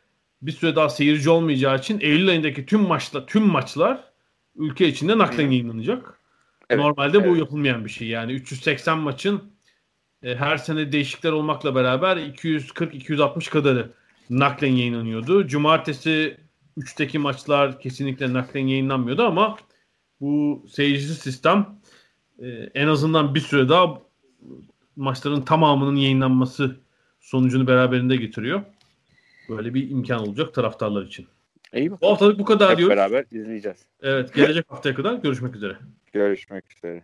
bir 0.42 0.52
süre 0.52 0.76
daha 0.76 0.90
seyirci 0.90 1.30
olmayacağı 1.30 1.78
için 1.78 2.00
Eylül 2.00 2.30
ayındaki 2.30 2.66
tüm 2.66 2.82
maçlar 2.82 3.28
tüm 3.28 3.44
maçlar 3.44 4.04
ülke 4.56 4.88
içinde 4.88 5.18
naklen 5.18 5.52
yayınlanacak. 5.52 6.20
Evet, 6.70 6.84
Normalde 6.84 7.24
bu 7.24 7.28
evet. 7.28 7.40
yapılmayan 7.40 7.86
bir 7.86 7.90
şey. 7.90 8.08
Yani 8.08 8.34
380 8.34 8.98
maçın 8.98 9.44
e, 10.24 10.36
her 10.36 10.58
sene 10.58 10.92
değişiklikler 10.92 11.32
olmakla 11.32 11.76
beraber 11.76 12.18
240-260 12.18 13.50
kadarı 13.50 14.01
naklen 14.32 14.72
yayınlanıyordu. 14.72 15.48
Cumartesi 15.48 16.38
3'teki 16.78 17.20
maçlar 17.20 17.80
kesinlikle 17.80 18.34
naklen 18.34 18.68
yayınlanmıyordu 18.68 19.24
ama 19.24 19.58
bu 20.22 20.66
seyircisiz 20.70 21.18
sistem 21.18 21.80
e, 22.40 22.48
en 22.74 22.88
azından 22.88 23.36
bir 23.36 23.40
süre 23.40 23.70
daha 23.70 24.02
maçların 24.96 25.42
tamamının 25.42 25.96
yayınlanması 25.96 26.76
sonucunu 27.20 27.68
beraberinde 27.68 28.16
getiriyor. 28.16 28.62
Böyle 29.50 29.74
bir 29.74 29.90
imkan 29.90 30.20
olacak 30.28 30.54
taraftarlar 30.54 31.06
için. 31.06 31.28
İyi 31.74 31.92
Bu 31.92 32.12
haftalık 32.12 32.40
bu 32.40 32.46
kadar 32.46 32.72
Hep 32.72 32.78
diyoruz. 32.78 32.98
beraber 32.98 33.26
izleyeceğiz. 33.32 33.78
Evet, 34.02 34.34
gelecek 34.34 34.72
haftaya 34.72 34.96
kadar 34.96 35.14
görüşmek 35.14 35.56
üzere. 35.56 35.78
Görüşmek 36.14 36.64
üzere. 36.78 37.04